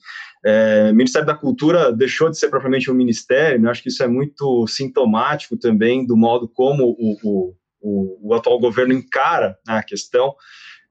é, 0.45 0.89
o 0.91 0.95
Ministério 0.95 1.25
da 1.25 1.35
Cultura 1.35 1.91
deixou 1.91 2.29
de 2.29 2.37
ser 2.37 2.49
propriamente 2.49 2.89
um 2.91 2.93
ministério, 2.93 3.59
né, 3.59 3.69
acho 3.69 3.81
que 3.81 3.89
isso 3.89 4.03
é 4.03 4.07
muito 4.07 4.67
sintomático 4.67 5.57
também 5.57 6.05
do 6.05 6.15
modo 6.15 6.47
como 6.47 6.83
o, 6.83 7.17
o, 7.23 7.53
o, 7.81 8.29
o 8.29 8.33
atual 8.33 8.59
governo 8.59 8.93
encara 8.93 9.57
né, 9.67 9.77
a 9.77 9.83
questão. 9.83 10.33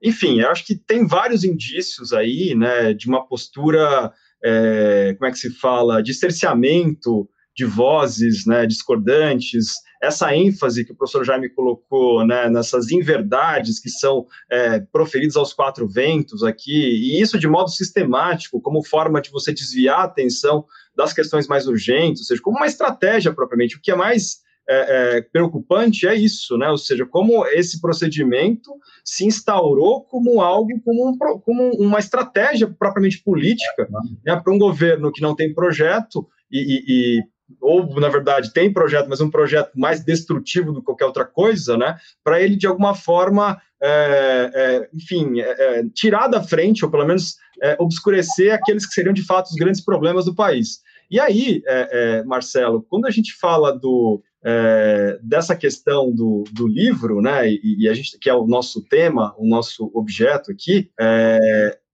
Enfim, 0.03 0.41
eu 0.41 0.51
acho 0.51 0.65
que 0.65 0.75
tem 0.75 1.07
vários 1.07 1.45
indícios 1.45 2.13
aí, 2.13 2.55
né, 2.55 2.93
de 2.93 3.09
uma 3.09 3.27
postura, 3.27 4.13
é, 4.45 5.15
como 5.19 5.29
é 5.29 5.33
que 5.33 5.39
se 5.39 5.51
fala, 5.51 6.03
de 6.03 6.13
cerceamento 6.13 7.29
de 7.57 7.65
vozes 7.65 8.45
né, 8.45 8.67
discordantes, 8.67 9.73
essa 10.03 10.35
ênfase 10.35 10.85
que 10.85 10.93
o 10.93 10.97
professor 10.97 11.25
Jaime 11.25 11.49
colocou 11.49 12.27
né, 12.27 12.49
nessas 12.49 12.91
inverdades 12.91 13.79
que 13.79 13.89
são 13.89 14.27
é, 14.51 14.81
proferidas 14.81 15.37
aos 15.37 15.53
quatro 15.53 15.89
ventos 15.89 16.43
aqui, 16.43 16.73
e 16.73 17.21
isso 17.21 17.39
de 17.39 17.49
modo 17.49 17.71
sistemático, 17.71 18.61
como 18.61 18.85
forma 18.85 19.21
de 19.21 19.31
você 19.31 19.53
desviar 19.53 20.01
a 20.01 20.05
atenção 20.05 20.65
das 20.95 21.13
questões 21.13 21.47
mais 21.47 21.67
urgentes, 21.67 22.23
ou 22.23 22.27
seja, 22.27 22.43
como 22.43 22.57
uma 22.57 22.67
estratégia 22.67 23.33
propriamente. 23.33 23.77
O 23.77 23.81
que 23.81 23.91
é 23.91 23.97
mais 23.97 24.47
é, 24.69 25.19
é, 25.19 25.21
preocupante 25.21 26.09
é 26.09 26.15
isso, 26.15 26.59
né? 26.59 26.69
Ou 26.69 26.79
seja, 26.79 27.07
como 27.07 27.47
esse 27.47 27.81
procedimento 27.81 28.73
se 29.05 29.25
instaurou 29.25 30.03
como 30.03 30.41
algo, 30.41 30.71
como, 30.85 31.11
um, 31.11 31.17
como 31.17 31.71
uma 31.77 32.01
estratégia 32.01 32.67
propriamente 32.67 33.23
política 33.23 33.89
né, 34.25 34.37
para 34.37 34.53
um 34.53 34.59
governo 34.59 35.13
que 35.13 35.23
não 35.23 35.37
tem 35.37 35.55
projeto 35.55 36.27
e, 36.51 36.59
e, 36.59 37.19
e 37.19 37.25
ou 37.61 37.99
na 38.01 38.09
verdade 38.09 38.53
tem 38.53 38.73
projeto, 38.73 39.09
mas 39.09 39.21
um 39.21 39.31
projeto 39.31 39.73
mais 39.75 40.05
destrutivo 40.05 40.73
do 40.73 40.81
que 40.81 40.87
qualquer 40.87 41.07
outra 41.07 41.25
coisa, 41.25 41.77
né? 41.77 41.97
Para 42.25 42.41
ele 42.43 42.57
de 42.57 42.67
alguma 42.67 42.95
forma, 42.95 43.61
é, 43.83 44.51
é, 44.55 44.89
enfim, 44.95 45.41
é, 45.41 45.45
é, 45.45 45.85
tirar 45.95 46.29
da 46.29 46.43
frente 46.43 46.85
ou 46.85 46.91
pelo 46.91 47.07
menos 47.07 47.37
é, 47.63 47.77
obscurecer 47.79 48.53
aqueles 48.53 48.87
que 48.87 48.95
seriam 48.95 49.13
de 49.13 49.25
fato 49.25 49.47
os 49.47 49.57
grandes 49.57 49.81
problemas 49.81 50.25
do 50.25 50.35
país. 50.35 50.81
E 51.11 51.21
aí, 51.21 51.63
é, 51.67 52.25
Marcelo, 52.25 52.85
quando 52.89 53.07
a 53.07 53.11
gente 53.11 53.33
fala 53.35 53.73
do 53.73 54.23
dessa 55.25 55.57
questão 55.57 56.15
do, 56.15 56.45
do 56.53 56.69
livro, 56.69 57.21
né? 57.21 57.51
E, 57.51 57.81
e, 57.81 57.89
a 57.89 57.95
gente 57.95 58.17
que 58.17 58.31
é 58.31 58.35
o 58.35 58.47
nosso 58.47 58.81
tema, 58.81 59.35
o 59.37 59.49
nosso 59.49 59.91
objeto 59.93 60.53
aqui, 60.53 60.89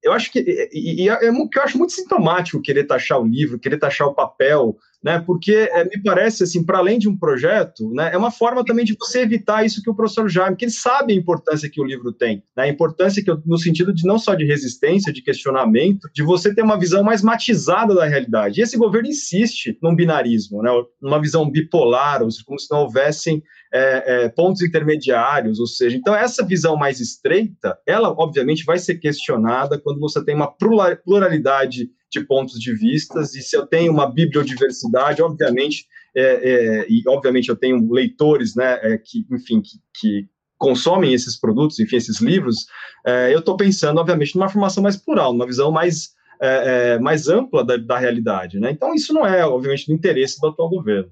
eu 0.02 0.12
acho 0.12 0.30
que 0.32 0.40
e, 0.72 1.04
e 1.04 1.08
é, 1.08 1.28
eu 1.28 1.62
acho 1.62 1.78
muito 1.78 1.92
sintomático 1.92 2.60
querer 2.60 2.84
taxar 2.84 3.20
o 3.20 3.26
livro, 3.26 3.58
querer 3.58 3.78
taxar 3.78 4.08
o 4.08 4.14
papel 4.14 4.76
né? 5.02 5.22
Porque 5.24 5.68
é, 5.72 5.84
me 5.84 6.02
parece 6.02 6.44
assim, 6.44 6.64
para 6.64 6.78
além 6.78 6.98
de 6.98 7.08
um 7.08 7.16
projeto, 7.16 7.92
né, 7.92 8.10
é 8.12 8.16
uma 8.16 8.30
forma 8.30 8.64
também 8.64 8.84
de 8.84 8.96
você 8.98 9.20
evitar 9.20 9.64
isso 9.64 9.82
que 9.82 9.90
o 9.90 9.94
professor 9.94 10.28
Jaime, 10.28 10.56
que 10.56 10.64
ele 10.64 10.72
sabe 10.72 11.12
a 11.12 11.16
importância 11.16 11.68
que 11.68 11.80
o 11.80 11.84
livro 11.84 12.12
tem, 12.12 12.42
né? 12.56 12.64
A 12.64 12.68
importância 12.68 13.22
que 13.22 13.30
eu, 13.30 13.40
no 13.44 13.58
sentido 13.58 13.92
de 13.92 14.06
não 14.06 14.18
só 14.18 14.34
de 14.34 14.44
resistência, 14.44 15.12
de 15.12 15.22
questionamento, 15.22 16.08
de 16.14 16.22
você 16.22 16.54
ter 16.54 16.62
uma 16.62 16.78
visão 16.78 17.02
mais 17.02 17.22
matizada 17.22 17.94
da 17.94 18.06
realidade. 18.06 18.60
E 18.60 18.62
esse 18.62 18.76
governo 18.76 19.08
insiste 19.08 19.76
num 19.82 19.94
binarismo, 19.94 20.62
né? 20.62 20.70
Uma 21.00 21.20
visão 21.20 21.50
bipolar, 21.50 22.20
como 22.46 22.58
se 22.58 22.70
não 22.70 22.80
houvessem 22.80 23.42
é, 23.72 24.24
é, 24.24 24.28
pontos 24.28 24.62
intermediários, 24.62 25.58
ou 25.58 25.66
seja, 25.66 25.96
então 25.96 26.14
essa 26.14 26.44
visão 26.44 26.76
mais 26.76 27.00
estreita, 27.00 27.78
ela 27.86 28.10
obviamente 28.10 28.64
vai 28.64 28.78
ser 28.78 28.96
questionada 28.96 29.78
quando 29.78 29.98
você 29.98 30.22
tem 30.22 30.34
uma 30.34 30.46
pluralidade 30.46 31.88
de 32.12 32.20
pontos 32.20 32.60
de 32.60 32.74
vistas, 32.74 33.34
e 33.34 33.40
se 33.40 33.56
eu 33.56 33.66
tenho 33.66 33.90
uma 33.90 34.06
bibliodiversidade, 34.06 35.22
obviamente, 35.22 35.86
é, 36.14 36.22
é, 36.22 36.86
e 36.88 37.02
obviamente 37.08 37.48
eu 37.48 37.56
tenho 37.56 37.90
leitores, 37.90 38.54
né, 38.54 38.78
é, 38.82 38.98
que, 38.98 39.26
enfim, 39.30 39.62
que, 39.62 39.78
que, 39.98 40.28
consomem 40.58 41.12
esses 41.12 41.36
produtos, 41.40 41.80
enfim, 41.80 41.96
esses 41.96 42.20
livros, 42.20 42.66
é, 43.04 43.34
eu 43.34 43.40
estou 43.40 43.56
pensando, 43.56 43.98
obviamente, 43.98 44.36
numa 44.36 44.48
formação 44.48 44.80
mais 44.80 44.96
plural, 44.96 45.32
numa 45.32 45.44
visão 45.44 45.72
mais, 45.72 46.10
é, 46.40 46.92
é, 46.94 46.98
mais 47.00 47.26
ampla 47.26 47.64
da, 47.64 47.76
da 47.76 47.98
realidade, 47.98 48.60
né? 48.60 48.70
Então, 48.70 48.94
isso 48.94 49.12
não 49.12 49.26
é, 49.26 49.44
obviamente, 49.44 49.88
do 49.88 49.92
interesse 49.92 50.40
do 50.40 50.46
atual 50.46 50.70
governo. 50.70 51.10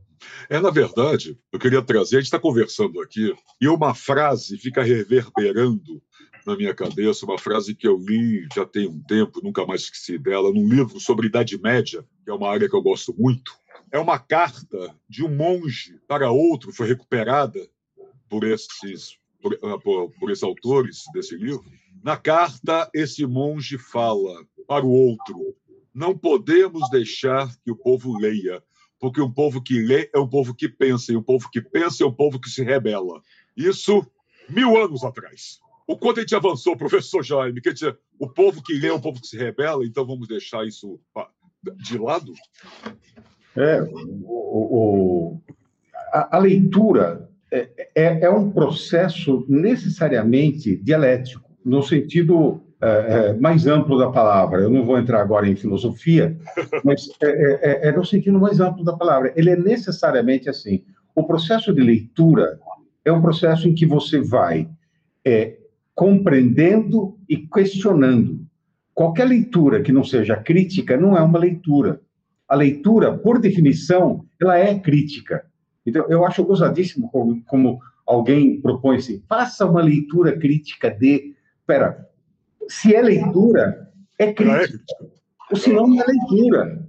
É, 0.49 0.61
na 0.61 0.71
verdade, 0.71 1.37
eu 1.53 1.59
queria 1.59 1.83
trazer, 1.83 2.17
a 2.17 2.21
gente 2.21 2.27
está 2.27 2.39
conversando 2.39 3.01
aqui, 3.01 3.35
e 3.61 3.67
uma 3.67 3.93
frase 3.93 4.57
fica 4.57 4.85
reverberando 4.85 6.01
na 6.47 6.57
minha 6.57 6.75
cabeça, 6.75 7.25
uma 7.25 7.39
frase 7.39 7.75
que 7.75 7.87
eu 7.87 7.97
li 7.97 8.47
já 8.55 8.65
tem 8.65 8.89
um 8.89 9.01
tempo, 9.03 9.41
nunca 9.43 9.67
mais 9.67 9.83
esqueci 9.83 10.19
dela, 10.19 10.53
num 10.53 10.69
livro 10.69 10.99
sobre 11.01 11.27
Idade 11.27 11.61
Média, 11.61 12.05
que 12.25 12.31
é 12.31 12.35
uma 12.35 12.51
área 12.51 12.69
que 12.69 12.75
eu 12.75 12.83
gosto 12.83 13.15
muito. 13.19 13.53
É 13.93 13.99
uma 13.99 14.19
carta 14.19 14.95
de 15.09 15.25
um 15.25 15.35
monge 15.35 15.99
para 16.07 16.31
outro, 16.31 16.73
foi 16.73 16.89
recuperada 16.89 17.69
por 18.29 18.45
esses, 18.45 19.19
por, 19.43 19.59
ah, 19.63 19.79
por, 19.79 20.11
por 20.13 20.31
esses 20.31 20.45
autores 20.45 21.03
desse 21.13 21.37
livro. 21.37 21.65
Na 22.03 22.17
carta, 22.17 22.89
esse 22.95 23.27
monge 23.27 23.77
fala 23.77 24.47
para 24.67 24.87
o 24.87 24.91
outro: 24.91 25.57
não 25.93 26.17
podemos 26.17 26.89
deixar 26.91 27.53
que 27.65 27.71
o 27.71 27.77
povo 27.77 28.17
leia, 28.19 28.63
porque 28.99 29.21
um 29.21 29.31
povo 29.31 29.61
que 29.61 29.81
lê 29.81 30.09
é 30.15 30.19
um 30.19 30.29
povo 30.29 30.55
que 30.55 30.69
pensa, 30.69 31.13
e 31.13 31.17
um 31.17 31.23
povo 31.23 31.51
que 31.51 31.61
pensa 31.61 32.05
é 32.05 32.07
um 32.07 32.15
povo 32.15 32.41
que 32.41 32.49
se 32.49 32.63
rebela. 32.63 33.21
Isso 33.57 34.07
mil 34.49 34.77
anos 34.77 35.05
atrás. 35.05 35.61
O 35.91 35.97
quanto 35.97 36.19
a 36.19 36.21
gente 36.21 36.37
avançou, 36.37 36.77
professor 36.77 37.21
Jaime, 37.21 37.61
quer 37.61 37.73
dizer, 37.73 37.99
o 38.17 38.29
povo 38.29 38.63
que 38.63 38.75
lê 38.75 38.87
é 38.87 38.93
o 38.93 39.01
povo 39.01 39.21
que 39.21 39.27
se 39.27 39.37
rebela, 39.37 39.85
então 39.85 40.07
vamos 40.07 40.29
deixar 40.29 40.65
isso 40.65 41.01
de 41.83 41.99
lado? 41.99 42.33
É, 43.57 43.83
o, 43.83 43.91
o 44.25 45.41
a, 46.13 46.37
a, 46.37 46.39
leitura 46.39 47.29
é, 47.51 47.89
é, 47.97 48.21
é, 48.21 48.31
um 48.31 48.53
processo 48.53 49.45
necessariamente 49.49 50.77
dialético, 50.77 51.51
no 51.65 51.83
sentido 51.83 52.63
é, 52.81 52.87
é, 52.89 53.33
mais 53.33 53.67
amplo 53.67 53.99
da 53.99 54.13
palavra. 54.13 54.61
Eu 54.61 54.71
não 54.71 54.85
vou 54.85 54.97
entrar 54.97 55.21
agora 55.21 55.49
em 55.49 55.57
filosofia, 55.57 56.39
mas 56.85 57.09
é, 57.21 57.89
é, 57.89 57.89
é 57.89 57.93
no 57.93 58.05
sentido 58.05 58.39
mais 58.39 58.61
amplo 58.61 58.85
da 58.85 58.97
palavra. 58.97 59.33
Ele 59.35 59.51
é 59.51 59.57
necessariamente 59.57 60.49
assim. 60.49 60.85
O 61.17 61.25
processo 61.25 61.75
de 61.75 61.81
leitura 61.81 62.61
é 63.05 63.11
um 63.11 63.21
processo 63.21 63.67
em 63.67 63.75
que 63.75 63.85
você 63.85 64.21
vai 64.21 64.69
é, 65.25 65.60
compreendendo 66.01 67.19
e 67.29 67.37
questionando. 67.37 68.41
Qualquer 68.95 69.29
leitura 69.29 69.83
que 69.83 69.93
não 69.93 70.03
seja 70.03 70.35
crítica 70.35 70.97
não 70.97 71.15
é 71.15 71.21
uma 71.21 71.39
leitura. 71.39 72.01
A 72.49 72.55
leitura, 72.55 73.19
por 73.19 73.39
definição, 73.39 74.25
ela 74.41 74.57
é 74.57 74.79
crítica. 74.79 75.45
Então, 75.85 76.07
eu 76.09 76.25
acho 76.25 76.43
ousadíssimo 76.43 77.11
como, 77.11 77.45
como 77.45 77.81
alguém 78.07 78.59
propõe 78.63 78.97
assim, 78.97 79.23
faça 79.29 79.67
uma 79.67 79.83
leitura 79.83 80.39
crítica 80.39 80.91
de... 80.91 81.35
Espera, 81.59 82.09
se 82.67 82.95
é 82.95 83.03
leitura, 83.03 83.93
é 84.19 84.33
crítica. 84.33 84.81
Ou 85.51 85.57
senão 85.59 85.87
não 85.87 86.01
é 86.01 86.07
leitura. 86.07 86.89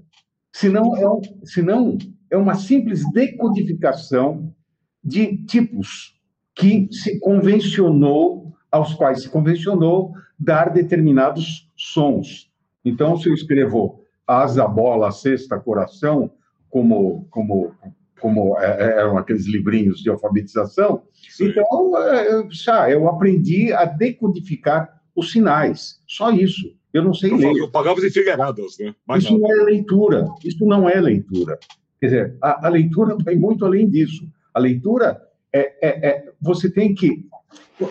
Senão 0.53 0.95
é, 0.95 1.09
um, 1.09 1.21
senão 1.43 1.97
é 2.29 2.37
uma 2.37 2.55
simples 2.55 3.03
decodificação 3.11 4.55
de 5.03 5.35
tipos 5.43 6.17
que 6.55 6.87
se 6.93 7.19
convencionou 7.19 8.50
aos 8.71 8.93
quais 8.93 9.23
se 9.23 9.29
convencionou 9.29 10.13
dar 10.39 10.71
determinados 10.71 11.69
sons. 11.75 12.49
Então, 12.83 13.17
se 13.17 13.29
eu 13.29 13.33
escrevo 13.33 14.03
asa, 14.25 14.67
bola, 14.67 15.11
cesta, 15.11 15.59
coração, 15.59 16.31
como, 16.69 17.27
como, 17.29 17.75
como 18.19 18.57
é, 18.57 18.65
é, 18.65 18.99
eram 18.99 19.17
aqueles 19.17 19.45
livrinhos 19.45 19.99
de 19.99 20.09
alfabetização, 20.09 21.03
Sim. 21.29 21.49
então 21.49 21.97
é, 21.97 22.47
já, 22.49 22.89
eu 22.89 23.07
aprendi 23.09 23.73
a 23.73 23.85
decodificar 23.85 25.01
os 25.15 25.31
sinais. 25.31 26.01
Só 26.07 26.31
isso. 26.31 26.73
Eu 26.93 27.03
não 27.03 27.13
sei 27.13 27.31
eu 27.31 27.37
ler. 27.37 27.71
Pagava 27.71 28.05
enfileiradas, 28.05 28.77
né? 28.79 28.95
Isso 29.17 29.33
não. 29.33 29.39
não 29.39 29.51
é 29.51 29.63
leitura. 29.63 30.27
Isso 30.43 30.65
não 30.65 30.89
é 30.89 30.99
leitura. 30.99 31.59
Quer 31.99 32.05
dizer, 32.05 32.37
a, 32.41 32.67
a 32.67 32.69
leitura 32.69 33.15
vai 33.23 33.35
muito 33.35 33.65
além 33.65 33.87
disso. 33.89 34.27
A 34.53 34.59
leitura 34.59 35.21
é, 35.53 35.59
é, 35.81 36.09
é, 36.09 36.31
você 36.41 36.69
tem 36.69 36.93
que 36.93 37.25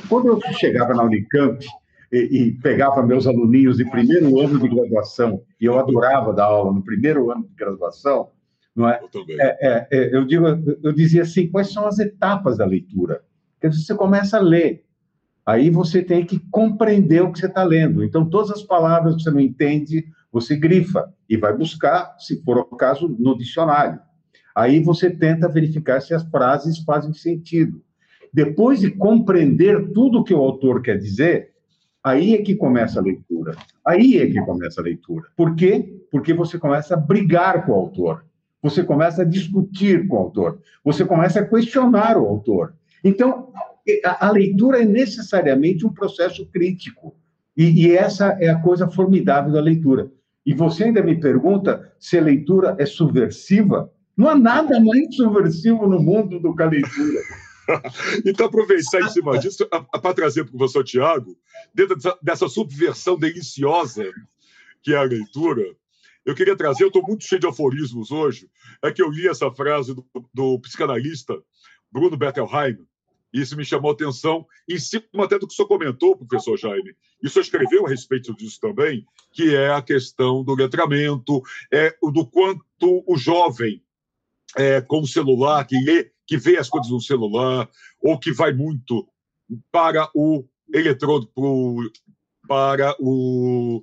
quando 0.08 0.28
eu 0.28 0.40
chegava 0.54 0.94
na 0.94 1.02
Unicamp 1.02 1.64
e, 2.12 2.18
e, 2.18 2.52
pegava 2.52 3.02
meus 3.02 3.26
aluninhos 3.26 3.76
de 3.76 3.84
primeiro 3.84 4.40
ano 4.40 4.58
de 4.58 4.68
graduação, 4.68 5.42
e 5.60 5.64
eu 5.64 5.78
adorava 5.78 6.32
dar 6.32 6.46
aula 6.46 6.72
no 6.72 6.82
primeiro 6.82 7.30
ano 7.30 7.44
de 7.44 7.54
graduação, 7.54 8.30
não 8.74 8.88
é? 8.88 9.00
Eu, 9.14 9.24
é, 9.38 9.58
é, 9.60 9.88
é, 9.90 10.16
eu, 10.16 10.24
digo, 10.24 10.46
eu 10.46 10.92
dizia 10.92 11.22
assim, 11.22 11.48
quais 11.48 11.72
são 11.72 11.86
as 11.86 11.98
etapas 11.98 12.58
da 12.58 12.64
leitura? 12.64 13.22
Porque 13.54 13.76
você 13.76 13.94
começa 13.94 14.38
a 14.38 14.40
ler, 14.40 14.84
aí 15.44 15.70
você 15.70 16.02
tem 16.02 16.24
que 16.24 16.38
compreender 16.50 17.22
o 17.22 17.32
que 17.32 17.38
você 17.38 17.46
está 17.46 17.62
lendo. 17.62 18.02
Então, 18.02 18.28
todas 18.28 18.50
as 18.50 18.62
palavras 18.62 19.16
que 19.16 19.22
você 19.22 19.30
não 19.30 19.40
entende, 19.40 20.04
você 20.32 20.56
grifa 20.56 21.12
e 21.28 21.36
vai 21.36 21.56
buscar, 21.56 22.16
se 22.18 22.42
for 22.42 22.58
o 22.58 22.76
caso, 22.76 23.08
no 23.18 23.36
dicionário. 23.36 24.00
Aí 24.54 24.82
você 24.82 25.10
tenta 25.10 25.48
verificar 25.48 26.00
se 26.00 26.14
as 26.14 26.24
frases 26.24 26.78
fazem 26.78 27.12
sentido. 27.12 27.82
Depois 28.32 28.80
de 28.80 28.90
compreender 28.90 29.90
tudo 29.92 30.24
que 30.24 30.34
o 30.34 30.38
autor 30.38 30.82
quer 30.82 30.98
dizer, 30.98 31.50
aí 32.02 32.34
é 32.34 32.42
que 32.42 32.54
começa 32.54 33.00
a 33.00 33.02
leitura. 33.02 33.56
Aí 33.84 34.18
é 34.18 34.26
que 34.26 34.40
começa 34.42 34.80
a 34.80 34.84
leitura. 34.84 35.26
Por 35.36 35.54
quê? 35.54 36.00
Porque 36.10 36.32
você 36.32 36.58
começa 36.58 36.94
a 36.94 36.96
brigar 36.96 37.66
com 37.66 37.72
o 37.72 37.74
autor. 37.74 38.24
Você 38.62 38.84
começa 38.84 39.22
a 39.22 39.24
discutir 39.24 40.06
com 40.06 40.16
o 40.16 40.18
autor. 40.18 40.60
Você 40.84 41.04
começa 41.04 41.40
a 41.40 41.46
questionar 41.46 42.16
o 42.16 42.26
autor. 42.26 42.74
Então, 43.02 43.52
a, 44.04 44.30
leitura 44.30 44.82
é 44.82 44.84
necessariamente 44.84 45.86
um 45.86 45.92
processo 45.92 46.46
crítico. 46.46 47.14
E, 47.56 47.86
e 47.86 47.96
essa 47.96 48.36
é 48.40 48.48
a 48.48 48.60
coisa 48.60 48.88
formidável 48.88 49.52
da 49.52 49.60
leitura. 49.60 50.10
E 50.44 50.54
você 50.54 50.84
ainda 50.84 51.02
me 51.02 51.18
pergunta 51.18 51.92
se 51.98 52.18
a 52.18 52.22
leitura 52.22 52.76
é 52.78 52.86
subversiva? 52.86 53.90
Não 54.16 54.28
há 54.28 54.34
nada 54.34 54.78
mais 54.80 55.14
subversivo 55.16 55.86
no 55.86 56.00
mundo 56.00 56.38
do 56.38 56.54
que 56.54 56.62
a 56.62 56.66
leitura. 56.66 57.20
então, 58.24 58.46
aproveitar 58.46 59.00
em 59.00 59.08
cima 59.08 59.36
disso 59.40 59.66
para 59.68 60.14
trazer 60.14 60.44
para 60.44 60.54
o 60.54 60.58
professor 60.58 60.84
Tiago, 60.84 61.38
dentro 61.74 61.96
dessa, 61.96 62.18
dessa 62.22 62.48
subversão 62.48 63.18
deliciosa 63.18 64.10
que 64.82 64.94
é 64.94 64.96
a 64.96 65.02
leitura, 65.02 65.76
eu 66.24 66.34
queria 66.34 66.56
trazer, 66.56 66.84
eu 66.84 66.88
estou 66.88 67.02
muito 67.02 67.24
cheio 67.24 67.40
de 67.40 67.46
aforismos 67.46 68.10
hoje, 68.10 68.48
é 68.82 68.90
que 68.90 69.02
eu 69.02 69.10
li 69.10 69.28
essa 69.28 69.50
frase 69.50 69.94
do, 69.94 70.06
do 70.32 70.58
psicanalista 70.60 71.40
Bruno 71.90 72.16
Bettelheim, 72.16 72.78
e 73.32 73.40
isso 73.40 73.56
me 73.56 73.64
chamou 73.64 73.90
a 73.90 73.94
atenção, 73.94 74.46
em 74.68 74.78
cima 74.78 75.02
até 75.24 75.38
do 75.38 75.46
que 75.46 75.52
o 75.52 75.56
senhor 75.56 75.68
comentou, 75.68 76.16
professor 76.16 76.58
Jaime, 76.58 76.94
e 77.22 77.26
o 77.26 77.30
senhor 77.30 77.42
escreveu 77.42 77.86
a 77.86 77.88
respeito 77.88 78.34
disso 78.34 78.58
também, 78.60 79.04
que 79.32 79.54
é 79.54 79.72
a 79.72 79.82
questão 79.82 80.42
do 80.42 80.54
letramento, 80.54 81.40
é, 81.72 81.94
do 82.02 82.26
quanto 82.26 83.04
o 83.06 83.16
jovem 83.16 83.82
é, 84.56 84.80
com 84.80 85.00
o 85.00 85.06
celular, 85.06 85.64
que 85.64 85.78
lê 85.80 86.10
que 86.30 86.36
vê 86.36 86.56
as 86.58 86.68
coisas 86.68 86.92
no 86.92 87.00
celular, 87.00 87.68
ou 88.00 88.16
que 88.16 88.32
vai 88.32 88.52
muito 88.52 89.04
para 89.72 90.08
o 90.14 90.44
eletrônico, 90.72 91.90
para 92.46 92.94
o, 93.00 93.82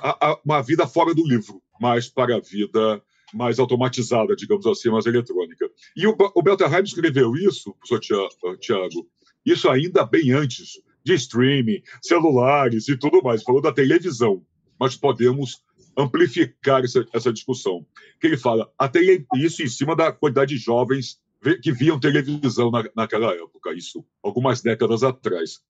a, 0.00 0.30
a, 0.30 0.40
uma 0.42 0.62
vida 0.62 0.86
fora 0.86 1.14
do 1.14 1.22
livro, 1.22 1.62
mas 1.78 2.08
para 2.08 2.36
a 2.36 2.40
vida 2.40 3.02
mais 3.34 3.58
automatizada, 3.58 4.34
digamos 4.34 4.66
assim, 4.66 4.88
mais 4.88 5.04
eletrônica. 5.04 5.70
E 5.94 6.06
o, 6.06 6.16
o 6.34 6.42
Belterheim 6.42 6.82
escreveu 6.82 7.36
isso, 7.36 7.74
professor 7.74 8.56
Tiago, 8.56 9.06
isso 9.44 9.68
ainda 9.68 10.06
bem 10.06 10.32
antes 10.32 10.80
de 11.04 11.12
streaming, 11.12 11.82
celulares 12.00 12.88
e 12.88 12.96
tudo 12.96 13.22
mais. 13.22 13.42
Falou 13.42 13.60
da 13.60 13.72
televisão. 13.72 14.42
Mas 14.80 14.96
podemos 14.96 15.62
amplificar 15.96 16.82
essa, 16.84 17.04
essa 17.12 17.32
discussão. 17.32 17.84
Que 18.18 18.28
ele 18.28 18.38
fala, 18.38 18.72
até 18.78 19.00
isso 19.36 19.62
em 19.62 19.68
cima 19.68 19.94
da 19.94 20.10
quantidade 20.10 20.54
de 20.54 20.60
jovens 20.60 21.20
que 21.62 21.72
viam 21.72 21.98
televisão 21.98 22.70
na, 22.70 22.84
naquela 22.94 23.34
época, 23.34 23.72
isso 23.72 24.04
algumas 24.22 24.60
décadas 24.62 25.02
atrás. 25.02 25.60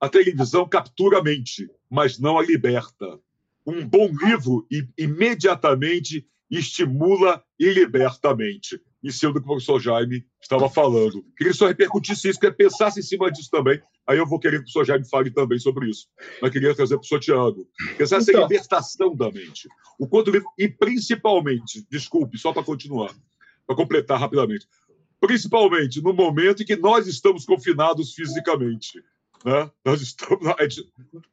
A 0.00 0.08
televisão 0.08 0.68
captura 0.68 1.18
a 1.18 1.22
mente, 1.22 1.70
mas 1.88 2.18
não 2.18 2.38
a 2.38 2.42
liberta. 2.42 3.20
Um 3.64 3.86
bom 3.86 4.10
livro 4.12 4.66
imediatamente 4.98 6.26
estimula 6.50 7.42
e 7.58 7.70
liberta 7.70 8.30
a 8.30 8.36
mente. 8.36 8.80
Isso 9.02 9.26
é 9.26 9.28
o 9.28 9.32
que 9.32 9.38
o 9.40 9.42
professor 9.42 9.80
Jaime 9.80 10.24
estava 10.40 10.68
falando. 10.68 11.24
Queria 11.36 11.52
só 11.52 11.66
repercutisse 11.66 12.28
isso, 12.28 12.38
queria 12.38 12.54
pensasse 12.54 13.00
em 13.00 13.02
cima 13.02 13.30
disso 13.32 13.50
também. 13.50 13.80
Aí 14.06 14.18
eu 14.18 14.26
vou 14.26 14.38
querer 14.38 14.56
que 14.56 14.62
o 14.62 14.64
professor 14.64 14.84
Jaime 14.84 15.08
fale 15.08 15.30
também 15.30 15.58
sobre 15.58 15.88
isso. 15.88 16.08
Mas 16.40 16.50
queria 16.52 16.74
trazer 16.74 16.94
para 16.94 16.98
o 16.98 17.00
professor 17.00 17.20
Tiago. 17.20 17.68
Essa 17.98 18.18
então, 18.18 18.42
libertação 18.42 19.16
da 19.16 19.30
mente. 19.30 19.68
O 19.98 20.06
quanto 20.06 20.30
e 20.58 20.68
principalmente, 20.68 21.84
desculpe, 21.90 22.38
só 22.38 22.52
para 22.52 22.62
continuar, 22.62 23.12
para 23.66 23.76
completar 23.76 24.20
rapidamente, 24.20 24.66
principalmente 25.22 26.02
no 26.02 26.12
momento 26.12 26.64
em 26.64 26.66
que 26.66 26.74
nós 26.74 27.06
estamos 27.06 27.44
confinados 27.44 28.12
fisicamente. 28.12 29.00
Né? 29.44 29.70
Nós 29.84 30.02
estamos, 30.02 30.44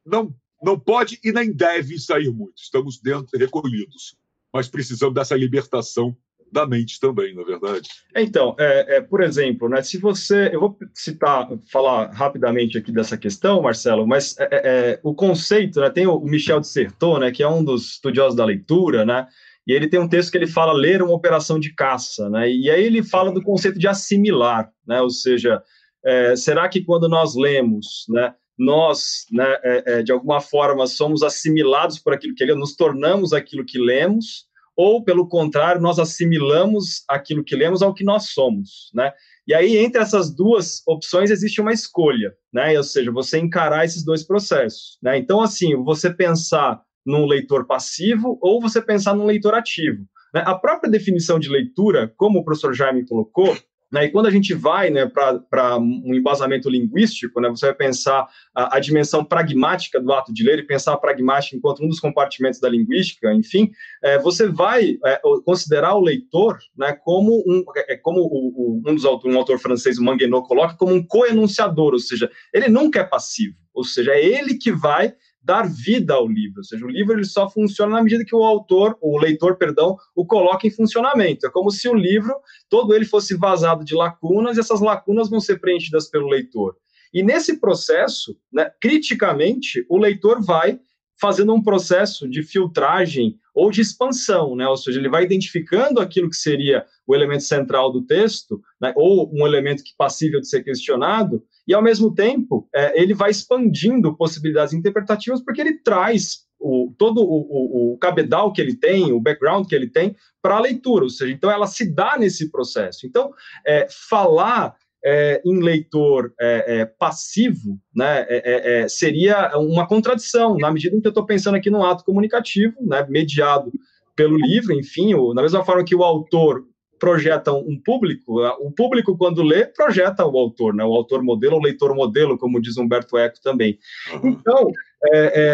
não, 0.06 0.32
não 0.62 0.80
pode 0.80 1.20
e 1.24 1.32
nem 1.32 1.52
deve 1.52 1.98
sair 1.98 2.30
muito. 2.30 2.62
Estamos 2.62 3.02
dentro, 3.02 3.38
recolhidos. 3.38 4.16
Mas 4.54 4.68
precisamos 4.68 5.16
dessa 5.16 5.36
libertação 5.36 6.16
da 6.52 6.68
mente 6.68 7.00
também, 7.00 7.34
na 7.34 7.42
é 7.42 7.46
verdade. 7.46 7.90
Então, 8.16 8.56
é, 8.60 8.98
é, 8.98 9.02
por 9.02 9.22
exemplo, 9.22 9.68
né, 9.68 9.82
se 9.82 9.98
você, 9.98 10.50
eu 10.54 10.60
vou 10.60 10.78
citar, 10.94 11.48
falar 11.72 12.12
rapidamente 12.12 12.78
aqui 12.78 12.92
dessa 12.92 13.18
questão, 13.18 13.62
Marcelo, 13.62 14.08
mas 14.08 14.36
é, 14.40 14.44
é, 14.44 14.60
é 14.64 15.00
o 15.04 15.14
conceito, 15.14 15.80
né, 15.80 15.90
tem 15.92 16.08
o 16.08 16.20
Michel 16.22 16.60
de 16.60 16.68
Certeau, 16.68 17.20
né, 17.20 17.32
que 17.32 17.44
é 17.44 17.48
um 17.48 17.64
dos 17.64 17.92
estudiosos 17.92 18.36
da 18.36 18.46
leitura, 18.46 19.06
né, 19.06 19.28
e 19.70 19.76
ele 19.76 19.88
tem 19.88 20.00
um 20.00 20.08
texto 20.10 20.32
que 20.32 20.38
ele 20.38 20.48
fala 20.48 20.74
ler 20.74 21.02
uma 21.02 21.14
operação 21.14 21.60
de 21.60 21.74
caça, 21.74 22.30
né, 22.30 22.50
e 22.50 22.70
aí 22.70 22.84
ele 22.84 23.04
fala 23.04 23.32
do 23.32 23.44
conceito 23.44 23.78
de 23.78 23.88
assimilar, 23.88 24.72
né, 24.88 25.00
ou 25.02 25.10
seja, 25.10 25.62
é, 26.04 26.36
será 26.36 26.68
que 26.68 26.84
quando 26.84 27.08
nós 27.08 27.36
lemos, 27.36 28.06
né, 28.10 28.34
nós, 28.58 29.26
né, 29.32 30.02
de 30.04 30.12
alguma 30.12 30.42
forma, 30.42 30.86
somos 30.86 31.24
assimilados 31.24 31.98
por 31.98 32.14
aquilo 32.14 32.36
que 32.36 32.44
lemos, 32.44 32.60
nos 32.60 32.76
tornamos 32.76 33.32
aquilo 33.32 33.66
que 33.66 33.80
lemos, 33.80 34.50
ou, 34.82 35.04
pelo 35.04 35.28
contrário, 35.28 35.82
nós 35.82 36.00
assimilamos 36.00 37.04
aquilo 37.06 37.44
que 37.44 37.54
lemos 37.54 37.82
ao 37.82 37.94
que 37.94 38.02
nós 38.02 38.30
somos, 38.30 38.90
né? 38.94 39.12
E 39.46 39.54
aí, 39.54 39.76
entre 39.76 40.02
essas 40.02 40.34
duas 40.34 40.82
opções, 40.88 41.30
existe 41.30 41.60
uma 41.60 41.74
escolha, 41.74 42.34
né? 42.54 42.78
Ou 42.78 42.84
seja, 42.86 43.12
você 43.12 43.40
encarar 43.40 43.84
esses 43.84 44.06
dois 44.06 44.24
processos, 44.24 44.98
né? 45.04 45.18
Então, 45.18 45.42
assim, 45.42 45.76
você 45.84 46.14
pensar 46.14 46.82
num 47.10 47.26
leitor 47.26 47.66
passivo 47.66 48.38
ou 48.40 48.62
você 48.62 48.80
pensar 48.80 49.16
num 49.16 49.26
leitor 49.26 49.56
ativo. 49.56 50.06
Né? 50.34 50.44
A 50.46 50.54
própria 50.54 50.90
definição 50.90 51.40
de 51.40 51.50
leitura, 51.50 52.14
como 52.16 52.40
o 52.40 52.44
professor 52.44 52.74
Jaime 52.74 53.06
colocou, 53.06 53.58
né? 53.92 54.06
E 54.06 54.12
quando 54.12 54.28
a 54.28 54.32
gente 54.32 54.54
vai 54.54 54.92
né, 54.92 55.08
para 55.08 55.78
um 55.80 56.14
embasamento 56.14 56.70
linguístico, 56.70 57.42
né, 57.42 57.50
você 57.50 57.66
vai 57.66 57.76
pensar 57.76 58.28
a, 58.54 58.78
a, 58.78 58.80
dimensão 58.80 59.26
pragmática 59.26 60.00
do 60.00 60.14
ato 60.14 60.32
de 60.32 60.44
ler 60.44 60.60
e 60.60 60.68
pensar 60.68 60.94
a 60.94 60.98
pragmática 60.98 61.56
enquanto 61.56 61.84
um 61.84 61.88
dos 61.88 62.00
compartimentos 62.00 62.60
da 62.60 62.70
linguística, 62.70 63.34
enfim, 63.34 63.72
é, 64.04 64.20
você 64.20 64.48
vai 64.48 64.96
é, 65.04 65.20
considerar 65.44 65.96
o 65.96 66.02
leitor 66.02 66.60
né, 66.78 66.94
como, 67.04 67.44
um, 67.48 67.64
é, 67.76 67.98
como 67.98 68.20
o, 68.22 68.80
o, 68.80 68.82
um 68.86 68.94
dos 68.94 69.06
autores, 69.06 69.36
um 69.36 69.40
autor 69.40 69.58
francês, 69.58 69.98
o 69.98 70.04
Manguenot, 70.04 70.48
coloca, 70.48 70.76
como 70.76 70.94
um 70.94 71.04
coenunciador, 71.04 71.94
ou 71.94 72.00
seja, 72.00 72.30
ele 72.54 72.68
nunca 72.68 73.00
é 73.00 73.04
passivo, 73.04 73.56
ou 73.74 73.84
seja, 73.84 74.12
é 74.12 74.24
ele 74.24 74.54
que 74.54 74.72
vai 74.72 75.16
dar 75.42 75.68
vida 75.68 76.14
ao 76.14 76.28
livro, 76.28 76.60
ou 76.60 76.64
seja, 76.64 76.86
o 76.86 76.90
livro 76.90 77.14
ele 77.14 77.24
só 77.24 77.50
funciona 77.50 77.94
na 77.94 78.04
medida 78.04 78.26
que 78.26 78.36
o 78.36 78.44
autor, 78.44 78.98
o 79.02 79.18
leitor, 79.18 79.58
perdão, 79.58 79.98
o 80.16 80.26
coloca 80.26 80.68
em 80.68 80.72
funcionamento. 80.72 81.48
É 81.48 81.50
como 81.50 81.72
se 81.72 81.88
o 81.88 81.94
livro, 81.94 82.34
todo 82.70 82.94
ele 82.94 83.06
fosse 83.06 83.36
vazado 83.36 83.84
de 83.84 83.96
lacunas 83.96 84.58
e 84.58 84.60
essas 84.60 84.82
lacunas 84.82 85.30
vão 85.30 85.40
ser 85.40 85.60
preenchidas 85.60 86.10
pelo 86.10 86.28
leitor. 86.28 86.76
E 87.14 87.24
nesse 87.24 87.60
processo, 87.60 88.38
né, 88.52 88.70
criticamente, 88.80 89.86
o 89.90 89.98
leitor 89.98 90.44
vai 90.44 90.80
fazendo 91.20 91.54
um 91.54 91.62
processo 91.62 92.30
de 92.30 92.44
filtragem 92.44 93.38
ou 93.60 93.70
de 93.70 93.82
expansão, 93.82 94.56
né? 94.56 94.66
ou 94.68 94.78
seja, 94.78 95.00
ele 95.00 95.10
vai 95.10 95.26
identificando 95.26 96.00
aquilo 96.00 96.30
que 96.30 96.36
seria 96.38 96.86
o 97.06 97.14
elemento 97.14 97.44
central 97.44 97.92
do 97.92 98.06
texto, 98.06 98.62
né? 98.80 98.94
ou 98.96 99.30
um 99.34 99.46
elemento 99.46 99.84
que 99.84 99.92
passível 99.98 100.40
de 100.40 100.48
ser 100.48 100.64
questionado, 100.64 101.44
e 101.68 101.74
ao 101.74 101.82
mesmo 101.82 102.14
tempo 102.16 102.70
é, 102.74 103.00
ele 103.00 103.14
vai 103.14 103.32
expandindo 103.32 104.16
possibilidades 104.16 104.74
interpretativas 104.74 105.44
porque 105.44 105.60
ele 105.60 105.78
traz 105.80 106.48
o, 106.58 106.94
todo 106.98 107.22
o, 107.22 107.24
o, 107.24 107.94
o, 107.94 107.98
cabedal 107.98 108.54
que 108.54 108.62
ele 108.62 108.76
tem, 108.76 109.12
o 109.12 109.20
background 109.20 109.68
que 109.68 109.76
ele 109.76 109.90
tem 109.90 110.16
para 110.42 110.56
a 110.56 110.62
leitura, 110.62 111.04
ou 111.04 111.10
seja, 111.10 111.34
então 111.34 111.52
ela 111.52 111.68
se 111.68 111.94
dá 111.94 112.18
nesse 112.18 112.50
processo. 112.50 113.06
Então, 113.06 113.34
é, 113.66 113.88
falar 114.10 114.76
é, 115.04 115.42
em 115.46 115.60
leitor 115.60 116.34
é, 116.40 116.80
é, 116.80 116.86
passivo, 116.86 117.80
né, 117.96 118.26
é, 118.28 118.28
é, 118.30 118.82
é, 118.82 118.88
seria 118.88 119.58
uma 119.58 119.88
contradição, 119.88 120.58
na 120.58 120.72
medida 120.72 120.96
em 120.96 121.02
que 121.02 121.08
eu 121.08 121.12
estou 121.12 121.26
pensando 121.26 121.56
aqui 121.56 121.70
no 121.70 121.86
ato 121.86 122.04
comunicativo, 122.04 122.76
né, 122.82 123.06
mediado 123.10 123.72
pelo 124.16 124.38
livro, 124.38 124.74
enfim, 124.74 125.14
o, 125.14 125.34
na 125.34 125.42
mesma 125.42 125.64
forma 125.64 125.84
que 125.84 125.96
o 125.96 126.04
autor 126.04 126.66
projeta 127.00 127.54
um 127.54 127.80
público, 127.80 128.42
o 128.60 128.72
público, 128.72 129.18
quando 129.18 129.42
lê, 129.42 129.66
projeta 129.66 130.26
o 130.26 130.38
autor, 130.38 130.74
né, 130.74 130.84
o 130.84 130.94
autor 130.94 131.24
modelo, 131.24 131.56
o 131.56 131.64
leitor 131.64 131.96
modelo, 131.96 132.38
como 132.38 132.62
diz 132.62 132.76
Humberto 132.76 133.18
Eco 133.18 133.40
também. 133.42 133.80
Então, 134.22 134.70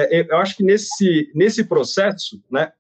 eu 0.10 0.38
acho 0.38 0.58
que 0.58 0.64
nesse, 0.64 1.32
nesse 1.36 1.64
processo, 1.64 2.42
né, 2.52 2.72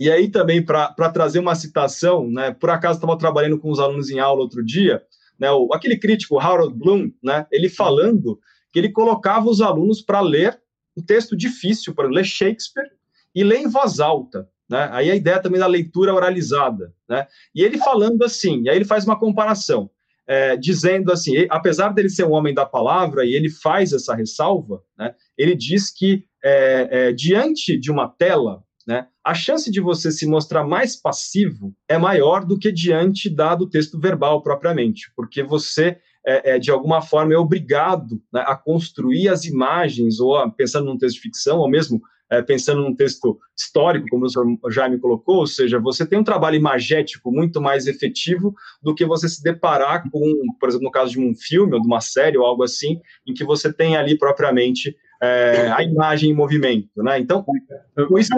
e 0.00 0.10
aí 0.10 0.30
também 0.30 0.64
para 0.64 1.10
trazer 1.12 1.38
uma 1.38 1.54
citação, 1.54 2.30
né, 2.30 2.50
por 2.50 2.70
acaso 2.70 2.98
estava 2.98 3.18
trabalhando 3.18 3.58
com 3.58 3.70
os 3.70 3.78
alunos 3.78 4.08
em 4.08 4.18
aula 4.18 4.40
outro 4.40 4.64
dia, 4.64 5.02
né, 5.38 5.50
o, 5.50 5.72
aquele 5.72 5.96
crítico 5.96 6.38
Harold 6.38 6.74
Bloom, 6.74 7.10
né, 7.22 7.46
ele 7.50 7.68
falando 7.68 8.38
que 8.72 8.78
ele 8.78 8.90
colocava 8.90 9.48
os 9.48 9.60
alunos 9.60 10.02
para 10.02 10.20
ler 10.20 10.60
um 10.96 11.02
texto 11.02 11.36
difícil, 11.36 11.94
para 11.94 12.08
ler 12.08 12.24
Shakespeare 12.24 12.90
e 13.34 13.44
ler 13.44 13.58
em 13.58 13.68
voz 13.68 14.00
alta. 14.00 14.48
Né? 14.68 14.88
Aí 14.92 15.10
a 15.10 15.14
ideia 15.14 15.40
também 15.40 15.60
da 15.60 15.66
leitura 15.66 16.12
oralizada. 16.12 16.92
Né? 17.08 17.26
E 17.54 17.62
ele 17.62 17.78
falando 17.78 18.22
assim, 18.22 18.62
e 18.62 18.68
aí 18.68 18.76
ele 18.76 18.84
faz 18.84 19.04
uma 19.04 19.18
comparação, 19.18 19.90
é, 20.26 20.56
dizendo 20.56 21.10
assim, 21.10 21.46
apesar 21.48 21.90
dele 21.90 22.10
ser 22.10 22.24
um 22.24 22.32
homem 22.32 22.52
da 22.52 22.66
palavra, 22.66 23.24
e 23.24 23.32
ele 23.32 23.48
faz 23.48 23.92
essa 23.92 24.14
ressalva, 24.14 24.82
né, 24.98 25.14
ele 25.36 25.54
diz 25.54 25.90
que 25.90 26.24
é, 26.44 26.88
é, 26.90 27.12
diante 27.12 27.78
de 27.78 27.90
uma 27.90 28.08
tela, 28.08 28.62
né, 28.88 29.06
a 29.22 29.34
chance 29.34 29.70
de 29.70 29.82
você 29.82 30.10
se 30.10 30.26
mostrar 30.26 30.64
mais 30.64 30.96
passivo 30.96 31.74
é 31.86 31.98
maior 31.98 32.42
do 32.42 32.58
que 32.58 32.72
diante 32.72 33.28
dado 33.28 33.68
texto 33.68 34.00
verbal 34.00 34.42
propriamente, 34.42 35.12
porque 35.14 35.42
você 35.42 35.98
é, 36.26 36.54
é, 36.54 36.58
de 36.58 36.70
alguma 36.70 37.02
forma 37.02 37.34
é 37.34 37.36
obrigado 37.36 38.18
né, 38.32 38.42
a 38.46 38.56
construir 38.56 39.28
as 39.28 39.44
imagens, 39.44 40.20
ou 40.20 40.36
a, 40.36 40.50
pensando 40.50 40.86
num 40.86 40.96
texto 40.96 41.16
de 41.16 41.20
ficção, 41.20 41.58
ou 41.58 41.68
mesmo 41.68 42.00
é, 42.30 42.40
pensando 42.40 42.80
num 42.80 42.94
texto 42.94 43.38
histórico, 43.54 44.06
como 44.10 44.24
o 44.24 44.28
senhor 44.30 44.58
Jaime 44.70 44.98
colocou, 44.98 45.36
ou 45.36 45.46
seja, 45.46 45.78
você 45.78 46.06
tem 46.06 46.18
um 46.18 46.24
trabalho 46.24 46.56
imagético 46.56 47.30
muito 47.30 47.60
mais 47.60 47.86
efetivo 47.86 48.54
do 48.82 48.94
que 48.94 49.04
você 49.04 49.28
se 49.28 49.42
deparar 49.42 50.10
com, 50.10 50.32
por 50.58 50.70
exemplo, 50.70 50.86
no 50.86 50.90
caso 50.90 51.12
de 51.12 51.20
um 51.20 51.34
filme 51.34 51.74
ou 51.74 51.80
de 51.80 51.86
uma 51.86 52.00
série 52.00 52.38
ou 52.38 52.46
algo 52.46 52.62
assim, 52.62 53.00
em 53.26 53.34
que 53.34 53.44
você 53.44 53.70
tem 53.70 53.98
ali 53.98 54.16
propriamente 54.16 54.96
é, 55.20 55.68
a 55.70 55.82
imagem 55.82 56.30
em 56.30 56.34
movimento, 56.34 57.02
né? 57.02 57.18
Então, 57.18 57.44
isso 58.18 58.32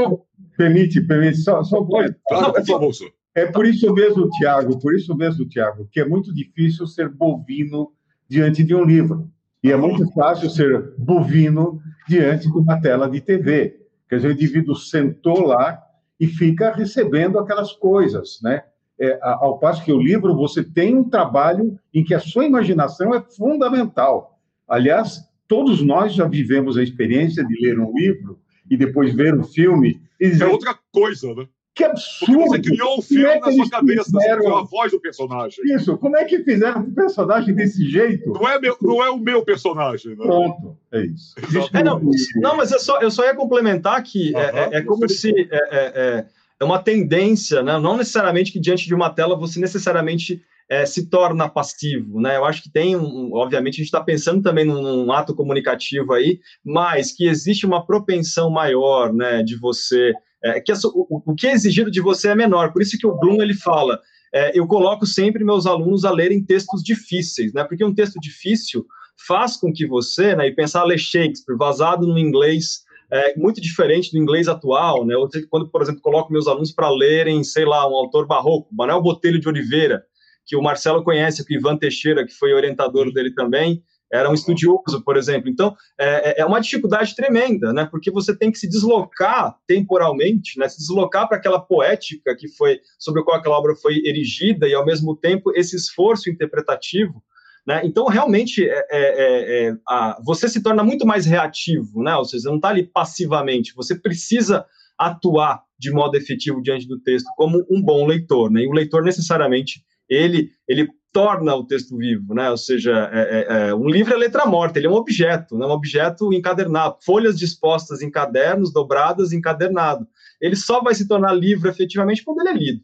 permite, 0.57 1.01
permite 1.01 1.39
só, 1.39 1.63
só 1.63 1.83
pode. 1.85 2.15
Claro, 2.29 2.53
por 2.53 2.67
favor, 2.67 2.95
senhor. 2.95 3.13
É 3.35 3.47
por 3.47 3.65
isso 3.65 3.93
mesmo, 3.95 4.29
Tiago, 4.31 4.79
por 4.81 4.95
isso 4.95 5.15
mesmo, 5.15 5.47
Tiago, 5.47 5.89
que 5.93 6.01
é 6.01 6.05
muito 6.05 6.35
difícil 6.35 6.87
ser 6.87 7.09
bovino 7.09 7.93
diante 8.29 8.65
de 8.65 8.75
um 8.75 8.85
livro. 8.85 9.31
E 9.63 9.71
é 9.71 9.77
muito 9.77 10.11
fácil 10.13 10.49
ser 10.51 10.95
bovino 10.97 11.81
diante 12.09 12.51
de 12.51 12.59
uma 12.59 12.81
tela 12.81 13.09
de 13.09 13.21
TV. 13.21 13.79
Quer 14.09 14.17
dizer, 14.17 14.29
o 14.29 14.33
indivíduo 14.33 14.75
sentou 14.75 15.47
lá 15.47 15.81
e 16.19 16.27
fica 16.27 16.73
recebendo 16.73 17.39
aquelas 17.39 17.73
coisas, 17.73 18.41
né? 18.43 18.65
É, 18.99 19.19
ao 19.23 19.59
passo 19.59 19.83
que 19.83 19.93
o 19.93 20.01
livro, 20.01 20.35
você 20.35 20.63
tem 20.63 20.95
um 20.95 21.09
trabalho 21.09 21.79
em 21.95 22.05
que 22.05 22.15
a 22.15 22.21
sua 22.21 22.45
imaginação 22.45 23.15
é 23.15 23.23
fundamental. 23.23 24.39
Aliás, 24.69 25.30
todos 25.51 25.83
nós 25.83 26.15
já 26.15 26.29
vivemos 26.29 26.79
a 26.79 26.83
experiência 26.83 27.45
de 27.45 27.61
ler 27.61 27.77
um 27.81 27.93
livro 27.93 28.39
e 28.71 28.77
depois 28.77 29.13
ver 29.13 29.35
um 29.35 29.43
filme. 29.43 30.01
E 30.21 30.31
dizer, 30.31 30.45
é 30.45 30.47
outra 30.47 30.79
coisa, 30.93 31.35
né? 31.35 31.49
Que 31.75 31.83
absurdo! 31.83 32.39
Porque 32.39 32.49
você 32.49 32.61
criou 32.61 32.99
um 32.99 33.03
filme 33.03 33.25
é 33.25 33.41
na 33.41 33.53
sua 33.53 33.69
cabeça, 33.69 34.05
fizeram... 34.05 34.37
você 34.37 34.39
criou 34.39 34.59
a 34.59 34.63
voz 34.63 34.93
do 34.93 35.01
personagem. 35.01 35.65
Isso, 35.75 35.99
como 35.99 36.17
é 36.17 36.25
que 36.25 36.45
fizeram 36.45 36.83
o 36.83 36.95
personagem 36.95 37.53
desse 37.53 37.85
jeito? 37.85 38.31
Não 38.33 38.49
é, 38.49 38.61
meu, 38.61 38.77
não 38.81 39.03
é 39.03 39.11
o 39.11 39.19
meu 39.19 39.45
personagem, 39.45 40.11
né? 40.11 40.25
Pronto, 40.25 40.77
é 40.93 41.07
isso. 41.07 41.35
É, 41.73 41.83
não, 41.83 42.01
não, 42.37 42.57
mas 42.57 42.71
eu 42.71 42.79
só, 42.79 43.01
eu 43.01 43.11
só 43.11 43.25
ia 43.25 43.35
complementar 43.35 44.01
que 44.05 44.37
é, 44.37 44.41
é, 44.41 44.79
é 44.79 44.83
como 44.83 45.09
se 45.09 45.31
é, 45.51 45.57
é, 45.71 46.27
é, 46.61 46.65
uma 46.65 46.79
tendência, 46.79 47.61
né? 47.61 47.77
não 47.81 47.97
necessariamente 47.97 48.53
que 48.53 48.61
diante 48.61 48.87
de 48.87 48.95
uma 48.95 49.11
tela 49.11 49.37
você 49.37 49.59
necessariamente 49.59 50.45
é, 50.71 50.87
se 50.87 51.11
torna 51.11 51.49
passivo, 51.49 52.21
né? 52.21 52.37
Eu 52.37 52.45
acho 52.45 52.63
que 52.63 52.71
tem, 52.71 52.95
um, 52.95 53.35
obviamente, 53.35 53.75
a 53.75 53.79
gente 53.79 53.87
está 53.87 54.01
pensando 54.01 54.41
também 54.41 54.65
num, 54.65 54.81
num, 54.81 55.13
ato 55.13 55.35
comunicativo 55.35 56.13
aí, 56.13 56.39
mas 56.65 57.11
que 57.11 57.27
existe 57.27 57.67
uma 57.67 57.85
propensão 57.85 58.49
maior, 58.49 59.13
né, 59.13 59.43
de 59.43 59.57
você, 59.57 60.13
é, 60.45 60.61
que 60.61 60.71
a, 60.71 60.77
o, 60.85 61.23
o, 61.27 61.35
que 61.35 61.49
é 61.49 61.53
exigido 61.53 61.91
de 61.91 62.01
você 62.01 62.29
é 62.29 62.37
menor. 62.37 62.73
Por 62.73 62.83
isso 62.83 62.97
que 62.97 63.07
o 63.07 63.19
Bloom 63.19 63.43
ele 63.43 63.55
fala, 63.55 63.99
é, 64.33 64.57
eu 64.57 64.65
coloco 64.69 65.05
sempre 65.05 65.43
meus 65.43 65.67
alunos 65.67 66.05
a 66.05 66.13
lerem 66.13 66.45
textos 66.45 66.85
difíceis, 66.85 67.53
né? 67.53 67.65
Porque 67.65 67.85
um 67.85 67.93
texto 67.93 68.21
difícil 68.21 68.87
faz 69.27 69.57
com 69.57 69.73
que 69.73 69.85
você, 69.85 70.37
né, 70.37 70.47
e 70.47 70.55
pensar 70.55 70.85
ler 70.85 70.99
Shakespeare 70.99 71.59
vazado 71.59 72.07
no 72.07 72.17
inglês 72.17 72.85
é 73.13 73.37
muito 73.37 73.61
diferente 73.61 74.13
do 74.13 74.19
inglês 74.19 74.47
atual, 74.47 75.05
né? 75.05 75.17
Quando, 75.51 75.69
por 75.69 75.83
exemplo, 75.83 76.01
coloco 76.01 76.33
meus 76.33 76.47
alunos 76.47 76.71
para 76.71 76.89
lerem, 76.89 77.43
sei 77.43 77.65
lá, 77.65 77.89
um 77.91 77.97
autor 77.97 78.25
barroco, 78.25 78.73
Manuel 78.73 79.03
Botelho 79.03 79.41
de 79.41 79.49
Oliveira, 79.49 80.05
que 80.47 80.57
o 80.57 80.63
Marcelo 80.63 81.05
conhece, 81.05 81.45
que 81.45 81.55
o 81.55 81.59
Ivan 81.59 81.77
Teixeira, 81.77 82.27
que 82.27 82.33
foi 82.33 82.53
orientador 82.53 83.13
dele 83.13 83.33
também, 83.35 83.83
era 84.13 84.29
um 84.29 84.35
estudioso, 84.35 85.03
por 85.05 85.17
exemplo. 85.17 85.49
Então, 85.49 85.77
é, 85.99 86.31
é, 86.31 86.41
é 86.41 86.45
uma 86.45 86.61
dificuldade 86.61 87.15
tremenda, 87.15 87.73
né? 87.73 87.87
Porque 87.89 88.11
você 88.11 88.37
tem 88.37 88.51
que 88.51 88.59
se 88.59 88.69
deslocar 88.69 89.57
temporalmente, 89.67 90.59
né? 90.59 90.69
Se 90.69 90.79
deslocar 90.79 91.29
para 91.29 91.37
aquela 91.37 91.61
poética 91.61 92.35
que 92.37 92.49
foi 92.49 92.81
sobre 92.99 93.21
a 93.21 93.25
qual 93.25 93.39
aquela 93.39 93.57
obra 93.57 93.75
foi 93.77 94.01
erigida 94.05 94.67
e, 94.67 94.75
ao 94.75 94.85
mesmo 94.85 95.17
tempo, 95.17 95.53
esse 95.55 95.77
esforço 95.77 96.29
interpretativo. 96.29 97.23
Né? 97.67 97.83
Então, 97.85 98.07
realmente, 98.07 98.69
é, 98.69 98.75
é, 98.75 98.87
é, 98.91 99.69
é 99.69 99.75
a, 99.89 100.21
você 100.25 100.49
se 100.49 100.63
torna 100.63 100.83
muito 100.83 101.07
mais 101.07 101.25
reativo, 101.25 102.03
né? 102.03 102.17
Ou 102.17 102.25
seja, 102.25 102.43
você 102.43 102.49
não 102.49 102.57
está 102.57 102.69
ali 102.71 102.87
passivamente, 102.87 103.75
você 103.77 103.95
precisa 103.95 104.67
atuar 104.99 105.63
de 105.79 105.91
modo 105.91 106.17
efetivo 106.17 106.61
diante 106.61 106.87
do 106.87 107.01
texto 107.01 107.27
como 107.37 107.65
um 107.71 107.81
bom 107.81 108.07
leitor, 108.07 108.51
né? 108.51 108.63
E 108.63 108.67
o 108.67 108.73
leitor 108.73 109.03
necessariamente 109.05 109.83
ele 110.11 110.51
ele 110.69 110.89
torna 111.13 111.55
o 111.55 111.67
texto 111.67 111.97
vivo, 111.97 112.35
né? 112.35 112.51
Ou 112.51 112.57
seja, 112.57 113.11
é, 113.13 113.21
é, 113.21 113.69
é, 113.69 113.75
um 113.75 113.89
livro 113.89 114.15
é 114.15 114.17
letra 114.17 114.47
morta, 114.47 114.79
ele 114.79 114.87
é 114.87 114.91
um 114.91 114.95
objeto, 114.95 115.59
né? 115.59 115.67
um 115.67 115.71
objeto 115.71 116.33
encadernado, 116.33 116.99
folhas 117.05 117.39
dispostas 117.39 118.01
em 118.03 118.11
cadernos, 118.11 118.73
dobradas, 118.73 119.33
encadernado. 119.33 120.07
Ele 120.41 120.57
só 120.57 120.81
vai 120.81 120.95
se 120.95 121.09
tornar 121.09 121.33
livro 121.33 121.69
efetivamente 121.69 122.25
quando 122.25 122.41
ele 122.41 122.51
é 122.51 122.55
lido. 122.55 122.83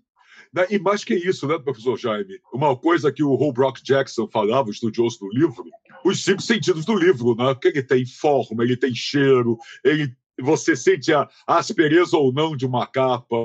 Né, 0.53 0.66
e 0.70 0.79
mais 0.79 1.05
que 1.05 1.14
isso, 1.14 1.47
né, 1.47 1.59
professor 1.59 1.99
Jaime? 1.99 2.41
Uma 2.53 2.77
coisa 2.77 3.12
que 3.12 3.22
o 3.22 3.35
Holbrook 3.35 3.83
Jackson 3.83 4.29
falava, 4.29 4.70
estudioso 4.70 5.18
do 5.20 5.29
livro, 5.29 5.64
os 6.05 6.22
cinco 6.22 6.41
sentidos 6.41 6.85
do 6.85 6.95
livro, 6.95 7.35
né? 7.35 7.55
Que 7.55 7.68
ele 7.68 7.83
tem 7.83 8.07
forma, 8.07 8.64
ele 8.64 8.77
tem 8.77 8.95
cheiro, 8.95 9.59
ele, 9.85 10.12
você 10.41 10.74
sente 10.74 11.12
a 11.12 11.29
aspereza 11.47 12.16
ou 12.16 12.33
não 12.33 12.57
de 12.57 12.64
uma 12.64 12.87
capa. 12.87 13.37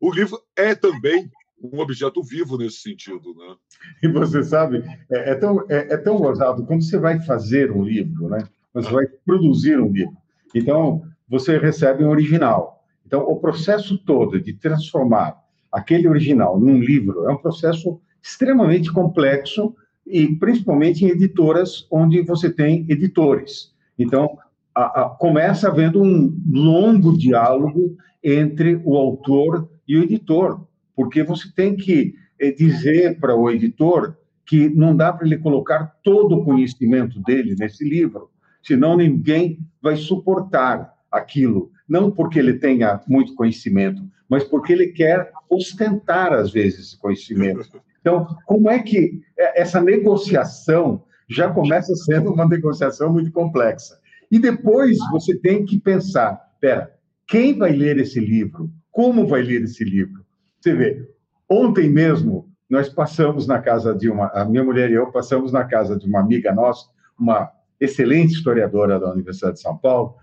O 0.00 0.12
livro 0.12 0.38
é 0.56 0.74
também 0.74 1.30
um 1.62 1.80
objeto 1.80 2.22
vivo 2.22 2.58
nesse 2.58 2.78
sentido, 2.78 3.34
né? 3.34 3.54
E 4.02 4.08
você 4.08 4.42
sabe, 4.42 4.82
é, 5.10 5.30
é 5.30 5.34
tão, 5.34 5.64
é, 5.68 5.94
é, 5.94 5.96
tão 5.96 6.16
gozado, 6.16 6.64
quando 6.64 6.82
você 6.82 6.98
vai 6.98 7.20
fazer 7.20 7.70
um 7.70 7.82
livro, 7.82 8.28
né? 8.28 8.42
Você 8.74 8.90
vai 8.90 9.06
produzir 9.24 9.78
um 9.78 9.92
livro. 9.92 10.16
Então, 10.54 11.02
você 11.28 11.58
recebe 11.58 12.04
um 12.04 12.10
original. 12.10 12.84
Então, 13.06 13.20
o 13.22 13.36
processo 13.36 13.98
todo 13.98 14.40
de 14.40 14.54
transformar 14.54 15.36
aquele 15.70 16.08
original 16.08 16.58
num 16.58 16.78
livro 16.78 17.28
é 17.28 17.32
um 17.32 17.38
processo 17.38 18.00
extremamente 18.22 18.92
complexo 18.92 19.74
e 20.06 20.36
principalmente 20.36 21.04
em 21.04 21.08
editoras 21.08 21.86
onde 21.90 22.22
você 22.22 22.50
tem 22.50 22.86
editores. 22.88 23.72
Então, 23.98 24.38
a, 24.74 25.02
a, 25.02 25.08
começa 25.10 25.68
havendo 25.68 26.02
um 26.02 26.34
longo 26.50 27.16
diálogo 27.16 27.96
entre 28.22 28.80
o 28.84 28.96
autor 28.96 29.68
e 29.86 29.96
o 29.96 30.02
editor 30.02 30.66
porque 30.94 31.22
você 31.22 31.50
tem 31.54 31.76
que 31.76 32.14
eh, 32.38 32.52
dizer 32.52 33.18
para 33.18 33.34
o 33.34 33.50
editor 33.50 34.16
que 34.44 34.68
não 34.68 34.96
dá 34.96 35.12
para 35.12 35.26
ele 35.26 35.38
colocar 35.38 35.96
todo 36.02 36.36
o 36.36 36.44
conhecimento 36.44 37.20
dele 37.20 37.54
nesse 37.58 37.88
livro, 37.88 38.30
senão 38.62 38.96
ninguém 38.96 39.58
vai 39.80 39.96
suportar 39.96 40.94
aquilo. 41.10 41.70
Não 41.88 42.10
porque 42.10 42.38
ele 42.38 42.54
tenha 42.54 43.00
muito 43.08 43.34
conhecimento, 43.34 44.02
mas 44.28 44.44
porque 44.44 44.72
ele 44.72 44.88
quer 44.88 45.30
ostentar, 45.48 46.32
às 46.32 46.50
vezes, 46.50 46.80
esse 46.80 46.98
conhecimento. 46.98 47.80
Então, 48.00 48.26
como 48.46 48.68
é 48.70 48.78
que 48.80 49.22
eh, 49.38 49.60
essa 49.60 49.80
negociação 49.80 51.04
já 51.28 51.50
começa 51.50 51.94
sendo 51.94 52.32
uma 52.32 52.46
negociação 52.46 53.12
muito 53.12 53.30
complexa? 53.30 53.98
E 54.30 54.38
depois 54.38 54.96
você 55.10 55.38
tem 55.38 55.64
que 55.64 55.78
pensar: 55.78 56.40
pera, 56.60 56.94
quem 57.26 57.56
vai 57.56 57.72
ler 57.72 57.98
esse 57.98 58.18
livro? 58.18 58.70
Como 58.90 59.26
vai 59.26 59.42
ler 59.42 59.62
esse 59.62 59.84
livro? 59.84 60.21
Você 60.62 60.74
vê, 60.74 61.08
ontem 61.48 61.90
mesmo 61.90 62.48
nós 62.70 62.88
passamos 62.88 63.48
na 63.48 63.58
casa 63.58 63.92
de 63.92 64.08
uma, 64.08 64.28
a 64.28 64.44
minha 64.44 64.62
mulher 64.62 64.90
e 64.90 64.94
eu 64.94 65.10
passamos 65.10 65.50
na 65.50 65.64
casa 65.64 65.98
de 65.98 66.06
uma 66.06 66.20
amiga 66.20 66.54
nossa, 66.54 66.86
uma 67.18 67.50
excelente 67.80 68.34
historiadora 68.34 69.00
da 69.00 69.10
Universidade 69.10 69.54
de 69.54 69.60
São 69.60 69.76
Paulo, 69.76 70.14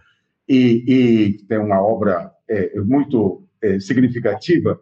e, 0.48 0.84
e 0.88 1.34
tem 1.46 1.58
uma 1.58 1.82
obra 1.82 2.32
é, 2.50 2.80
muito 2.80 3.44
é, 3.62 3.80
significativa, 3.82 4.80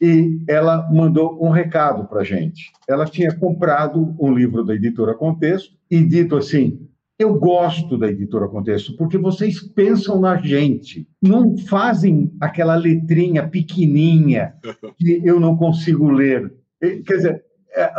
e 0.00 0.42
ela 0.48 0.88
mandou 0.90 1.44
um 1.44 1.50
recado 1.50 2.06
para 2.06 2.20
a 2.20 2.24
gente. 2.24 2.72
Ela 2.88 3.04
tinha 3.04 3.36
comprado 3.36 4.14
um 4.18 4.32
livro 4.32 4.64
da 4.64 4.74
editora 4.74 5.12
Contexto 5.12 5.74
e 5.90 6.02
dito 6.02 6.36
assim: 6.36 6.88
eu 7.20 7.34
gosto 7.38 7.98
da 7.98 8.08
editora 8.08 8.48
Contexto, 8.48 8.96
porque 8.96 9.18
vocês 9.18 9.60
pensam 9.60 10.18
na 10.18 10.38
gente, 10.38 11.06
não 11.20 11.54
fazem 11.58 12.32
aquela 12.40 12.74
letrinha 12.74 13.46
pequenininha 13.46 14.54
que 14.96 15.20
eu 15.22 15.38
não 15.38 15.54
consigo 15.54 16.08
ler. 16.08 16.50
Quer 16.80 17.16
dizer, 17.16 17.44
é, 17.76 17.92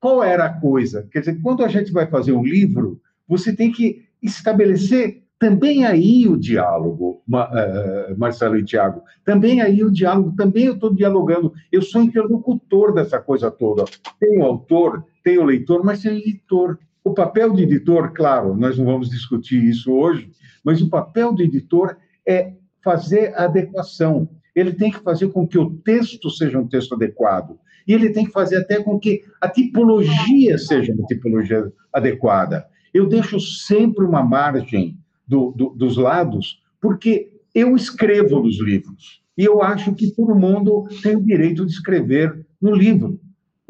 qual 0.00 0.24
era 0.24 0.46
a 0.46 0.58
coisa? 0.58 1.06
Quer 1.12 1.18
dizer, 1.18 1.42
quando 1.42 1.62
a 1.62 1.68
gente 1.68 1.92
vai 1.92 2.06
fazer 2.06 2.32
um 2.32 2.42
livro, 2.42 2.98
você 3.28 3.54
tem 3.54 3.70
que 3.70 4.06
estabelecer 4.22 5.22
também 5.38 5.84
aí 5.84 6.26
o 6.26 6.38
diálogo, 6.38 7.22
é, 7.52 8.14
Marcelo 8.16 8.56
e 8.56 8.64
Tiago, 8.64 9.02
também 9.22 9.60
aí 9.60 9.84
o 9.84 9.90
diálogo, 9.90 10.34
também 10.34 10.64
eu 10.64 10.74
estou 10.74 10.94
dialogando, 10.94 11.52
eu 11.70 11.82
sou 11.82 12.02
interlocutor 12.02 12.94
dessa 12.94 13.18
coisa 13.18 13.50
toda. 13.50 13.84
Tem 14.18 14.38
o 14.38 14.44
autor, 14.44 15.04
tem 15.22 15.36
o 15.36 15.44
leitor, 15.44 15.84
mas 15.84 16.00
tem 16.00 16.12
o 16.12 16.16
editor. 16.16 16.78
O 17.02 17.14
papel 17.14 17.52
de 17.52 17.62
editor, 17.62 18.12
claro, 18.12 18.54
nós 18.54 18.76
não 18.76 18.84
vamos 18.84 19.08
discutir 19.08 19.62
isso 19.64 19.92
hoje, 19.92 20.30
mas 20.64 20.82
o 20.82 20.90
papel 20.90 21.32
do 21.32 21.42
editor 21.42 21.96
é 22.26 22.52
fazer 22.82 23.32
a 23.34 23.44
adequação. 23.44 24.28
Ele 24.54 24.72
tem 24.72 24.90
que 24.90 25.00
fazer 25.00 25.28
com 25.28 25.46
que 25.46 25.58
o 25.58 25.70
texto 25.70 26.30
seja 26.30 26.58
um 26.58 26.66
texto 26.66 26.94
adequado. 26.94 27.58
E 27.86 27.94
ele 27.94 28.10
tem 28.10 28.26
que 28.26 28.32
fazer 28.32 28.58
até 28.58 28.82
com 28.82 28.98
que 28.98 29.24
a 29.40 29.48
tipologia 29.48 30.58
seja 30.58 30.92
uma 30.92 31.06
tipologia 31.06 31.72
adequada. 31.92 32.66
Eu 32.92 33.08
deixo 33.08 33.40
sempre 33.40 34.04
uma 34.04 34.22
margem 34.22 34.98
do, 35.26 35.52
do, 35.52 35.70
dos 35.70 35.96
lados, 35.96 36.60
porque 36.80 37.32
eu 37.54 37.74
escrevo 37.74 38.42
nos 38.42 38.60
livros. 38.60 39.22
E 39.38 39.44
eu 39.44 39.62
acho 39.62 39.94
que 39.94 40.10
todo 40.10 40.34
mundo 40.34 40.86
tem 41.02 41.16
o 41.16 41.24
direito 41.24 41.64
de 41.64 41.72
escrever 41.72 42.46
no 42.60 42.74
livro. 42.74 43.18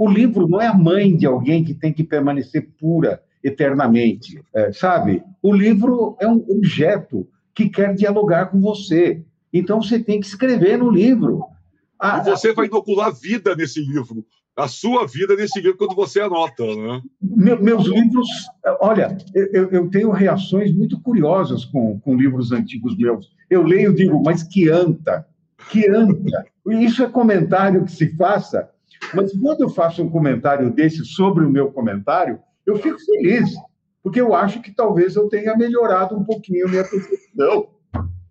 O 0.01 0.09
livro 0.09 0.49
não 0.49 0.59
é 0.59 0.67
a 0.67 0.73
mãe 0.73 1.15
de 1.15 1.27
alguém 1.27 1.63
que 1.63 1.75
tem 1.75 1.93
que 1.93 2.03
permanecer 2.03 2.71
pura 2.81 3.23
eternamente, 3.45 4.43
é, 4.55 4.73
sabe? 4.73 5.23
O 5.43 5.53
livro 5.53 6.17
é 6.19 6.27
um 6.27 6.43
objeto 6.49 7.29
que 7.55 7.69
quer 7.69 7.95
dialogar 7.95 8.47
com 8.47 8.63
você. 8.63 9.23
Então 9.53 9.83
você 9.83 9.99
tem 10.03 10.19
que 10.19 10.27
escrever 10.27 10.79
no 10.79 10.91
livro. 10.91 11.45
A, 11.99 12.23
você 12.23 12.55
vai 12.55 12.65
inocular 12.65 13.13
vida 13.13 13.55
nesse 13.55 13.79
livro, 13.79 14.25
a 14.57 14.67
sua 14.67 15.07
vida 15.07 15.37
nesse 15.37 15.61
livro 15.61 15.77
quando 15.77 15.95
você 15.95 16.19
anota, 16.19 16.65
né? 16.65 17.03
Meu, 17.21 17.63
meus 17.63 17.85
livros, 17.85 18.27
olha, 18.81 19.19
eu, 19.35 19.69
eu, 19.71 19.91
tenho 19.91 20.11
reações 20.13 20.75
muito 20.75 20.99
curiosas 21.03 21.67
com, 21.67 22.01
com 22.01 22.17
livros 22.17 22.53
antigos 22.53 22.97
meus. 22.97 23.31
Eu 23.51 23.63
leio 23.63 23.91
e 23.91 23.97
digo, 23.97 24.23
mas 24.23 24.43
que 24.43 24.71
anta, 24.71 25.27
que 25.71 25.87
anta. 25.91 26.47
Isso 26.67 27.03
é 27.03 27.07
comentário 27.07 27.85
que 27.85 27.93
se 27.93 28.17
faça 28.17 28.71
mas 29.15 29.33
quando 29.39 29.63
eu 29.63 29.69
faço 29.69 30.03
um 30.03 30.11
comentário 30.11 30.71
desse 30.71 31.05
sobre 31.05 31.45
o 31.45 31.51
meu 31.51 31.73
comentário, 31.73 32.39
eu 32.67 32.77
fico 32.77 32.99
feliz, 32.99 33.51
porque 34.03 34.21
eu 34.21 34.35
acho 34.35 34.61
que 34.61 34.75
talvez 34.75 35.17
eu 35.17 35.29
tenha 35.29 35.57
melhorado 35.57 36.17
um 36.17 36.25
pouquinho 36.25 36.69
minha 36.69 36.85
percepção. 36.85 37.69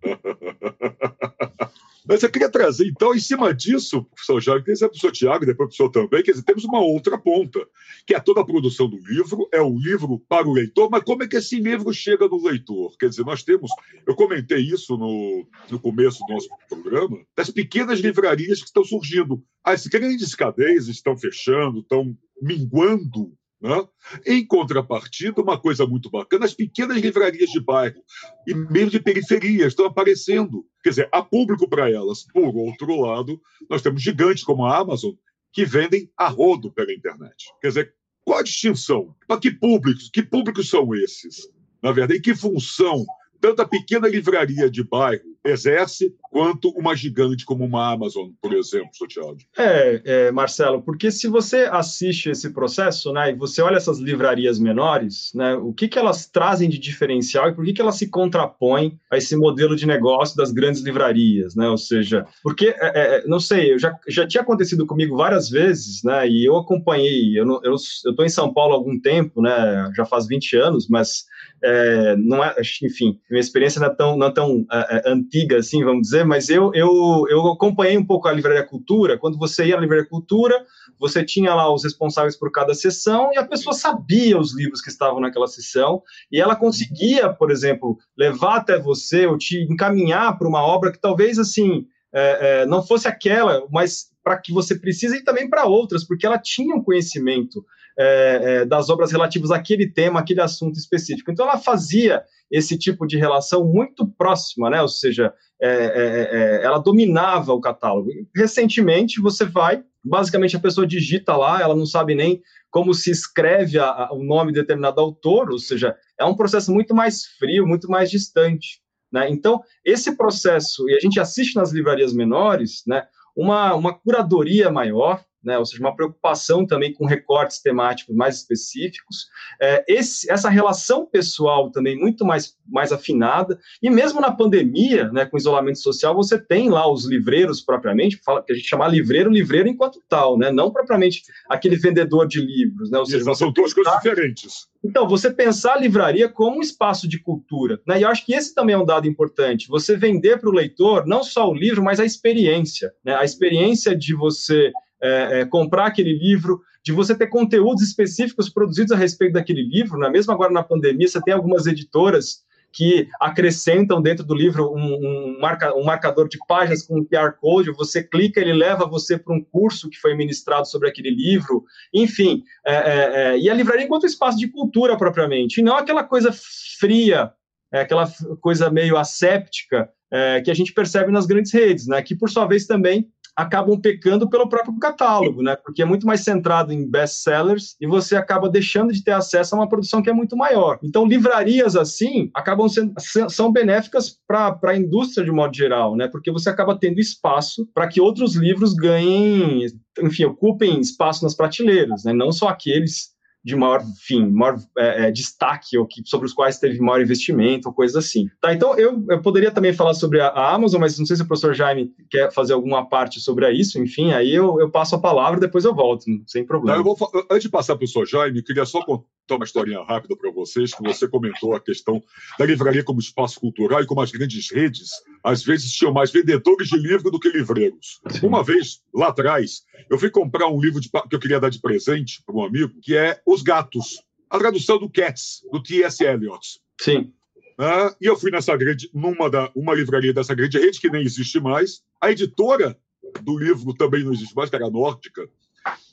Mas 2.10 2.24
eu 2.24 2.28
queria 2.28 2.50
trazer, 2.50 2.88
então, 2.88 3.14
em 3.14 3.20
cima 3.20 3.54
disso, 3.54 4.02
professor 4.02 4.40
Jair, 4.40 4.64
que 4.64 4.72
o 4.72 4.78
professor 4.78 5.12
Tiago, 5.12 5.46
depois 5.46 5.66
o 5.66 5.68
professor 5.68 5.90
também, 5.90 6.24
quer 6.24 6.32
dizer, 6.32 6.42
temos 6.42 6.64
uma 6.64 6.80
outra 6.80 7.16
ponta, 7.16 7.64
que 8.04 8.12
é 8.12 8.18
toda 8.18 8.40
a 8.40 8.44
produção 8.44 8.90
do 8.90 8.96
livro, 8.96 9.48
é 9.52 9.60
o 9.60 9.78
livro 9.78 10.18
para 10.28 10.48
o 10.48 10.52
leitor, 10.52 10.90
mas 10.90 11.04
como 11.04 11.22
é 11.22 11.28
que 11.28 11.36
esse 11.36 11.60
livro 11.60 11.94
chega 11.94 12.26
no 12.26 12.42
leitor? 12.44 12.96
Quer 12.98 13.10
dizer, 13.10 13.24
nós 13.24 13.44
temos, 13.44 13.70
eu 14.04 14.16
comentei 14.16 14.58
isso 14.58 14.96
no, 14.96 15.46
no 15.70 15.78
começo 15.78 16.18
do 16.26 16.34
nosso 16.34 16.48
programa, 16.68 17.16
das 17.36 17.48
pequenas 17.48 18.00
livrarias 18.00 18.58
que 18.58 18.66
estão 18.66 18.82
surgindo. 18.82 19.40
As 19.62 19.86
grandes 19.86 20.34
cadeias 20.34 20.88
estão 20.88 21.16
fechando, 21.16 21.78
estão 21.78 22.12
minguando 22.42 23.32
né? 23.60 23.86
Em 24.26 24.46
contrapartida, 24.46 25.42
uma 25.42 25.60
coisa 25.60 25.86
muito 25.86 26.10
bacana, 26.10 26.46
as 26.46 26.54
pequenas 26.54 26.96
livrarias 26.98 27.50
de 27.50 27.60
bairro 27.60 28.02
e 28.46 28.54
mesmo 28.54 28.90
de 28.90 29.00
periferia 29.00 29.66
estão 29.66 29.84
aparecendo. 29.84 30.64
Quer 30.82 30.90
dizer, 30.90 31.08
há 31.12 31.22
público 31.22 31.68
para 31.68 31.90
elas. 31.90 32.26
Por 32.32 32.56
outro 32.56 33.00
lado, 33.00 33.40
nós 33.68 33.82
temos 33.82 34.02
gigantes 34.02 34.42
como 34.42 34.64
a 34.64 34.78
Amazon 34.78 35.12
que 35.52 35.64
vendem 35.64 36.10
a 36.16 36.28
rodo 36.28 36.72
pela 36.72 36.92
internet. 36.92 37.52
Quer 37.60 37.68
dizer, 37.68 37.94
qual 38.24 38.38
a 38.38 38.42
distinção? 38.42 39.14
Para 39.26 39.40
que 39.40 39.50
públicos? 39.50 40.08
Que 40.12 40.22
públicos 40.22 40.70
são 40.70 40.94
esses? 40.94 41.48
Na 41.82 41.92
verdade, 41.92 42.18
em 42.18 42.22
que 42.22 42.34
função 42.34 43.04
tanto 43.40 43.62
a 43.62 43.68
pequena 43.68 44.06
livraria 44.06 44.70
de 44.70 44.84
bairro 44.84 45.29
exerce 45.44 46.14
quanto 46.22 46.68
uma 46.70 46.94
gigante 46.94 47.44
como 47.44 47.64
uma 47.64 47.92
Amazon, 47.92 48.30
por 48.40 48.52
exemplo, 48.52 48.90
Santiago. 48.92 49.38
É, 49.56 50.02
é, 50.04 50.32
Marcelo, 50.32 50.82
porque 50.82 51.10
se 51.10 51.26
você 51.28 51.68
assiste 51.70 52.30
esse 52.30 52.50
processo, 52.50 53.12
né, 53.12 53.30
e 53.30 53.34
você 53.34 53.60
olha 53.62 53.76
essas 53.76 53.98
livrarias 53.98 54.58
menores, 54.58 55.32
né, 55.34 55.54
o 55.54 55.72
que, 55.72 55.88
que 55.88 55.98
elas 55.98 56.26
trazem 56.26 56.68
de 56.68 56.78
diferencial 56.78 57.48
e 57.48 57.54
por 57.54 57.64
que, 57.64 57.72
que 57.72 57.82
elas 57.82 57.96
se 57.96 58.08
contrapõem 58.08 58.98
a 59.10 59.16
esse 59.16 59.36
modelo 59.36 59.74
de 59.74 59.86
negócio 59.86 60.36
das 60.36 60.52
grandes 60.52 60.82
livrarias, 60.82 61.54
né? 61.54 61.68
Ou 61.68 61.78
seja, 61.78 62.26
porque, 62.42 62.74
é, 62.78 63.18
é, 63.18 63.26
não 63.26 63.40
sei, 63.40 63.72
eu 63.72 63.78
já, 63.78 63.96
já 64.08 64.26
tinha 64.26 64.42
acontecido 64.42 64.86
comigo 64.86 65.16
várias 65.16 65.48
vezes, 65.48 66.02
né, 66.04 66.28
e 66.28 66.44
eu 66.44 66.56
acompanhei, 66.56 67.38
eu 67.38 67.44
estou 67.44 68.12
eu, 68.12 68.14
eu 68.18 68.24
em 68.24 68.28
São 68.28 68.52
Paulo 68.52 68.74
há 68.74 68.76
algum 68.76 69.00
tempo, 69.00 69.40
né, 69.42 69.90
já 69.96 70.04
faz 70.04 70.26
20 70.26 70.56
anos, 70.56 70.88
mas 70.88 71.24
é, 71.62 72.16
não 72.16 72.42
é, 72.42 72.54
enfim, 72.82 73.18
minha 73.30 73.40
experiência 73.40 73.80
não 73.80 73.88
é 73.88 73.94
tão, 73.94 74.16
não 74.16 74.26
é 74.26 74.32
tão 74.32 74.66
é, 74.72 74.96
é, 74.96 75.12
antiga 75.12 75.58
assim, 75.58 75.84
vamos 75.84 76.02
dizer, 76.02 76.24
mas 76.24 76.48
eu, 76.48 76.72
eu, 76.74 77.26
eu 77.28 77.46
acompanhei 77.48 77.96
um 77.98 78.04
pouco 78.04 78.28
a 78.28 78.32
Livraria 78.32 78.66
Cultura. 78.66 79.18
Quando 79.18 79.38
você 79.38 79.66
ia 79.66 79.76
na 79.76 79.82
Livraria 79.82 80.08
Cultura, 80.08 80.64
você 80.98 81.24
tinha 81.24 81.54
lá 81.54 81.72
os 81.72 81.84
responsáveis 81.84 82.36
por 82.36 82.50
cada 82.50 82.74
sessão 82.74 83.30
e 83.32 83.38
a 83.38 83.46
pessoa 83.46 83.74
sabia 83.74 84.38
os 84.38 84.54
livros 84.54 84.80
que 84.80 84.90
estavam 84.90 85.20
naquela 85.20 85.46
sessão 85.46 86.02
e 86.32 86.40
ela 86.40 86.56
conseguia, 86.56 87.28
por 87.28 87.50
exemplo, 87.50 87.98
levar 88.16 88.56
até 88.56 88.78
você 88.78 89.26
ou 89.26 89.36
te 89.36 89.62
encaminhar 89.70 90.38
para 90.38 90.48
uma 90.48 90.62
obra 90.62 90.92
que 90.92 91.00
talvez 91.00 91.38
assim 91.38 91.86
é, 92.12 92.62
é, 92.62 92.66
não 92.66 92.82
fosse 92.82 93.06
aquela, 93.06 93.66
mas 93.70 94.10
para 94.22 94.38
que 94.38 94.52
você 94.52 94.78
precise 94.78 95.16
e 95.16 95.24
também 95.24 95.48
para 95.48 95.64
outras, 95.64 96.04
porque 96.04 96.26
ela 96.26 96.38
tinha 96.38 96.74
um 96.74 96.82
conhecimento 96.82 97.64
é, 97.98 98.40
é, 98.42 98.64
das 98.64 98.88
obras 98.88 99.12
relativas 99.12 99.50
àquele 99.50 99.90
tema, 99.90 100.20
aquele 100.20 100.40
assunto 100.40 100.76
específico. 100.76 101.30
Então, 101.30 101.46
ela 101.46 101.58
fazia 101.58 102.22
esse 102.50 102.76
tipo 102.78 103.06
de 103.06 103.16
relação 103.16 103.64
muito 103.64 104.06
próxima, 104.06 104.68
né? 104.70 104.82
Ou 104.82 104.88
seja, 104.88 105.32
é, 105.60 105.68
é, 105.68 106.60
é 106.60 106.64
ela 106.64 106.78
dominava 106.78 107.52
o 107.52 107.60
catálogo. 107.60 108.10
Recentemente, 108.34 109.20
você 109.20 109.44
vai, 109.44 109.82
basicamente 110.04 110.56
a 110.56 110.60
pessoa 110.60 110.86
digita 110.86 111.36
lá, 111.36 111.60
ela 111.60 111.76
não 111.76 111.86
sabe 111.86 112.14
nem 112.14 112.42
como 112.70 112.94
se 112.94 113.10
escreve 113.10 113.78
a, 113.78 113.86
a, 113.86 114.12
o 114.12 114.22
nome 114.22 114.52
de 114.52 114.60
determinado 114.60 115.00
autor, 115.00 115.50
ou 115.50 115.58
seja, 115.58 115.96
é 116.18 116.24
um 116.24 116.34
processo 116.34 116.72
muito 116.72 116.94
mais 116.94 117.26
frio, 117.38 117.66
muito 117.66 117.88
mais 117.88 118.10
distante. 118.10 118.80
Né? 119.12 119.28
Então, 119.28 119.60
esse 119.84 120.16
processo, 120.16 120.88
e 120.88 120.94
a 120.94 121.00
gente 121.00 121.18
assiste 121.18 121.56
nas 121.56 121.72
livrarias 121.72 122.12
menores, 122.12 122.82
né, 122.86 123.06
uma, 123.36 123.74
uma 123.74 123.92
curadoria 123.92 124.70
maior, 124.70 125.24
né, 125.42 125.58
ou 125.58 125.64
seja, 125.64 125.82
uma 125.82 125.94
preocupação 125.94 126.66
também 126.66 126.92
com 126.92 127.06
recortes 127.06 127.60
temáticos 127.60 128.14
mais 128.14 128.36
específicos, 128.36 129.26
é, 129.60 129.84
esse, 129.88 130.30
essa 130.30 130.48
relação 130.48 131.06
pessoal 131.06 131.70
também 131.70 131.98
muito 131.98 132.24
mais, 132.24 132.56
mais 132.66 132.92
afinada, 132.92 133.58
e 133.82 133.88
mesmo 133.88 134.20
na 134.20 134.30
pandemia, 134.30 135.10
né, 135.10 135.24
com 135.24 135.36
isolamento 135.36 135.78
social, 135.78 136.14
você 136.14 136.38
tem 136.38 136.68
lá 136.68 136.90
os 136.90 137.06
livreiros 137.06 137.60
propriamente, 137.60 138.20
fala, 138.24 138.42
que 138.42 138.52
a 138.52 138.56
gente 138.56 138.68
chama 138.68 138.86
livreiro, 138.86 139.30
livreiro 139.30 139.68
enquanto 139.68 140.02
tal, 140.08 140.38
né, 140.38 140.50
não 140.50 140.70
propriamente 140.70 141.22
aquele 141.48 141.76
vendedor 141.76 142.26
de 142.26 142.40
livros. 142.40 142.90
Né, 142.90 142.98
ou 142.98 143.06
seja, 143.06 143.34
são 143.34 143.52
duas 143.52 143.72
coisas 143.72 143.92
diferentes. 143.94 144.68
Então, 144.84 145.06
você 145.06 145.30
pensar 145.30 145.74
a 145.74 145.78
livraria 145.78 146.28
como 146.28 146.58
um 146.58 146.62
espaço 146.62 147.06
de 147.08 147.20
cultura, 147.20 147.80
né, 147.86 147.98
e 147.98 148.02
eu 148.02 148.08
acho 148.08 148.24
que 148.24 148.34
esse 148.34 148.54
também 148.54 148.74
é 148.74 148.78
um 148.78 148.84
dado 148.84 149.06
importante, 149.06 149.68
você 149.68 149.96
vender 149.96 150.38
para 150.38 150.48
o 150.48 150.52
leitor 150.52 151.06
não 151.06 151.22
só 151.22 151.48
o 151.48 151.54
livro, 151.54 151.82
mas 151.82 152.00
a 152.00 152.04
experiência, 152.04 152.92
né, 153.04 153.14
a 153.14 153.24
experiência 153.24 153.96
de 153.96 154.14
você 154.14 154.72
é, 155.02 155.40
é, 155.40 155.44
comprar 155.44 155.86
aquele 155.86 156.12
livro, 156.12 156.60
de 156.82 156.92
você 156.92 157.14
ter 157.14 157.26
conteúdos 157.26 157.82
específicos 157.82 158.48
produzidos 158.48 158.92
a 158.92 158.96
respeito 158.96 159.34
daquele 159.34 159.62
livro, 159.62 159.98
né? 159.98 160.08
mesmo 160.08 160.32
agora 160.32 160.52
na 160.52 160.62
pandemia, 160.62 161.06
você 161.06 161.20
tem 161.20 161.34
algumas 161.34 161.66
editoras 161.66 162.42
que 162.72 163.08
acrescentam 163.20 164.00
dentro 164.00 164.24
do 164.24 164.34
livro 164.34 164.72
um, 164.72 164.78
um, 164.78 165.38
marca, 165.40 165.74
um 165.74 165.84
marcador 165.84 166.28
de 166.28 166.38
páginas 166.46 166.82
com 166.82 167.00
um 167.00 167.04
QR 167.04 167.32
Code, 167.32 167.72
você 167.72 168.02
clica, 168.02 168.40
ele 168.40 168.52
leva 168.52 168.86
você 168.86 169.18
para 169.18 169.34
um 169.34 169.42
curso 169.42 169.90
que 169.90 169.98
foi 169.98 170.14
ministrado 170.14 170.68
sobre 170.68 170.88
aquele 170.88 171.10
livro, 171.10 171.64
enfim, 171.92 172.44
é, 172.64 172.74
é, 172.74 173.34
é, 173.34 173.38
e 173.38 173.50
a 173.50 173.54
livraria 173.54 173.84
enquanto 173.84 174.06
espaço 174.06 174.38
de 174.38 174.48
cultura 174.48 174.96
propriamente, 174.96 175.60
e 175.60 175.64
não 175.64 175.76
aquela 175.76 176.04
coisa 176.04 176.30
fria, 176.78 177.32
é, 177.72 177.80
aquela 177.80 178.08
coisa 178.40 178.70
meio 178.70 178.96
asséptica 178.96 179.88
é, 180.10 180.40
que 180.40 180.50
a 180.50 180.54
gente 180.54 180.72
percebe 180.72 181.12
nas 181.12 181.26
grandes 181.26 181.52
redes, 181.52 181.86
né, 181.86 182.00
que 182.02 182.14
por 182.14 182.30
sua 182.30 182.46
vez 182.46 182.66
também 182.66 183.08
acabam 183.36 183.80
pecando 183.80 184.28
pelo 184.28 184.48
próprio 184.48 184.78
catálogo, 184.78 185.42
né? 185.42 185.56
Porque 185.56 185.82
é 185.82 185.84
muito 185.84 186.06
mais 186.06 186.22
centrado 186.22 186.72
em 186.72 186.88
best-sellers 186.88 187.76
e 187.80 187.86
você 187.86 188.16
acaba 188.16 188.48
deixando 188.48 188.92
de 188.92 189.02
ter 189.02 189.12
acesso 189.12 189.54
a 189.54 189.58
uma 189.58 189.68
produção 189.68 190.02
que 190.02 190.10
é 190.10 190.12
muito 190.12 190.36
maior. 190.36 190.78
Então, 190.82 191.06
livrarias 191.06 191.76
assim 191.76 192.30
acabam 192.34 192.68
sendo 192.68 192.94
são 193.28 193.52
benéficas 193.52 194.18
para 194.26 194.58
a 194.62 194.76
indústria 194.76 195.24
de 195.24 195.30
modo 195.30 195.54
geral, 195.56 195.96
né? 195.96 196.08
Porque 196.08 196.30
você 196.30 196.48
acaba 196.48 196.78
tendo 196.78 197.00
espaço 197.00 197.68
para 197.74 197.88
que 197.88 198.00
outros 198.00 198.34
livros 198.34 198.74
ganhem, 198.74 199.66
enfim, 200.00 200.24
ocupem 200.24 200.80
espaço 200.80 201.24
nas 201.24 201.34
prateleiras, 201.34 202.04
né? 202.04 202.12
Não 202.12 202.32
só 202.32 202.48
aqueles 202.48 203.10
de 203.42 203.56
maior, 203.56 203.82
enfim, 203.82 204.26
maior 204.26 204.58
é, 204.76 205.06
é, 205.06 205.10
destaque 205.10 205.78
ou 205.78 205.86
que, 205.86 206.02
sobre 206.04 206.26
os 206.26 206.32
quais 206.32 206.58
teve 206.58 206.78
maior 206.78 207.00
investimento 207.00 207.68
ou 207.68 207.74
coisas 207.74 207.96
assim. 207.96 208.28
Tá, 208.40 208.52
então 208.52 208.76
eu, 208.76 209.04
eu 209.08 209.22
poderia 209.22 209.50
também 209.50 209.72
falar 209.72 209.94
sobre 209.94 210.20
a, 210.20 210.28
a, 210.28 210.54
Amazon, 210.54 210.80
mas 210.80 210.98
não 210.98 211.06
sei 211.06 211.16
se 211.16 211.22
o 211.22 211.26
professor 211.26 211.54
Jaime 211.54 211.90
quer 212.10 212.30
fazer 212.32 212.52
alguma 212.52 212.86
parte 212.86 213.20
sobre 213.20 213.50
isso, 213.50 213.80
enfim, 213.80 214.12
aí 214.12 214.34
eu, 214.34 214.60
eu 214.60 214.70
passo 214.70 214.94
a 214.94 215.00
palavra 215.00 215.38
e 215.38 215.40
depois 215.40 215.64
eu 215.64 215.74
volto, 215.74 216.04
sem 216.26 216.44
problema. 216.44 216.76
Não, 216.76 216.84
vou, 216.84 216.96
antes 217.30 217.44
de 217.44 217.48
passar 217.48 217.74
para 217.74 217.84
o 217.84 217.90
professor 217.90 218.06
Jaime, 218.06 218.42
queria 218.42 218.66
só 218.66 218.84
contar 218.84 219.36
uma 219.36 219.44
historinha 219.44 219.82
rápida 219.82 220.16
para 220.16 220.30
vocês, 220.30 220.74
que 220.74 220.82
você 220.82 221.08
comentou 221.08 221.54
a 221.54 221.60
questão 221.60 222.02
da 222.38 222.44
livraria 222.44 222.84
como 222.84 223.00
espaço 223.00 223.40
cultural 223.40 223.82
e 223.82 223.86
como 223.86 224.00
as 224.00 224.10
grandes 224.10 224.50
redes, 224.50 224.90
às 225.24 225.42
vezes, 225.42 225.72
tinham 225.72 225.92
mais 225.92 226.10
vendedores 226.10 226.68
de 226.68 226.76
livro 226.76 227.10
do 227.10 227.18
que 227.18 227.28
livreiros. 227.28 228.00
Sim. 228.10 228.26
Uma 228.26 228.42
vez, 228.42 228.80
lá 228.94 229.08
atrás, 229.08 229.62
eu 229.88 229.98
fui 229.98 230.10
comprar 230.10 230.48
um 230.48 230.60
livro 230.60 230.80
de, 230.80 230.90
que 230.90 231.14
eu 231.14 231.20
queria 231.20 231.40
dar 231.40 231.50
de 231.50 231.60
presente 231.60 232.22
para 232.24 232.34
um 232.34 232.44
amigo, 232.44 232.72
que 232.82 232.96
é 232.96 233.20
Os 233.30 233.42
Gatos, 233.42 234.02
a 234.28 234.40
tradução 234.40 234.76
do 234.76 234.90
Cats, 234.90 235.46
do 235.52 235.62
T.S. 235.62 236.02
Eliot. 236.02 236.60
Sim. 236.80 237.12
Ah, 237.56 237.94
e 238.00 238.06
eu 238.06 238.16
fui 238.16 238.28
nessa 238.32 238.56
grande, 238.56 238.90
numa 238.92 239.30
da, 239.30 239.52
uma 239.54 239.72
livraria 239.72 240.12
dessa 240.12 240.34
grande 240.34 240.58
rede 240.58 240.80
que 240.80 240.90
nem 240.90 241.04
existe 241.04 241.38
mais. 241.38 241.80
A 242.00 242.10
editora 242.10 242.76
do 243.22 243.38
livro 243.38 243.72
também 243.72 244.02
não 244.02 244.12
existe 244.12 244.34
mais, 244.34 244.50
que 244.50 244.56
era 244.56 244.68
nórdica. 244.68 245.28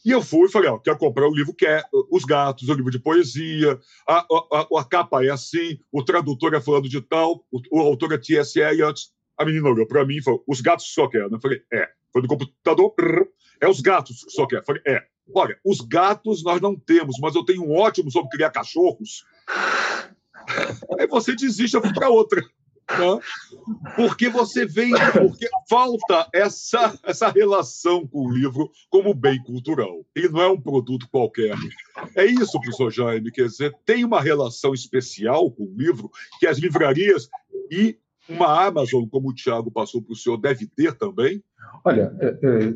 E 0.03 0.09
eu 0.09 0.23
fui 0.23 0.47
e 0.47 0.51
falei, 0.51 0.67
ó, 0.67 0.79
quero 0.79 0.97
comprar 0.97 1.27
o 1.27 1.35
livro 1.35 1.53
que 1.53 1.67
é 1.67 1.83
Os 2.09 2.25
Gatos, 2.25 2.69
o 2.69 2.73
livro 2.73 2.89
de 2.89 2.97
poesia, 2.97 3.79
a, 4.07 4.17
a, 4.19 4.47
a, 4.53 4.79
a 4.79 4.83
capa 4.83 5.23
é 5.23 5.29
assim, 5.29 5.77
o 5.91 6.03
tradutor 6.03 6.55
é 6.55 6.61
falando 6.61 6.89
de 6.89 7.01
tal, 7.01 7.45
o, 7.51 7.61
o 7.71 7.79
autor 7.81 8.13
é 8.13 8.17
T.S. 8.17 8.59
Eliot. 8.59 9.11
A 9.37 9.45
menina 9.45 9.69
olhou 9.69 9.85
para 9.85 10.05
mim 10.05 10.17
e 10.17 10.23
falou, 10.23 10.43
os 10.47 10.61
gatos 10.61 10.93
só 10.93 11.07
querem. 11.07 11.29
Eu 11.31 11.39
falei, 11.39 11.61
é. 11.71 11.89
Foi 12.11 12.21
do 12.21 12.27
computador, 12.27 12.93
é 13.61 13.67
os 13.67 13.81
gatos 13.81 14.25
só 14.29 14.47
querem. 14.47 14.61
Eu 14.61 14.65
falei, 14.65 14.81
é. 14.87 15.03
Olha, 15.35 15.59
os 15.63 15.81
gatos 15.81 16.43
nós 16.43 16.61
não 16.61 16.75
temos, 16.75 17.17
mas 17.19 17.35
eu 17.35 17.43
tenho 17.43 17.63
um 17.63 17.75
ótimo 17.75 18.09
sobre 18.09 18.29
criar 18.29 18.49
cachorros. 18.49 19.25
Aí 20.99 21.07
você 21.07 21.35
desiste, 21.35 21.75
eu 21.75 21.81
fui 21.81 21.93
para 21.93 22.09
outra. 22.09 22.41
Né? 22.89 23.19
Porque 23.97 24.29
você 24.29 24.65
vem, 24.65 24.91
porque 25.11 25.49
falta 25.69 26.29
essa, 26.33 26.97
essa 27.03 27.27
relação 27.27 28.07
com 28.07 28.25
o 28.25 28.31
livro 28.31 28.71
como 28.89 29.13
bem 29.13 29.43
cultural. 29.43 30.05
Ele 30.15 30.29
não 30.29 30.41
é 30.41 30.49
um 30.49 30.61
produto 30.61 31.07
qualquer. 31.11 31.55
É 32.15 32.25
isso, 32.25 32.59
professor 32.61 32.89
Jaime, 32.89 33.31
quer 33.31 33.47
dizer, 33.47 33.75
tem 33.85 34.05
uma 34.05 34.21
relação 34.21 34.73
especial 34.73 35.51
com 35.51 35.63
o 35.63 35.75
livro 35.75 36.09
que 36.39 36.47
as 36.47 36.57
livrarias 36.57 37.27
e 37.69 37.97
uma 38.29 38.67
Amazon, 38.67 39.05
como 39.09 39.29
o 39.29 39.33
Tiago 39.33 39.71
passou 39.71 40.01
para 40.01 40.13
o 40.13 40.15
senhor, 40.15 40.37
deve 40.37 40.67
ter 40.67 40.93
também? 40.93 41.41
Olha, 41.83 42.13
é, 42.19 42.27
é, 42.27 42.73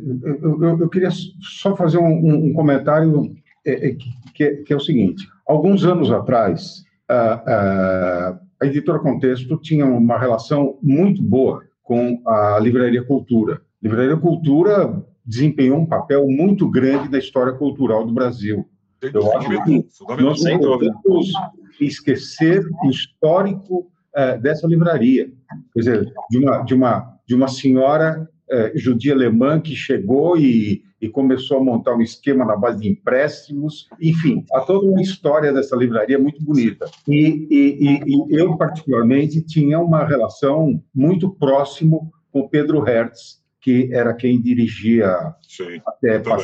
eu, 0.79 0.89
queria 0.89 1.09
só 1.41 1.75
fazer 1.75 1.97
um, 1.97 2.53
comentário 2.53 3.35
é, 3.65 3.95
que, 4.33 4.65
é 4.69 4.75
o 4.75 4.79
seguinte: 4.79 5.27
alguns 5.47 5.85
anos 5.85 6.11
atrás, 6.11 6.83
a 7.09 8.65
editora 8.65 8.99
Contexto 8.99 9.57
tinha 9.57 9.85
uma 9.85 10.17
relação 10.17 10.77
muito 10.81 11.21
boa 11.21 11.63
com 11.83 12.21
a 12.25 12.59
Livraria 12.59 13.03
Cultura. 13.03 13.55
A 13.55 13.87
Livraria 13.87 14.17
Cultura 14.17 15.03
desempenhou 15.25 15.79
um 15.79 15.85
papel 15.85 16.27
muito 16.27 16.69
grande 16.69 17.09
na 17.09 17.17
história 17.17 17.53
cultural 17.53 18.05
do 18.05 18.13
Brasil. 18.13 18.65
Eu 19.01 19.35
acho 19.35 19.49
que 19.63 19.85
nós 20.21 20.43
não 20.43 20.59
podemos 20.59 21.31
esquecer 21.79 22.63
o 22.83 22.89
histórico 22.89 23.91
é, 24.16 24.38
dessa 24.38 24.68
livraria. 24.68 25.32
Quer 25.74 25.80
dizer, 25.80 26.14
de 26.30 26.38
uma, 26.38 26.64
de 26.64 26.74
uma, 26.74 27.18
de 27.28 27.36
uma 27.36 27.47
senhora 27.47 28.30
é, 28.49 28.72
judia 28.76 29.14
alemã 29.14 29.59
que 29.59 29.76
chegou 29.76 30.38
e, 30.38 30.84
e 31.01 31.07
começou 31.09 31.57
a 31.57 31.64
montar 31.64 31.95
um 31.95 32.01
esquema 32.01 32.45
na 32.45 32.55
base 32.55 32.82
de 32.82 32.89
empréstimos. 32.89 33.88
Enfim, 34.01 34.45
há 34.53 34.59
toda 34.62 34.86
uma 34.86 35.01
história 35.01 35.53
dessa 35.53 35.76
livraria 35.76 36.20
muito 36.20 36.43
bonita. 36.43 36.86
E, 37.07 37.47
e, 37.49 37.99
e 38.05 38.26
eu, 38.30 38.57
particularmente, 38.57 39.41
tinha 39.41 39.80
uma 39.80 40.05
relação 40.05 40.84
muito 40.93 41.30
próximo 41.30 42.12
com 42.32 42.47
Pedro 42.47 42.82
Hertz, 42.82 43.41
que 43.62 43.89
era 43.93 44.14
quem 44.14 44.41
dirigia 44.41 45.34
Sim, 45.47 45.82
até 45.86 46.20
para 46.20 46.38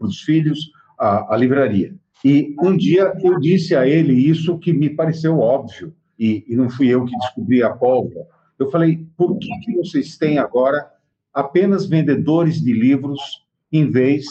os 0.00 0.20
filhos 0.20 0.58
a, 0.98 1.34
a 1.34 1.36
livraria. 1.36 1.94
E 2.24 2.54
um 2.62 2.76
dia 2.76 3.14
eu 3.22 3.40
disse 3.40 3.74
a 3.74 3.88
ele 3.88 4.12
isso 4.12 4.58
que 4.58 4.72
me 4.72 4.90
pareceu 4.90 5.38
óbvio, 5.38 5.94
e, 6.20 6.44
e 6.46 6.54
não 6.54 6.68
fui 6.68 6.88
eu 6.88 7.06
que 7.06 7.16
descobri 7.16 7.62
a 7.62 7.70
pólvora. 7.70 8.26
Eu 8.58 8.70
falei, 8.70 9.06
por 9.16 9.38
que, 9.38 9.48
que 9.60 9.72
vocês 9.72 10.18
têm 10.18 10.38
agora 10.38 10.86
apenas 11.32 11.86
vendedores 11.86 12.60
de 12.60 12.74
livros 12.74 13.46
em 13.72 13.90
vez 13.90 14.26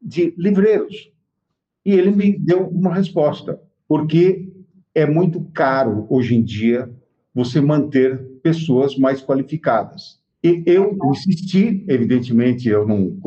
de 0.00 0.32
livreiros? 0.38 1.10
E 1.84 1.90
ele 1.90 2.12
me 2.12 2.38
deu 2.38 2.68
uma 2.68 2.94
resposta, 2.94 3.60
porque 3.88 4.52
é 4.94 5.04
muito 5.04 5.40
caro 5.52 6.06
hoje 6.08 6.36
em 6.36 6.44
dia 6.44 6.88
você 7.34 7.60
manter 7.60 8.24
pessoas 8.40 8.96
mais 8.96 9.20
qualificadas. 9.20 10.20
E 10.44 10.62
eu 10.64 10.96
insisti, 11.10 11.84
evidentemente, 11.88 12.68
eu 12.68 12.86
não, 12.86 13.18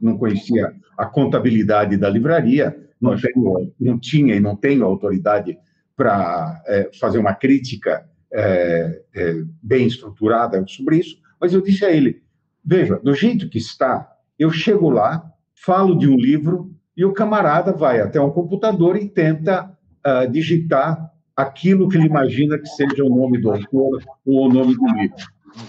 não 0.00 0.16
conhecia 0.16 0.74
a 0.96 1.04
contabilidade 1.04 1.98
da 1.98 2.08
livraria, 2.08 2.74
não, 3.00 3.14
tenho, 3.16 3.72
não 3.78 3.98
tinha 3.98 4.34
e 4.34 4.40
não 4.40 4.56
tenho 4.56 4.84
autoridade 4.84 5.58
para 5.98 6.62
é, 6.64 6.90
fazer 6.98 7.18
uma 7.18 7.34
crítica 7.34 8.08
é, 8.32 9.02
é, 9.16 9.34
bem 9.60 9.88
estruturada 9.88 10.64
sobre 10.68 10.98
isso, 10.98 11.16
mas 11.40 11.52
eu 11.52 11.60
disse 11.60 11.84
a 11.84 11.90
ele: 11.90 12.22
veja, 12.64 13.00
do 13.02 13.12
jeito 13.12 13.48
que 13.50 13.58
está, 13.58 14.08
eu 14.38 14.48
chego 14.48 14.88
lá, 14.88 15.28
falo 15.56 15.98
de 15.98 16.08
um 16.08 16.16
livro 16.16 16.72
e 16.96 17.04
o 17.04 17.12
camarada 17.12 17.72
vai 17.72 18.00
até 18.00 18.20
um 18.20 18.30
computador 18.30 18.96
e 18.96 19.08
tenta 19.08 19.76
uh, 20.06 20.30
digitar 20.30 21.12
aquilo 21.36 21.88
que 21.88 21.96
ele 21.96 22.06
imagina 22.06 22.58
que 22.58 22.68
seja 22.68 23.04
o 23.04 23.08
nome 23.08 23.40
do 23.40 23.50
autor 23.50 24.00
ou 24.24 24.46
o 24.46 24.52
nome 24.52 24.76
do 24.76 24.86
livro. 24.94 25.16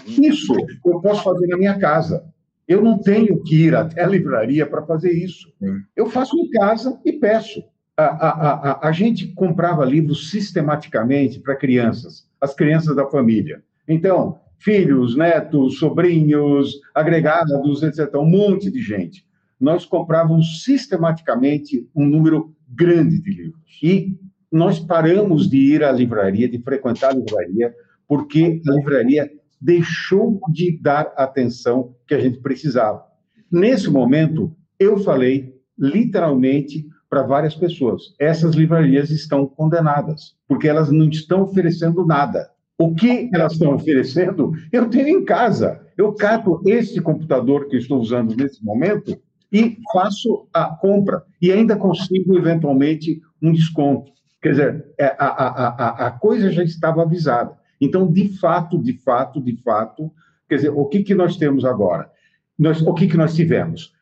Isso 0.06 0.54
eu 0.84 1.00
posso 1.00 1.24
fazer 1.24 1.46
na 1.48 1.56
minha 1.56 1.78
casa. 1.78 2.24
Eu 2.68 2.82
não 2.82 2.98
tenho 2.98 3.42
que 3.42 3.66
ir 3.66 3.74
até 3.74 4.02
a 4.02 4.06
livraria 4.06 4.64
para 4.64 4.86
fazer 4.86 5.12
isso. 5.12 5.52
Eu 5.96 6.06
faço 6.06 6.36
em 6.38 6.50
casa 6.50 7.00
e 7.04 7.12
peço. 7.12 7.64
A, 8.00 8.28
a, 8.28 8.70
a, 8.70 8.88
a 8.88 8.92
gente 8.92 9.28
comprava 9.28 9.84
livros 9.84 10.30
sistematicamente 10.30 11.38
para 11.40 11.56
crianças, 11.56 12.26
as 12.40 12.54
crianças 12.54 12.96
da 12.96 13.06
família. 13.06 13.62
Então, 13.86 14.40
filhos, 14.58 15.16
netos, 15.16 15.78
sobrinhos, 15.78 16.80
agregados, 16.94 17.82
etc., 17.82 18.14
um 18.16 18.24
monte 18.24 18.70
de 18.70 18.80
gente. 18.80 19.26
Nós 19.58 19.84
comprávamos 19.84 20.62
sistematicamente 20.64 21.88
um 21.94 22.06
número 22.06 22.54
grande 22.68 23.20
de 23.20 23.30
livros. 23.30 23.60
E 23.82 24.18
nós 24.50 24.78
paramos 24.78 25.48
de 25.48 25.58
ir 25.58 25.84
à 25.84 25.92
livraria, 25.92 26.48
de 26.48 26.58
frequentar 26.58 27.10
a 27.10 27.14
livraria, 27.14 27.74
porque 28.08 28.60
a 28.66 28.72
livraria 28.72 29.30
deixou 29.60 30.40
de 30.50 30.78
dar 30.80 31.12
a 31.16 31.24
atenção 31.24 31.94
que 32.06 32.14
a 32.14 32.18
gente 32.18 32.38
precisava. 32.38 33.04
Nesse 33.50 33.90
momento, 33.90 34.56
eu 34.78 34.98
falei 34.98 35.54
literalmente 35.78 36.86
para 37.10 37.24
várias 37.24 37.56
pessoas: 37.56 38.14
essas 38.18 38.54
livrarias 38.54 39.10
estão 39.10 39.44
condenadas, 39.44 40.36
porque 40.46 40.68
elas 40.68 40.90
não 40.90 41.08
estão 41.08 41.42
oferecendo 41.42 42.06
nada. 42.06 42.48
O 42.78 42.94
que 42.94 43.28
elas 43.34 43.52
estão 43.52 43.74
oferecendo, 43.74 44.52
eu 44.72 44.88
tenho 44.88 45.08
em 45.08 45.24
casa. 45.24 45.84
Eu 45.98 46.14
cato 46.14 46.62
esse 46.64 46.98
computador 47.02 47.68
que 47.68 47.76
estou 47.76 48.00
usando 48.00 48.34
nesse 48.34 48.64
momento 48.64 49.20
e 49.52 49.76
faço 49.92 50.48
a 50.50 50.64
compra. 50.76 51.22
E 51.42 51.52
ainda 51.52 51.76
consigo, 51.76 52.38
eventualmente, 52.38 53.20
um 53.42 53.52
desconto. 53.52 54.12
Quer 54.40 54.50
dizer, 54.50 54.86
é, 54.98 55.14
a, 55.18 55.26
a, 55.26 55.68
a, 55.68 56.06
a 56.06 56.10
coisa 56.12 56.50
já 56.50 56.62
estava 56.62 57.02
avisada. 57.02 57.54
Então, 57.78 58.10
de 58.10 58.28
fato, 58.38 58.78
de 58.78 58.94
fato, 58.94 59.42
de 59.42 59.56
fato, 59.62 60.10
quer 60.48 60.56
dizer, 60.56 60.70
o 60.70 60.86
que, 60.86 61.02
que 61.02 61.14
nós 61.14 61.36
temos 61.36 61.66
agora? 61.66 62.10
Nós, 62.58 62.80
o 62.80 62.94
que, 62.94 63.06
que 63.06 63.16
nós 63.16 63.34
tivemos? 63.34 63.92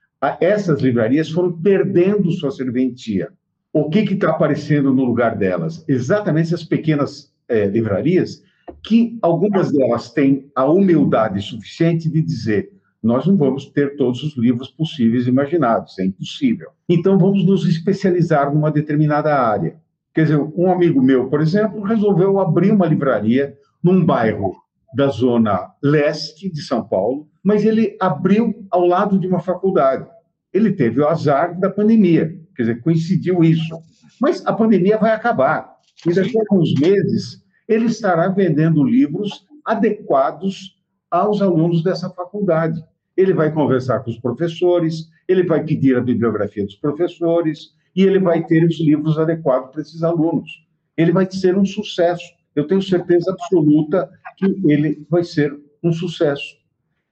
Essas 0.40 0.80
livrarias 0.80 1.30
foram 1.30 1.52
perdendo 1.52 2.32
sua 2.32 2.50
serventia. 2.50 3.28
O 3.72 3.88
que 3.88 4.00
está 4.00 4.30
aparecendo 4.30 4.92
no 4.92 5.04
lugar 5.04 5.36
delas? 5.36 5.84
Exatamente 5.86 6.54
as 6.54 6.64
pequenas 6.64 7.32
é, 7.48 7.66
livrarias, 7.66 8.42
que 8.82 9.18
algumas 9.22 9.70
delas 9.70 10.12
têm 10.12 10.50
a 10.54 10.64
humildade 10.66 11.40
suficiente 11.42 12.08
de 12.10 12.20
dizer: 12.20 12.70
nós 13.02 13.26
não 13.26 13.36
vamos 13.36 13.66
ter 13.66 13.96
todos 13.96 14.22
os 14.22 14.36
livros 14.36 14.68
possíveis 14.70 15.26
e 15.26 15.30
imaginados, 15.30 15.98
é 15.98 16.04
impossível. 16.04 16.70
Então, 16.88 17.16
vamos 17.16 17.44
nos 17.46 17.66
especializar 17.66 18.52
numa 18.52 18.70
determinada 18.70 19.34
área. 19.34 19.76
Quer 20.12 20.22
dizer, 20.22 20.40
um 20.56 20.70
amigo 20.70 21.00
meu, 21.00 21.28
por 21.28 21.40
exemplo, 21.40 21.82
resolveu 21.82 22.40
abrir 22.40 22.72
uma 22.72 22.86
livraria 22.86 23.56
num 23.82 24.04
bairro 24.04 24.56
da 24.94 25.08
zona 25.08 25.72
leste 25.82 26.50
de 26.50 26.62
São 26.62 26.82
Paulo, 26.86 27.28
mas 27.42 27.64
ele 27.64 27.96
abriu 28.00 28.66
ao 28.70 28.86
lado 28.86 29.18
de 29.18 29.26
uma 29.26 29.40
faculdade. 29.40 30.06
Ele 30.52 30.72
teve 30.72 31.00
o 31.00 31.08
azar 31.08 31.58
da 31.58 31.70
pandemia, 31.70 32.34
quer 32.56 32.62
dizer, 32.62 32.80
coincidiu 32.80 33.44
isso. 33.44 33.78
Mas 34.20 34.44
a 34.46 34.52
pandemia 34.52 34.98
vai 34.98 35.12
acabar. 35.12 35.76
E 36.06 36.14
daqui 36.14 36.36
a 36.36 36.40
alguns 36.40 36.72
meses, 36.74 37.42
ele 37.68 37.86
estará 37.86 38.28
vendendo 38.28 38.82
livros 38.82 39.46
adequados 39.64 40.76
aos 41.10 41.42
alunos 41.42 41.82
dessa 41.82 42.08
faculdade. 42.10 42.82
Ele 43.16 43.34
vai 43.34 43.52
conversar 43.52 44.00
com 44.00 44.10
os 44.10 44.18
professores, 44.18 45.08
ele 45.26 45.44
vai 45.44 45.64
pedir 45.64 45.96
a 45.96 46.00
bibliografia 46.00 46.64
dos 46.64 46.76
professores 46.76 47.70
e 47.94 48.02
ele 48.04 48.18
vai 48.18 48.44
ter 48.46 48.64
os 48.64 48.80
livros 48.80 49.18
adequados 49.18 49.70
para 49.70 49.82
esses 49.82 50.02
alunos. 50.02 50.50
Ele 50.96 51.12
vai 51.12 51.30
ser 51.30 51.56
um 51.58 51.64
sucesso 51.64 52.38
eu 52.58 52.66
tenho 52.66 52.82
certeza 52.82 53.30
absoluta 53.30 54.10
que 54.38 54.72
ele 54.72 55.04
vai 55.10 55.24
ser 55.24 55.52
um 55.82 55.92
sucesso. 55.92 56.56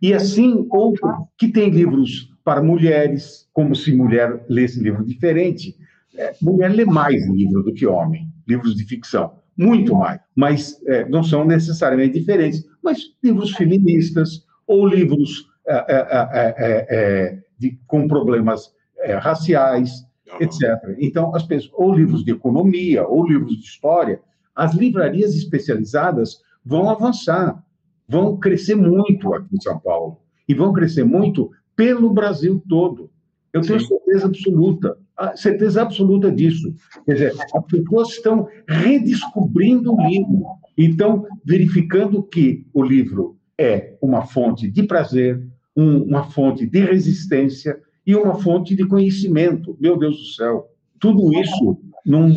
E 0.00 0.14
assim, 0.14 0.66
outro 0.70 1.08
que 1.36 1.48
tem 1.48 1.70
livros 1.70 2.32
para 2.44 2.62
mulheres, 2.62 3.48
como 3.52 3.74
se 3.74 3.92
mulher 3.92 4.44
lesse 4.48 4.80
livro 4.80 5.04
diferente. 5.04 5.74
É, 6.16 6.32
mulher 6.40 6.72
lê 6.72 6.84
mais 6.84 7.26
livro 7.28 7.62
do 7.62 7.74
que 7.74 7.86
homem, 7.86 8.28
livros 8.46 8.76
de 8.76 8.84
ficção, 8.84 9.32
muito 9.56 9.94
mais, 9.94 10.20
mas 10.34 10.80
é, 10.86 11.08
não 11.08 11.24
são 11.24 11.44
necessariamente 11.44 12.18
diferentes. 12.18 12.64
Mas 12.82 13.00
livros 13.22 13.50
feministas 13.50 14.44
ou 14.66 14.86
livros 14.86 15.48
é, 15.66 15.84
é, 15.88 16.86
é, 16.88 17.38
de, 17.58 17.78
com 17.86 18.06
problemas 18.06 18.72
raciais, 19.20 20.04
etc. 20.40 20.60
Então, 20.98 21.34
as 21.34 21.42
pessoas, 21.42 21.72
ou 21.74 21.94
livros 21.94 22.24
de 22.24 22.32
economia, 22.32 23.06
ou 23.06 23.26
livros 23.26 23.56
de 23.56 23.64
história, 23.64 24.20
as 24.54 24.74
livrarias 24.74 25.34
especializadas 25.34 26.40
vão 26.66 26.90
avançar, 26.90 27.64
vão 28.08 28.36
crescer 28.36 28.74
muito 28.74 29.32
aqui 29.32 29.54
em 29.54 29.60
São 29.60 29.78
Paulo 29.78 30.18
e 30.48 30.52
vão 30.52 30.72
crescer 30.72 31.04
muito 31.04 31.52
pelo 31.76 32.12
Brasil 32.12 32.60
todo. 32.68 33.08
Eu 33.52 33.60
tenho 33.60 33.80
Sim. 33.80 33.86
certeza 33.86 34.26
absoluta, 34.26 34.98
certeza 35.36 35.82
absoluta 35.82 36.30
disso. 36.30 36.74
Quer 37.06 37.12
dizer, 37.12 37.32
as 37.54 37.64
pessoas 37.66 38.08
estão 38.10 38.48
redescobrindo 38.68 39.94
o 39.94 40.08
livro, 40.08 40.44
estão 40.76 41.24
verificando 41.44 42.22
que 42.22 42.66
o 42.74 42.82
livro 42.82 43.36
é 43.56 43.96
uma 44.02 44.26
fonte 44.26 44.68
de 44.68 44.82
prazer, 44.82 45.42
um, 45.76 46.02
uma 46.02 46.24
fonte 46.24 46.66
de 46.66 46.80
resistência 46.80 47.78
e 48.06 48.14
uma 48.14 48.34
fonte 48.34 48.74
de 48.74 48.84
conhecimento. 48.86 49.76
Meu 49.80 49.96
Deus 49.96 50.16
do 50.18 50.24
céu, 50.24 50.68
tudo 50.98 51.32
isso 51.38 51.78
num, 52.04 52.28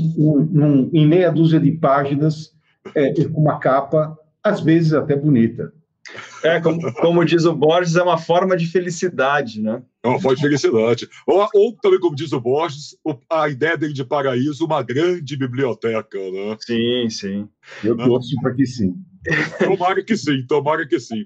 num, 0.52 0.90
em 0.94 1.08
meia 1.08 1.32
dúzia 1.32 1.60
de 1.60 1.72
páginas, 1.72 2.54
é, 2.96 3.14
com 3.26 3.42
uma 3.42 3.60
capa, 3.60 4.18
às 4.50 4.62
vezes 4.62 4.94
até 4.94 5.16
bonita. 5.16 5.72
É, 6.44 6.60
como, 6.60 6.94
como, 6.94 7.26
diz 7.26 7.46
o 7.46 7.54
Borges, 7.54 7.96
é 7.96 8.02
uma 8.02 8.18
forma 8.18 8.58
de 8.58 8.66
felicidade, 8.66 9.62
né? 9.62 9.84
É 10.02 10.08
uma 10.08 10.20
forma 10.20 10.36
de 10.36 10.42
felicidade. 10.42 11.08
Ou, 11.28 11.48
ou 11.54 11.76
também, 11.82 12.00
como 12.00 12.16
diz 12.16 12.32
o 12.32 12.40
Borges, 12.40 12.98
a 13.30 13.50
ideia 13.50 13.78
dele 13.78 13.94
de 13.94 14.04
paraíso, 14.04 14.66
uma 14.66 14.82
grande 14.82 15.38
biblioteca, 15.38 16.18
né? 16.18 16.58
Sim, 16.62 17.10
sim. 17.10 17.50
Eu 17.84 17.96
torço 17.96 18.36
para 18.42 18.56
que 18.56 18.66
sim. 18.66 18.96
Tomara 19.60 20.04
que 20.04 20.18
sim, 20.18 20.46
tomara 20.48 20.88
que 20.88 21.00
sim. 21.00 21.26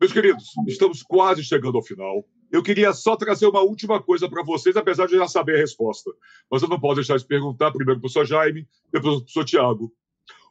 Meus 0.00 0.12
queridos, 0.12 0.46
estamos 0.66 1.02
quase 1.02 1.44
chegando 1.44 1.76
ao 1.76 1.84
final. 1.84 2.24
Eu 2.50 2.62
queria 2.62 2.92
só 2.92 3.14
trazer 3.14 3.46
uma 3.46 3.60
última 3.60 4.02
coisa 4.02 4.28
para 4.28 4.42
vocês, 4.42 4.76
apesar 4.76 5.06
de 5.06 5.16
já 5.16 5.28
saber 5.28 5.56
a 5.56 5.58
resposta. 5.58 6.10
Mas 6.50 6.62
eu 6.62 6.68
não 6.68 6.80
posso 6.80 6.96
deixar 6.96 7.16
de 7.16 7.24
perguntar 7.24 7.70
primeiro 7.70 8.00
para 8.00 8.08
o 8.08 8.12
professor 8.12 8.26
Jaime, 8.26 8.66
depois 8.92 9.02
para 9.02 9.12
o 9.12 9.20
professor 9.20 9.44
Tiago. 9.44 9.92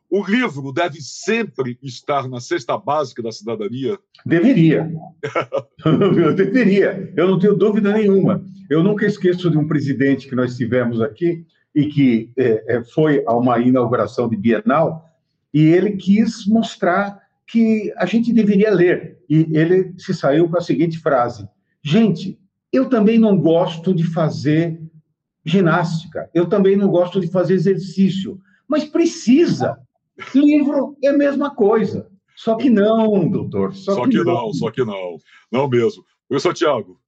O 0.09 0.25
livro 0.25 0.73
deve 0.73 0.99
sempre 1.01 1.77
estar 1.83 2.27
na 2.27 2.39
cesta 2.39 2.75
básica 2.77 3.21
da 3.21 3.31
cidadania? 3.31 3.97
Deveria. 4.25 4.91
eu 5.85 6.33
deveria. 6.33 7.13
Eu 7.15 7.27
não 7.27 7.37
tenho 7.37 7.55
dúvida 7.55 7.93
nenhuma. 7.93 8.43
Eu 8.69 8.81
nunca 8.81 9.05
esqueço 9.05 9.51
de 9.51 9.57
um 9.57 9.67
presidente 9.67 10.27
que 10.27 10.35
nós 10.35 10.57
tivemos 10.57 10.99
aqui 10.99 11.45
e 11.75 11.85
que 11.85 12.31
é, 12.35 12.77
é 12.77 12.83
foi 12.83 13.23
a 13.27 13.35
uma 13.37 13.59
inauguração 13.59 14.27
de 14.27 14.35
Bienal 14.35 15.05
e 15.53 15.65
ele 15.65 15.91
quis 15.91 16.45
mostrar 16.47 17.19
que 17.45 17.93
a 17.95 18.05
gente 18.05 18.33
deveria 18.33 18.71
ler. 18.71 19.19
E 19.29 19.47
ele 19.51 19.93
se 19.97 20.13
saiu 20.13 20.49
com 20.49 20.57
a 20.57 20.61
seguinte 20.61 20.97
frase: 20.97 21.47
Gente, 21.83 22.39
eu 22.73 22.89
também 22.89 23.19
não 23.19 23.37
gosto 23.37 23.93
de 23.93 24.03
fazer 24.03 24.79
ginástica, 25.45 26.29
eu 26.33 26.47
também 26.47 26.75
não 26.75 26.89
gosto 26.89 27.19
de 27.19 27.27
fazer 27.27 27.53
exercício, 27.53 28.39
mas 28.67 28.85
precisa. 28.85 29.77
Livro 30.33 30.97
é 31.03 31.09
a 31.09 31.17
mesma 31.17 31.53
coisa. 31.53 32.09
Só 32.35 32.55
que 32.55 32.69
não, 32.69 33.29
doutor. 33.29 33.73
Só, 33.75 33.95
só 33.95 34.03
que, 34.03 34.11
que, 34.11 34.23
não, 34.23 34.33
não, 34.33 34.53
só 34.53 34.71
que 34.71 34.85
não. 34.85 35.17
Não 35.51 35.67
mesmo. 35.67 36.03
Professor 36.27 36.53
Tiago. 36.53 36.99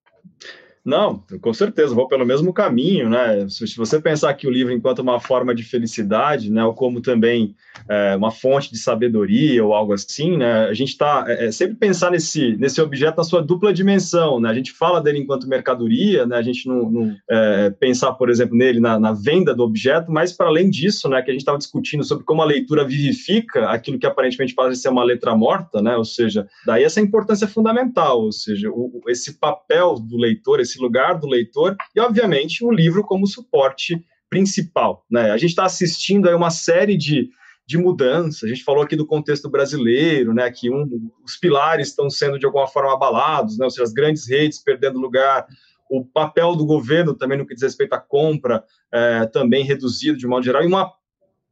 Não, 0.84 1.24
com 1.42 1.54
certeza, 1.54 1.94
vou 1.94 2.08
pelo 2.08 2.26
mesmo 2.26 2.52
caminho, 2.52 3.08
né? 3.08 3.48
Se 3.50 3.78
você 3.78 4.02
pensar 4.02 4.34
que 4.34 4.48
o 4.48 4.52
livro 4.52 4.74
enquanto 4.74 5.00
uma 5.00 5.20
forma 5.20 5.54
de 5.54 5.64
felicidade, 5.64 6.52
né, 6.52 6.66
ou 6.66 6.74
como 6.74 7.02
também 7.02 7.56
é, 7.88 8.16
uma 8.16 8.32
fonte 8.32 8.72
de 8.72 8.80
sabedoria 8.80 9.64
ou 9.64 9.74
algo 9.74 9.94
assim, 9.94 10.38
né? 10.38 10.66
A 10.66 10.74
gente 10.74 10.90
está 10.90 11.26
é, 11.28 11.46
é, 11.46 11.52
sempre 11.52 11.76
pensar 11.76 12.10
nesse, 12.10 12.56
nesse 12.58 12.82
objeto 12.82 13.18
na 13.18 13.24
sua 13.24 13.44
dupla 13.44 13.72
dimensão, 13.72 14.40
né? 14.40 14.50
A 14.50 14.54
gente 14.54 14.72
fala 14.72 15.02
dele 15.02 15.20
enquanto 15.20 15.48
mercadoria, 15.48 16.26
né? 16.26 16.38
A 16.38 16.42
gente 16.42 16.68
não, 16.68 16.90
não 16.90 17.16
é, 17.30 17.70
pensar, 17.70 18.14
por 18.14 18.30
exemplo, 18.30 18.58
nele 18.58 18.80
na, 18.80 19.00
na, 19.00 19.14
venda 19.14 19.54
do 19.54 19.64
objeto, 19.64 20.12
mas 20.12 20.32
para 20.34 20.48
além 20.48 20.70
disso, 20.70 21.08
né? 21.08 21.22
Que 21.22 21.30
a 21.30 21.34
gente 21.34 21.42
estava 21.42 21.58
discutindo 21.58 22.04
sobre 22.04 22.24
como 22.24 22.42
a 22.42 22.46
leitura 22.46 22.84
vivifica 22.84 23.70
aquilo 23.70 24.00
que 24.00 24.08
aparentemente 24.08 24.56
parece 24.56 24.82
ser 24.82 24.90
uma 24.90 25.04
letra 25.04 25.36
morta, 25.36 25.82
né? 25.82 25.96
Ou 25.96 26.06
seja, 26.06 26.48
daí 26.66 26.84
essa 26.84 27.02
importância 27.02 27.48
fundamental, 27.48 28.22
ou 28.22 28.32
seja, 28.32 28.70
o, 28.70 29.02
esse 29.08 29.38
papel 29.38 29.96
do 29.96 30.18
leitor, 30.18 30.60
esse 30.60 30.71
esse 30.72 30.82
lugar 30.82 31.20
do 31.20 31.28
leitor 31.28 31.76
e, 31.96 32.00
obviamente, 32.00 32.64
o 32.64 32.72
livro 32.72 33.04
como 33.04 33.28
suporte 33.28 34.04
principal. 34.30 35.06
Né? 35.12 35.32
A 35.32 35.38
gente 35.38 35.50
está 35.50 35.66
assistindo 35.66 36.30
a 36.30 36.36
uma 36.36 36.50
série 36.50 36.98
de, 36.98 37.30
de 37.68 37.78
mudanças. 37.78 38.44
A 38.44 38.48
gente 38.48 38.64
falou 38.64 38.82
aqui 38.82 38.96
do 38.96 39.06
contexto 39.06 39.50
brasileiro, 39.50 40.34
né, 40.34 40.50
que 40.50 40.72
um, 40.72 41.12
os 41.24 41.36
pilares 41.36 41.90
estão 41.90 42.10
sendo 42.10 42.40
de 42.40 42.46
alguma 42.46 42.68
forma 42.68 42.94
abalados, 42.94 43.58
né, 43.58 43.66
ou 43.66 43.70
seja, 43.70 43.84
as 43.84 43.94
grandes 43.94 44.28
redes 44.28 44.64
perdendo 44.64 45.00
lugar, 45.00 45.46
o 45.90 46.06
papel 46.06 46.56
do 46.56 46.66
governo 46.66 47.14
também 47.14 47.38
no 47.38 47.46
que 47.46 47.54
diz 47.54 47.64
respeito 47.64 47.94
à 47.94 48.00
compra 48.00 48.64
é, 48.92 49.26
também 49.26 49.66
reduzido 49.66 50.18
de 50.18 50.26
modo 50.26 50.46
geral, 50.46 50.64
e 50.64 50.68
uma, 50.68 50.90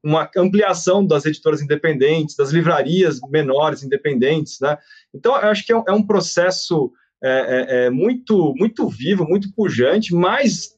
uma 0.02 0.30
ampliação 0.38 1.06
das 1.06 1.26
editoras 1.26 1.62
independentes, 1.62 2.38
das 2.38 2.52
livrarias 2.52 3.20
menores 3.30 3.84
independentes. 3.84 4.58
Né? 4.62 4.78
Então, 5.14 5.36
eu 5.36 5.50
acho 5.50 5.66
que 5.66 5.74
é 5.74 5.78
um, 5.78 5.84
é 5.86 5.92
um 5.92 6.08
processo 6.08 6.94
é, 7.24 7.84
é, 7.84 7.86
é 7.86 7.90
muito, 7.90 8.54
muito 8.58 8.88
vivo, 8.88 9.26
muito 9.26 9.54
pujante, 9.54 10.14
mas 10.14 10.78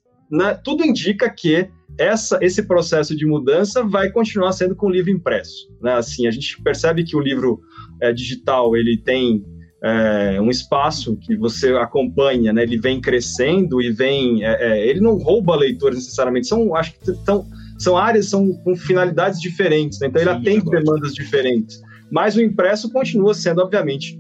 tudo 0.63 0.85
indica 0.85 1.29
que 1.29 1.69
essa, 1.97 2.39
esse 2.41 2.63
processo 2.63 3.15
de 3.15 3.25
mudança 3.25 3.83
vai 3.83 4.09
continuar 4.09 4.51
sendo 4.53 4.75
com 4.75 4.87
o 4.87 4.89
livro 4.89 5.11
impresso. 5.11 5.69
Né? 5.81 5.93
Assim, 5.93 6.27
a 6.27 6.31
gente 6.31 6.61
percebe 6.61 7.03
que 7.03 7.15
o 7.15 7.19
livro 7.19 7.61
é, 8.01 8.11
digital 8.13 8.75
ele 8.75 8.97
tem 8.97 9.43
é, 9.83 10.39
um 10.39 10.49
espaço 10.49 11.17
que 11.17 11.35
você 11.35 11.73
acompanha, 11.73 12.53
né? 12.53 12.63
ele 12.63 12.77
vem 12.77 13.01
crescendo 13.01 13.81
e 13.81 13.91
vem. 13.91 14.43
É, 14.43 14.69
é 14.69 14.87
ele 14.87 14.99
não 14.99 15.17
rouba 15.17 15.55
leitores 15.55 15.97
necessariamente, 15.97 16.47
são, 16.47 16.75
acho 16.75 16.93
que 16.93 17.11
tão, 17.25 17.45
são 17.77 17.97
áreas 17.97 18.29
são 18.29 18.53
com 18.63 18.75
finalidades 18.75 19.39
diferentes, 19.41 19.99
né? 19.99 20.07
então 20.07 20.21
ele 20.21 20.31
Sim, 20.31 20.37
atende 20.37 20.69
demandas 20.69 21.13
diferentes. 21.13 21.81
Mas 22.11 22.35
o 22.35 22.41
impresso 22.41 22.91
continua 22.91 23.33
sendo, 23.33 23.61
obviamente, 23.61 24.19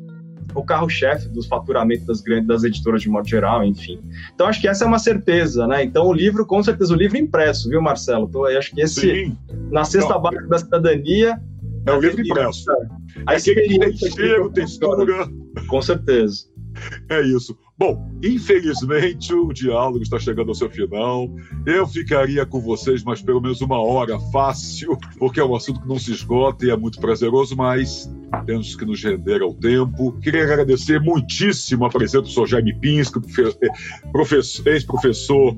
o 0.53 0.63
carro-chefe 0.63 1.27
dos 1.29 1.47
faturamentos 1.47 2.05
das 2.05 2.21
grandes 2.21 2.47
das 2.47 2.63
editoras 2.63 3.01
de 3.01 3.09
modo 3.09 3.27
geral, 3.27 3.63
enfim. 3.63 3.99
Então 4.33 4.47
acho 4.47 4.61
que 4.61 4.67
essa 4.67 4.83
é 4.83 4.87
uma 4.87 4.99
certeza, 4.99 5.67
né? 5.67 5.83
Então 5.83 6.07
o 6.07 6.13
livro, 6.13 6.45
com 6.45 6.61
certeza, 6.61 6.93
o 6.93 6.97
livro 6.97 7.17
impresso, 7.17 7.69
viu, 7.69 7.81
Marcelo? 7.81 8.27
Então, 8.29 8.47
eu 8.49 8.57
acho 8.57 8.71
que 8.71 8.81
esse 8.81 9.01
Sim. 9.01 9.37
na 9.71 9.83
sexta 9.83 10.13
Não, 10.13 10.21
base 10.21 10.47
da 10.47 10.59
cidadania 10.59 11.39
é 11.85 11.91
o 11.91 11.99
livro 11.99 12.21
impresso. 12.21 12.65
A 13.25 13.33
é 13.33 13.37
experiência 13.37 14.09
tem 14.09 14.11
cheiro, 14.11 14.51
textura. 14.51 15.27
Com 15.67 15.81
certeza. 15.81 16.45
É 17.09 17.21
isso. 17.21 17.57
Bom, 17.81 17.99
infelizmente 18.23 19.33
o 19.33 19.51
diálogo 19.51 20.03
está 20.03 20.19
chegando 20.19 20.49
ao 20.49 20.53
seu 20.53 20.69
final. 20.69 21.27
Eu 21.65 21.87
ficaria 21.87 22.45
com 22.45 22.61
vocês 22.61 23.03
mais 23.03 23.23
pelo 23.23 23.41
menos 23.41 23.59
uma 23.59 23.81
hora 23.81 24.19
fácil, 24.31 24.95
porque 25.17 25.39
é 25.39 25.43
um 25.43 25.55
assunto 25.55 25.81
que 25.81 25.87
não 25.87 25.97
se 25.97 26.11
esgota 26.11 26.63
e 26.63 26.69
é 26.69 26.77
muito 26.77 26.99
prazeroso, 26.99 27.55
mas 27.57 28.07
temos 28.45 28.75
que 28.75 28.85
nos 28.85 29.03
render 29.03 29.41
ao 29.41 29.51
tempo. 29.55 30.11
Queria 30.19 30.43
agradecer 30.43 31.01
muitíssimo 31.01 31.83
a 31.83 31.89
presença 31.89 32.21
do 32.21 32.29
Sr. 32.29 32.45
Jaime 32.45 32.79
Pinsky, 32.79 33.19
ex-professor 34.67 35.57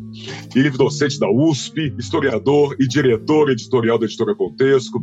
e 0.56 0.62
livre-docente 0.62 1.20
da 1.20 1.30
USP, 1.30 1.94
historiador 2.00 2.74
e 2.80 2.88
diretor 2.88 3.50
editorial 3.50 4.00
da 4.00 4.06
Editora 4.06 4.34
Contexto 4.34 4.98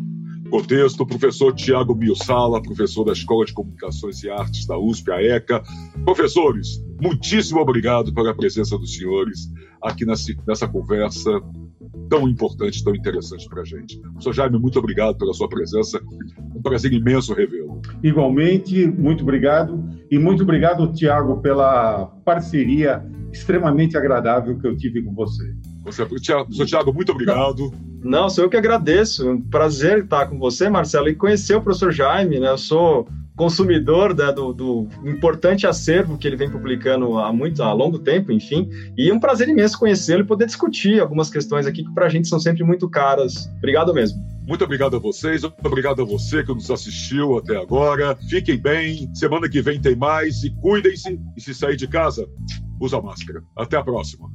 contexto, 0.50 1.06
professor 1.06 1.54
Tiago 1.54 1.94
Miosala, 1.94 2.60
professor 2.60 3.04
da 3.04 3.12
Escola 3.12 3.46
de 3.46 3.54
Comunicações 3.54 4.22
e 4.22 4.28
Artes 4.28 4.66
da 4.66 4.76
USP, 4.76 5.10
a 5.12 5.22
ECA. 5.22 5.62
Professores, 6.04 6.84
muitíssimo 7.00 7.60
obrigado 7.60 8.12
pela 8.12 8.34
presença 8.34 8.76
dos 8.76 8.94
senhores 8.96 9.50
aqui 9.82 10.04
nessa 10.04 10.68
conversa 10.68 11.30
tão 12.10 12.28
importante, 12.28 12.82
tão 12.82 12.94
interessante 12.94 13.48
para 13.48 13.62
a 13.62 13.64
gente. 13.64 13.98
Professor 14.00 14.32
Jaime, 14.32 14.58
muito 14.58 14.78
obrigado 14.78 15.16
pela 15.16 15.32
sua 15.32 15.48
presença. 15.48 16.00
Um 16.54 16.60
prazer 16.60 16.92
imenso 16.92 17.32
revê-lo. 17.32 17.80
Igualmente, 18.02 18.86
muito 18.86 19.22
obrigado. 19.22 19.82
E 20.10 20.18
muito 20.18 20.42
obrigado, 20.42 20.92
Tiago, 20.92 21.40
pela 21.40 22.06
parceria 22.24 23.02
extremamente 23.32 23.96
agradável 23.96 24.58
que 24.58 24.66
eu 24.66 24.76
tive 24.76 25.02
com 25.02 25.14
você. 25.14 25.54
Você, 25.84 26.06
Tiago, 26.66 26.92
muito 26.92 27.12
obrigado. 27.12 27.72
Não, 28.02 28.28
sou 28.28 28.44
eu 28.44 28.50
que 28.50 28.56
agradeço. 28.56 29.28
É 29.28 29.32
um 29.32 29.40
prazer 29.40 30.04
estar 30.04 30.26
com 30.26 30.38
você, 30.38 30.68
Marcelo, 30.68 31.08
e 31.08 31.14
conhecer 31.14 31.54
o 31.54 31.62
professor 31.62 31.92
Jaime, 31.92 32.38
né? 32.38 32.48
Eu 32.48 32.58
sou 32.58 33.08
consumidor 33.40 34.14
né, 34.14 34.30
do, 34.30 34.52
do, 34.52 34.86
importante 35.02 35.66
acervo 35.66 36.18
que 36.18 36.26
ele 36.28 36.36
vem 36.36 36.50
publicando 36.50 37.16
há 37.16 37.32
muito, 37.32 37.62
há 37.62 37.72
longo 37.72 37.98
tempo, 37.98 38.30
enfim. 38.30 38.68
E 38.98 39.08
é 39.08 39.14
um 39.14 39.18
prazer 39.18 39.48
imenso 39.48 39.78
conhecê-lo 39.78 40.20
e 40.20 40.26
poder 40.26 40.44
discutir 40.44 41.00
algumas 41.00 41.30
questões 41.30 41.66
aqui 41.66 41.82
que 41.82 41.94
para 41.94 42.04
a 42.04 42.08
gente 42.10 42.28
são 42.28 42.38
sempre 42.38 42.62
muito 42.62 42.86
caras. 42.86 43.50
Obrigado 43.56 43.94
mesmo. 43.94 44.18
Muito 44.46 44.62
obrigado 44.62 44.96
a 44.96 44.98
vocês, 44.98 45.42
obrigado 45.44 46.02
a 46.02 46.04
você 46.04 46.42
que 46.42 46.52
nos 46.52 46.70
assistiu 46.70 47.38
até 47.38 47.56
agora. 47.56 48.14
Fiquem 48.28 48.58
bem, 48.58 49.08
semana 49.14 49.48
que 49.48 49.62
vem 49.62 49.80
tem 49.80 49.96
mais 49.96 50.44
e 50.44 50.50
cuidem-se. 50.50 51.18
E 51.34 51.40
se 51.40 51.54
sair 51.54 51.76
de 51.76 51.86
casa, 51.86 52.28
usa 52.78 53.00
máscara. 53.00 53.42
Até 53.56 53.78
a 53.78 53.82
próxima. 53.82 54.28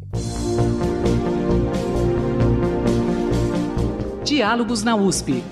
Diálogos 4.26 4.84
na 4.84 4.96
USP. 4.96 5.44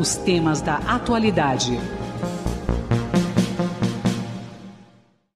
Os 0.00 0.16
temas 0.16 0.62
da 0.62 0.76
atualidade. 0.76 1.78